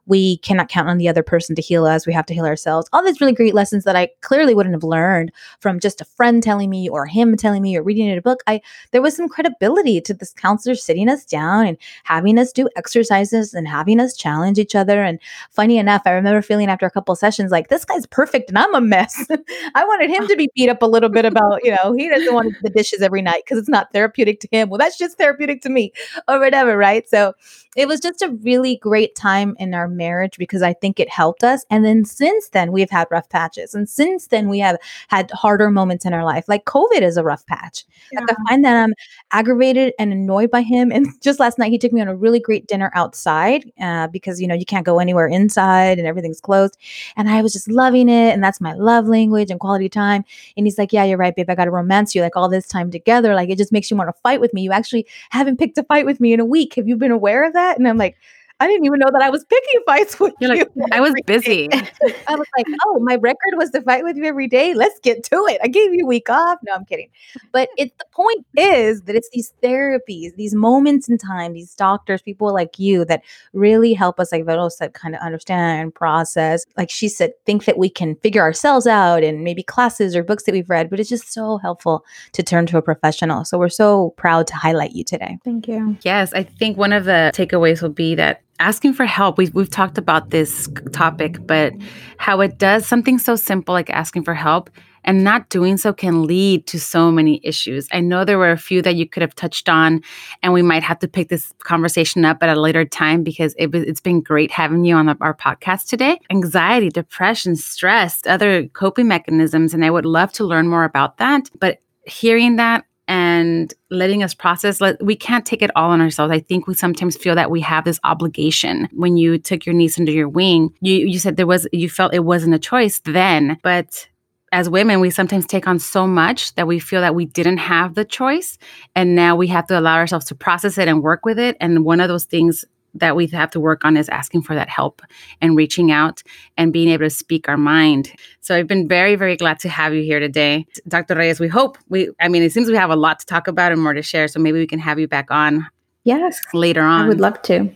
we 0.07 0.39
cannot 0.39 0.69
count 0.69 0.89
on 0.89 0.99
the 0.99 1.09
other 1.09 1.23
person 1.23 1.55
to 1.55 1.63
heal 1.63 1.87
us. 1.87 2.07
We 2.07 2.13
have 2.13 2.27
to 2.27 2.35
heal 2.35 2.45
ourselves. 2.45 2.89
All 2.93 3.05
these 3.05 3.21
really 3.21 3.33
great 3.33 3.55
lessons 3.55 3.85
that 3.85 3.97
I 3.97 4.09
clearly 4.23 4.55
wouldn't 4.55 4.75
have 4.75 4.85
learned 4.85 5.33
from 5.61 5.79
just 5.79 6.01
a 6.01 6.05
friend 6.05 6.43
telling 6.43 6.69
me 6.69 6.89
or 6.89 7.07
him 7.07 7.37
telling 7.37 7.63
me 7.63 7.77
or 7.77 7.83
reading 7.83 8.09
in 8.09 8.19
a 8.19 8.23
book. 8.23 8.43
I 8.47 8.61
there 8.91 9.03
was 9.03 9.17
some 9.17 9.29
credibility 9.29 10.01
to 10.01 10.13
this 10.13 10.33
counselor 10.33 10.75
sitting 10.75 11.09
us 11.09 11.25
down 11.25 11.67
and 11.67 11.79
having 12.05 12.39
us 12.39 12.53
do 12.53 12.69
exercises 12.77 13.55
and 13.55 13.69
having 13.69 14.01
us 14.01 14.17
challenge 14.17 14.59
each 14.59 14.75
other. 14.75 15.03
And 15.03 15.21
funny 15.51 15.79
enough, 15.79 16.03
I 16.05 16.11
remember 16.11 16.43
feeling 16.43 16.69
after 16.69 16.80
a 16.87 16.91
couple 16.91 17.15
sessions 17.15 17.51
like 17.51 17.69
this 17.69 17.85
guy's 17.85 18.07
perfect 18.07 18.49
and 18.49 18.59
I'm 18.59 18.75
a 18.75 18.81
mess. 18.81 19.27
I 19.75 19.85
wanted 19.85 20.11
him 20.11 20.27
to 20.29 20.37
be 20.37 20.49
beat 20.55 20.69
up 20.69 20.83
a 20.83 20.87
little 20.87 21.09
bit 21.09 21.25
about, 21.25 21.61
you 21.65 21.71
know, 21.71 21.93
he 21.93 22.09
doesn't 22.09 22.35
want 22.35 22.55
the 22.63 22.71
dishes 22.71 23.03
every 23.03 23.23
night 23.23 23.43
because 23.45 23.59
it's 23.59 23.69
not 23.69 23.93
therapeutic 23.93 24.41
to 24.41 24.49
him. 24.51 24.69
Well, 24.69 24.79
that's 24.79 24.99
just 24.99 25.19
therapeutic 25.19 25.63
to 25.63 25.69
me 25.69 25.93
or 26.29 26.39
whatever, 26.39 26.77
right? 26.77 27.09
So 27.09 27.35
it 27.77 27.87
was 27.87 28.01
just 28.01 28.21
a 28.21 28.31
really 28.43 28.77
great 28.77 29.15
time 29.15 29.55
in 29.61 29.75
our 29.75 29.87
marriage 29.87 30.37
because 30.39 30.61
I 30.61 30.73
think 30.73 30.99
it 30.99 31.09
helped 31.09 31.45
us. 31.45 31.65
And 31.71 31.85
then 31.85 32.05
since 32.05 32.49
then, 32.49 32.73
we've 32.73 32.91
had 32.91 33.07
rough 33.11 33.29
patches. 33.29 33.75
And 33.75 33.89
since 33.89 34.27
then, 34.27 34.49
we 34.49 34.59
have 34.59 34.77
had 35.09 35.31
harder 35.31 35.71
moments 35.71 36.05
in 36.05 36.13
our 36.13 36.25
life. 36.25 36.47
Like 36.49 36.65
COVID 36.65 37.03
is 37.03 37.17
a 37.17 37.23
rough 37.23 37.47
patch. 37.47 37.85
Yeah. 38.13 38.21
Like 38.21 38.33
I 38.33 38.51
find 38.51 38.65
that 38.65 38.77
I'm 38.77 38.95
aggravated 39.31 39.95
and 40.01 40.13
annoyed 40.13 40.51
by 40.51 40.63
him. 40.63 40.91
And 40.91 41.07
just 41.23 41.39
last 41.39 41.59
night, 41.59 41.71
he 41.71 41.79
took 41.79 41.93
me 41.93 42.01
on 42.01 42.09
a 42.09 42.17
really 42.17 42.41
great 42.41 42.67
dinner 42.67 42.91
outside 42.95 43.71
uh, 43.81 44.09
because, 44.09 44.41
you 44.41 44.49
know, 44.49 44.55
you 44.55 44.67
can't 44.67 44.85
go 44.85 44.99
anywhere 44.99 45.29
inside 45.29 45.99
and 45.99 46.09
everything's 46.09 46.41
closed. 46.41 46.70
And 47.17 47.31
I 47.31 47.41
was 47.43 47.53
just 47.53 47.71
loving 47.71 48.09
it. 48.09 48.35
And 48.35 48.43
that's 48.43 48.61
my 48.61 48.75
love 48.75 49.07
language 49.07 49.51
and 49.51 49.61
quality 49.61 49.89
time. 49.89 50.25
And 50.57 50.67
he's 50.67 50.79
like, 50.79 50.93
Yeah, 50.93 51.05
you're 51.05 51.19
right, 51.19 51.35
babe. 51.35 51.49
I 51.49 51.55
got 51.55 51.67
to 51.67 51.71
romance 51.71 52.15
you 52.15 52.23
like 52.23 52.37
all 52.37 52.49
this 52.49 52.67
time 52.67 52.91
together. 52.91 53.35
Like 53.35 53.49
it 53.49 53.59
just 53.59 53.73
makes 53.73 53.91
you 53.91 53.97
want 53.97 54.09
to 54.09 54.21
fight 54.23 54.41
with 54.41 54.53
me. 54.53 54.63
You 54.63 54.73
actually 54.73 55.07
haven't 55.31 55.59
picked 55.59 55.79
a 55.79 55.85
fight 55.85 56.05
with 56.05 56.21
me 56.21 56.33
in 56.33 56.41
a 56.41 56.45
week. 56.45 56.75
Have 56.75 56.89
you 56.89 56.97
been 56.97 57.13
aware 57.13 57.45
of 57.45 57.53
that? 57.53 57.61
that? 57.61 57.79
And 57.79 57.87
I'm 57.87 57.99
like, 57.99 58.17
I 58.61 58.67
didn't 58.67 58.85
even 58.85 58.99
know 58.99 59.09
that 59.11 59.23
I 59.23 59.31
was 59.31 59.43
picking 59.47 59.81
fights 59.87 60.21
with 60.21 60.35
You're 60.39 60.55
you. 60.55 60.67
Like, 60.77 60.93
I 60.93 61.01
was 61.01 61.15
busy. 61.25 61.69
I 61.73 62.37
was 62.37 62.47
like, 62.59 62.67
oh, 62.85 63.01
my 63.01 63.17
record 63.17 63.55
was 63.55 63.71
to 63.71 63.81
fight 63.81 64.05
with 64.05 64.19
you 64.19 64.25
every 64.25 64.49
day. 64.49 64.75
Let's 64.75 65.01
get 65.01 65.25
to 65.25 65.37
it. 65.49 65.59
I 65.63 65.69
gave 65.69 65.95
you 65.95 66.05
a 66.05 66.07
week 66.07 66.29
off. 66.29 66.59
No, 66.63 66.75
I'm 66.75 66.85
kidding. 66.85 67.09
But 67.53 67.71
it 67.79 67.97
the 67.99 68.05
point 68.13 68.45
is 68.57 69.03
that 69.03 69.17
it's 69.17 69.31
these 69.31 69.55
therapies, 69.63 70.35
these 70.37 70.55
moments 70.55 71.09
in 71.09 71.17
time, 71.17 71.55
these 71.55 71.75
doctors, 71.75 72.21
people 72.21 72.53
like 72.53 72.79
you 72.79 73.07
that 73.07 73.23
really 73.55 73.95
help 73.95 74.21
us, 74.21 74.31
like 74.31 74.45
Vero 74.45 74.69
said, 74.69 74.93
kind 74.93 75.15
of 75.15 75.23
understand, 75.23 75.95
process. 75.95 76.67
Like 76.77 76.91
she 76.91 77.09
said, 77.09 77.33
think 77.47 77.65
that 77.65 77.79
we 77.79 77.89
can 77.89 78.15
figure 78.17 78.43
ourselves 78.43 78.87
out 78.87 79.25
and 79.25 79.43
maybe 79.43 79.63
classes 79.63 80.15
or 80.15 80.23
books 80.23 80.45
that 80.45 80.53
we've 80.53 80.69
read, 80.69 80.91
but 80.91 81.01
it's 81.01 81.09
just 81.09 81.33
so 81.33 81.57
helpful 81.59 82.05
to 82.33 82.43
turn 82.43 82.67
to 82.67 82.77
a 82.77 82.83
professional. 82.83 83.47
So 83.47 83.59
we're 83.59 83.71
so 83.71 84.11
proud 84.19 84.47
to 84.49 84.55
highlight 84.55 84.93
you 84.93 85.03
today. 85.03 85.39
Thank 85.45 85.67
you. 85.67 85.97
Yes, 86.03 86.35
I 86.35 86.43
think 86.43 86.77
one 86.77 86.93
of 86.93 87.07
the 87.07 87.33
takeaways 87.35 87.81
will 87.81 87.89
be 87.89 88.15
that 88.17 88.43
asking 88.61 88.93
for 88.93 89.07
help. 89.07 89.39
We've, 89.39 89.53
we've 89.55 89.71
talked 89.71 89.99
about 89.99 90.31
this 90.31 90.69
topic 90.93 91.45
but 91.47 91.73
how 92.19 92.41
it 92.41 92.59
does 92.59 92.87
something 92.87 93.19
so 93.19 93.35
simple 93.35 93.73
like 93.73 93.91
asking 93.91 94.25
for 94.25 94.35
help 94.35 94.71
and 95.03 95.25
not 95.25 95.49
doing 95.49 95.79
so 95.79 95.93
can 95.93 96.25
lead 96.25 96.67
to 96.67 96.79
so 96.79 97.11
many 97.11 97.41
issues. 97.43 97.89
I 97.91 98.01
know 98.01 98.25
there 98.25 98.39
were 98.39 98.51
a 98.51 98.59
few 98.59 98.83
that 98.83 98.97
you 98.97 99.09
could 99.09 99.23
have 99.23 99.35
touched 99.35 99.69
on 99.69 100.03
and 100.43 100.53
we 100.53 100.63
might 100.63 100.83
have 100.83 100.99
to 100.99 101.09
pick 101.09 101.31
this 101.31 101.53
conversation 101.61 102.25
up 102.25 102.43
at 102.43 102.55
a 102.55 102.61
later 102.61 102.85
time 102.85 103.23
because 103.23 103.55
it, 103.59 103.73
has 103.75 104.01
been 104.01 104.21
great 104.21 104.51
having 104.51 104.85
you 104.85 104.95
on 104.95 105.07
the, 105.07 105.17
our 105.21 105.35
podcast 105.35 105.89
today. 105.89 106.19
Anxiety 106.31 106.91
depression 106.91 107.57
stress 107.57 108.21
other 108.27 108.69
coping 108.69 109.09
mechanisms 109.09 109.73
and 109.73 109.85
i 109.85 109.91
would 109.91 110.07
love 110.07 110.33
to 110.33 110.45
learn 110.45 110.69
more 110.69 110.85
about 110.85 111.17
that. 111.17 111.49
But 111.59 111.79
hearing 112.05 112.57
that 112.57 112.85
and 113.11 113.75
letting 113.91 114.23
us 114.23 114.35
process. 114.35 114.81
Let, 114.81 115.03
we 115.03 115.17
can't 115.17 115.45
take 115.45 115.63
it 115.63 115.73
all 115.75 115.91
on 115.91 116.01
ourselves. 116.01 116.33
I 116.33 116.39
think 116.39 116.69
we 116.69 116.75
sometimes 116.75 117.17
feel 117.17 117.35
that 117.35 117.51
we 117.51 117.61
have 117.61 117.85
this 117.85 117.99
obligation. 118.05 118.89
When 118.93 119.17
you 119.17 119.37
took 119.37 119.67
your 119.67 119.75
niece 119.75 119.99
under 119.99 120.13
your 120.13 120.29
wing, 120.29 120.73
you, 120.81 120.95
you 120.95 121.19
said 121.19 121.37
there 121.37 121.47
was, 121.47 121.67
you 121.73 121.91
felt 121.91 122.15
it 122.15 122.25
wasn't 122.25 122.55
a 122.55 122.59
choice 122.61 123.01
then, 123.01 123.59
but 123.65 124.07
as 124.53 124.71
women, 124.71 125.01
we 125.01 125.11
sometimes 125.11 125.45
take 125.47 125.67
on 125.67 125.81
so 125.81 126.07
much 126.07 126.55
that 126.55 126.69
we 126.69 126.79
feel 126.79 127.01
that 127.01 127.15
we 127.17 127.25
didn't 127.25 127.59
have 127.59 127.97
the 127.97 128.05
choice. 128.05 128.59
And 128.95 129.17
now 129.17 129.35
we 129.35 129.49
have 129.49 129.67
to 129.69 129.79
allow 129.79 129.97
ourselves 129.97 130.27
to 130.27 130.35
process 130.37 130.79
it 130.79 130.87
and 130.89 131.03
work 131.03 131.25
with 131.25 131.39
it. 131.39 131.57
And 131.61 131.85
one 131.85 132.01
of 132.01 132.09
those 132.09 132.25
things 132.25 132.65
that 132.95 133.17
we 133.17 133.27
have 133.29 133.51
to 133.51 133.61
work 133.61 133.85
on 133.85 133.97
is 133.97 134.09
asking 134.09 134.43
for 134.43 134.55
that 134.55 134.69
help 134.69 135.03
and 135.41 135.57
reaching 135.57 135.91
out 135.91 136.23
and 136.57 136.73
being 136.73 136.89
able 136.89 137.07
to 137.07 137.11
speak 137.11 137.49
our 137.49 137.57
mind. 137.57 138.13
So 138.41 138.57
I've 138.57 138.67
been 138.67 138.89
very, 138.89 139.15
very 139.15 139.37
glad 139.37 139.59
to 139.61 139.69
have 139.69 139.95
you 139.95 140.03
here 140.03 140.21
today. 140.21 140.67
Dr. 140.89 141.15
Reyes, 141.15 141.41
we 141.41 141.49
hope 141.49 141.79
we, 141.89 142.11
I 142.21 142.29
mean, 142.29 142.43
it 142.43 142.53
seems 142.53 142.69
we 142.69 142.77
have 142.77 142.91
a 142.91 142.97
lot 142.97 143.21
to 143.21 143.27
talk 143.27 143.49
about 143.49 143.73
and 143.73 143.83
more 143.83 143.95
to 143.95 144.03
share. 144.03 144.29
So 144.29 144.41
maybe 144.41 144.59
we 144.59 144.67
can 144.67 144.79
have 144.79 144.99
you 144.99 145.09
back 145.09 145.31
on. 145.31 145.67
Yes. 146.05 146.41
Later 146.55 146.83
on. 146.83 147.05
I 147.05 147.09
would 147.09 147.21
love 147.21 147.41
to. 147.43 147.71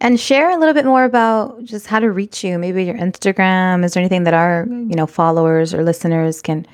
And 0.00 0.18
share 0.18 0.50
a 0.50 0.58
little 0.58 0.74
bit 0.74 0.84
more 0.84 1.04
about 1.04 1.64
just 1.64 1.86
how 1.86 2.00
to 2.00 2.10
reach 2.10 2.44
you, 2.44 2.58
maybe 2.58 2.84
your 2.84 2.96
Instagram. 2.96 3.84
Is 3.84 3.94
there 3.94 4.00
anything 4.00 4.24
that 4.24 4.34
our, 4.34 4.66
you 4.68 4.96
know, 4.96 5.06
followers 5.06 5.72
or 5.72 5.82
listeners 5.82 6.42
can 6.42 6.66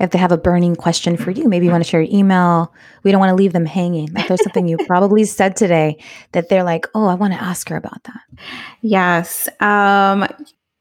if 0.00 0.10
they 0.10 0.18
have 0.18 0.32
a 0.32 0.36
burning 0.36 0.76
question 0.76 1.16
for 1.16 1.30
you, 1.30 1.48
maybe 1.48 1.66
you 1.66 1.72
want 1.72 1.84
to 1.84 1.88
share 1.88 2.02
your 2.02 2.16
email. 2.16 2.72
We 3.02 3.10
don't 3.10 3.20
want 3.20 3.30
to 3.30 3.36
leave 3.36 3.52
them 3.52 3.66
hanging. 3.66 4.12
Like 4.12 4.28
there's 4.28 4.42
something 4.42 4.68
you 4.68 4.76
probably 4.86 5.24
said 5.24 5.56
today 5.56 5.98
that 6.32 6.48
they're 6.48 6.64
like, 6.64 6.86
oh, 6.94 7.06
I 7.06 7.14
want 7.14 7.32
to 7.32 7.42
ask 7.42 7.68
her 7.68 7.76
about 7.76 8.02
that. 8.04 8.20
Yes. 8.80 9.48
Um, 9.60 10.26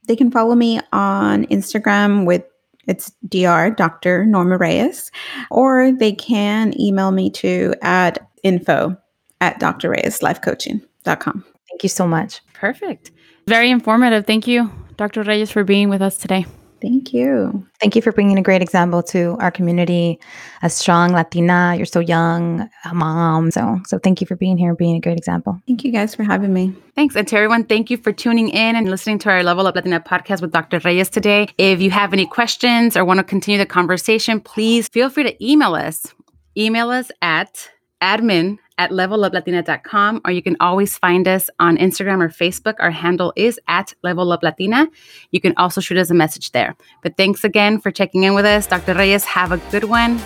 they 0.07 0.15
can 0.15 0.31
follow 0.31 0.55
me 0.55 0.79
on 0.91 1.45
Instagram 1.45 2.25
with 2.25 2.43
it's 2.87 3.11
Dr. 3.27 3.73
Dr. 3.75 4.25
Norma 4.25 4.57
Reyes, 4.57 5.09
or 5.49 5.93
they 5.93 6.11
can 6.11 6.79
email 6.79 7.11
me 7.11 7.29
to 7.31 7.73
at 7.81 8.19
info 8.43 8.97
at 9.39 9.59
drreyeslifecoaching.com. 9.59 11.45
Thank 11.69 11.83
you 11.83 11.89
so 11.89 12.07
much. 12.07 12.41
Perfect. 12.53 13.11
Very 13.47 13.69
informative. 13.71 14.25
Thank 14.25 14.47
you, 14.47 14.71
Dr. 14.97 15.23
Reyes, 15.23 15.51
for 15.51 15.63
being 15.63 15.89
with 15.89 16.01
us 16.01 16.17
today. 16.17 16.45
Thank 16.83 17.13
you. 17.13 17.65
Thank 17.79 17.95
you 17.95 18.01
for 18.01 18.11
bringing 18.11 18.37
a 18.37 18.41
great 18.41 18.61
example 18.61 19.01
to 19.03 19.37
our 19.39 19.51
community. 19.51 20.19
A 20.63 20.69
strong 20.69 21.13
Latina. 21.13 21.75
You're 21.77 21.85
so 21.85 22.01
young, 22.01 22.69
a 22.83 22.93
mom. 22.93 23.51
So, 23.51 23.79
so 23.85 23.99
thank 23.99 24.19
you 24.19 24.27
for 24.27 24.35
being 24.35 24.57
here, 24.57 24.75
being 24.75 24.97
a 24.97 24.99
great 24.99 25.17
example. 25.17 25.61
Thank 25.65 25.85
you 25.85 25.93
guys 25.93 26.13
for 26.13 26.23
having 26.23 26.53
me. 26.53 26.75
Thanks. 26.93 27.15
And 27.15 27.25
to 27.29 27.37
everyone, 27.37 27.63
thank 27.63 27.89
you 27.89 27.95
for 27.95 28.11
tuning 28.11 28.49
in 28.49 28.75
and 28.75 28.89
listening 28.89 29.17
to 29.19 29.29
our 29.29 29.43
Level 29.43 29.65
Up 29.65 29.75
Latina 29.75 30.01
podcast 30.01 30.41
with 30.41 30.51
Dr. 30.51 30.79
Reyes 30.79 31.09
today. 31.09 31.47
If 31.57 31.79
you 31.79 31.89
have 31.89 32.11
any 32.11 32.25
questions 32.25 32.97
or 32.97 33.05
want 33.05 33.19
to 33.19 33.23
continue 33.23 33.57
the 33.57 33.65
conversation, 33.65 34.41
please 34.41 34.89
feel 34.89 35.09
free 35.09 35.23
to 35.23 35.45
email 35.45 35.75
us. 35.75 36.13
Email 36.57 36.89
us 36.89 37.11
at 37.21 37.69
admin 38.01 38.57
at 38.77 38.91
leveluplatina.com, 38.91 40.21
or 40.25 40.31
you 40.31 40.41
can 40.41 40.55
always 40.59 40.97
find 40.97 41.27
us 41.27 41.49
on 41.59 41.77
Instagram 41.77 42.21
or 42.21 42.29
Facebook. 42.29 42.75
Our 42.79 42.91
handle 42.91 43.33
is 43.35 43.59
at 43.67 43.93
leveluplatina. 44.03 44.87
You 45.31 45.41
can 45.41 45.53
also 45.57 45.81
shoot 45.81 45.97
us 45.97 46.09
a 46.09 46.13
message 46.13 46.51
there. 46.51 46.75
But 47.01 47.17
thanks 47.17 47.43
again 47.43 47.79
for 47.79 47.91
checking 47.91 48.23
in 48.23 48.33
with 48.33 48.45
us. 48.45 48.67
Dr. 48.67 48.93
Reyes, 48.93 49.23
have 49.25 49.51
a 49.51 49.57
good 49.71 49.85
one. 49.85 50.19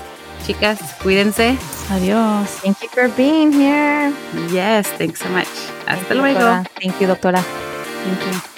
Chicas, 0.43 0.79
cuídense. 0.99 1.57
Adiós. 1.89 2.47
Thank 2.61 2.81
you 2.83 2.89
for 2.89 3.09
being 3.09 3.51
here. 3.51 4.13
Yes, 4.49 4.87
thanks 4.91 5.21
so 5.21 5.29
much. 5.29 5.47
Hasta 5.87 6.05
Thank 6.05 6.21
luego. 6.21 6.39
Doctora. 6.39 6.67
Thank 6.79 7.01
you, 7.01 7.07
doctora. 7.07 7.43
Thank 7.43 8.35
you. 8.35 8.56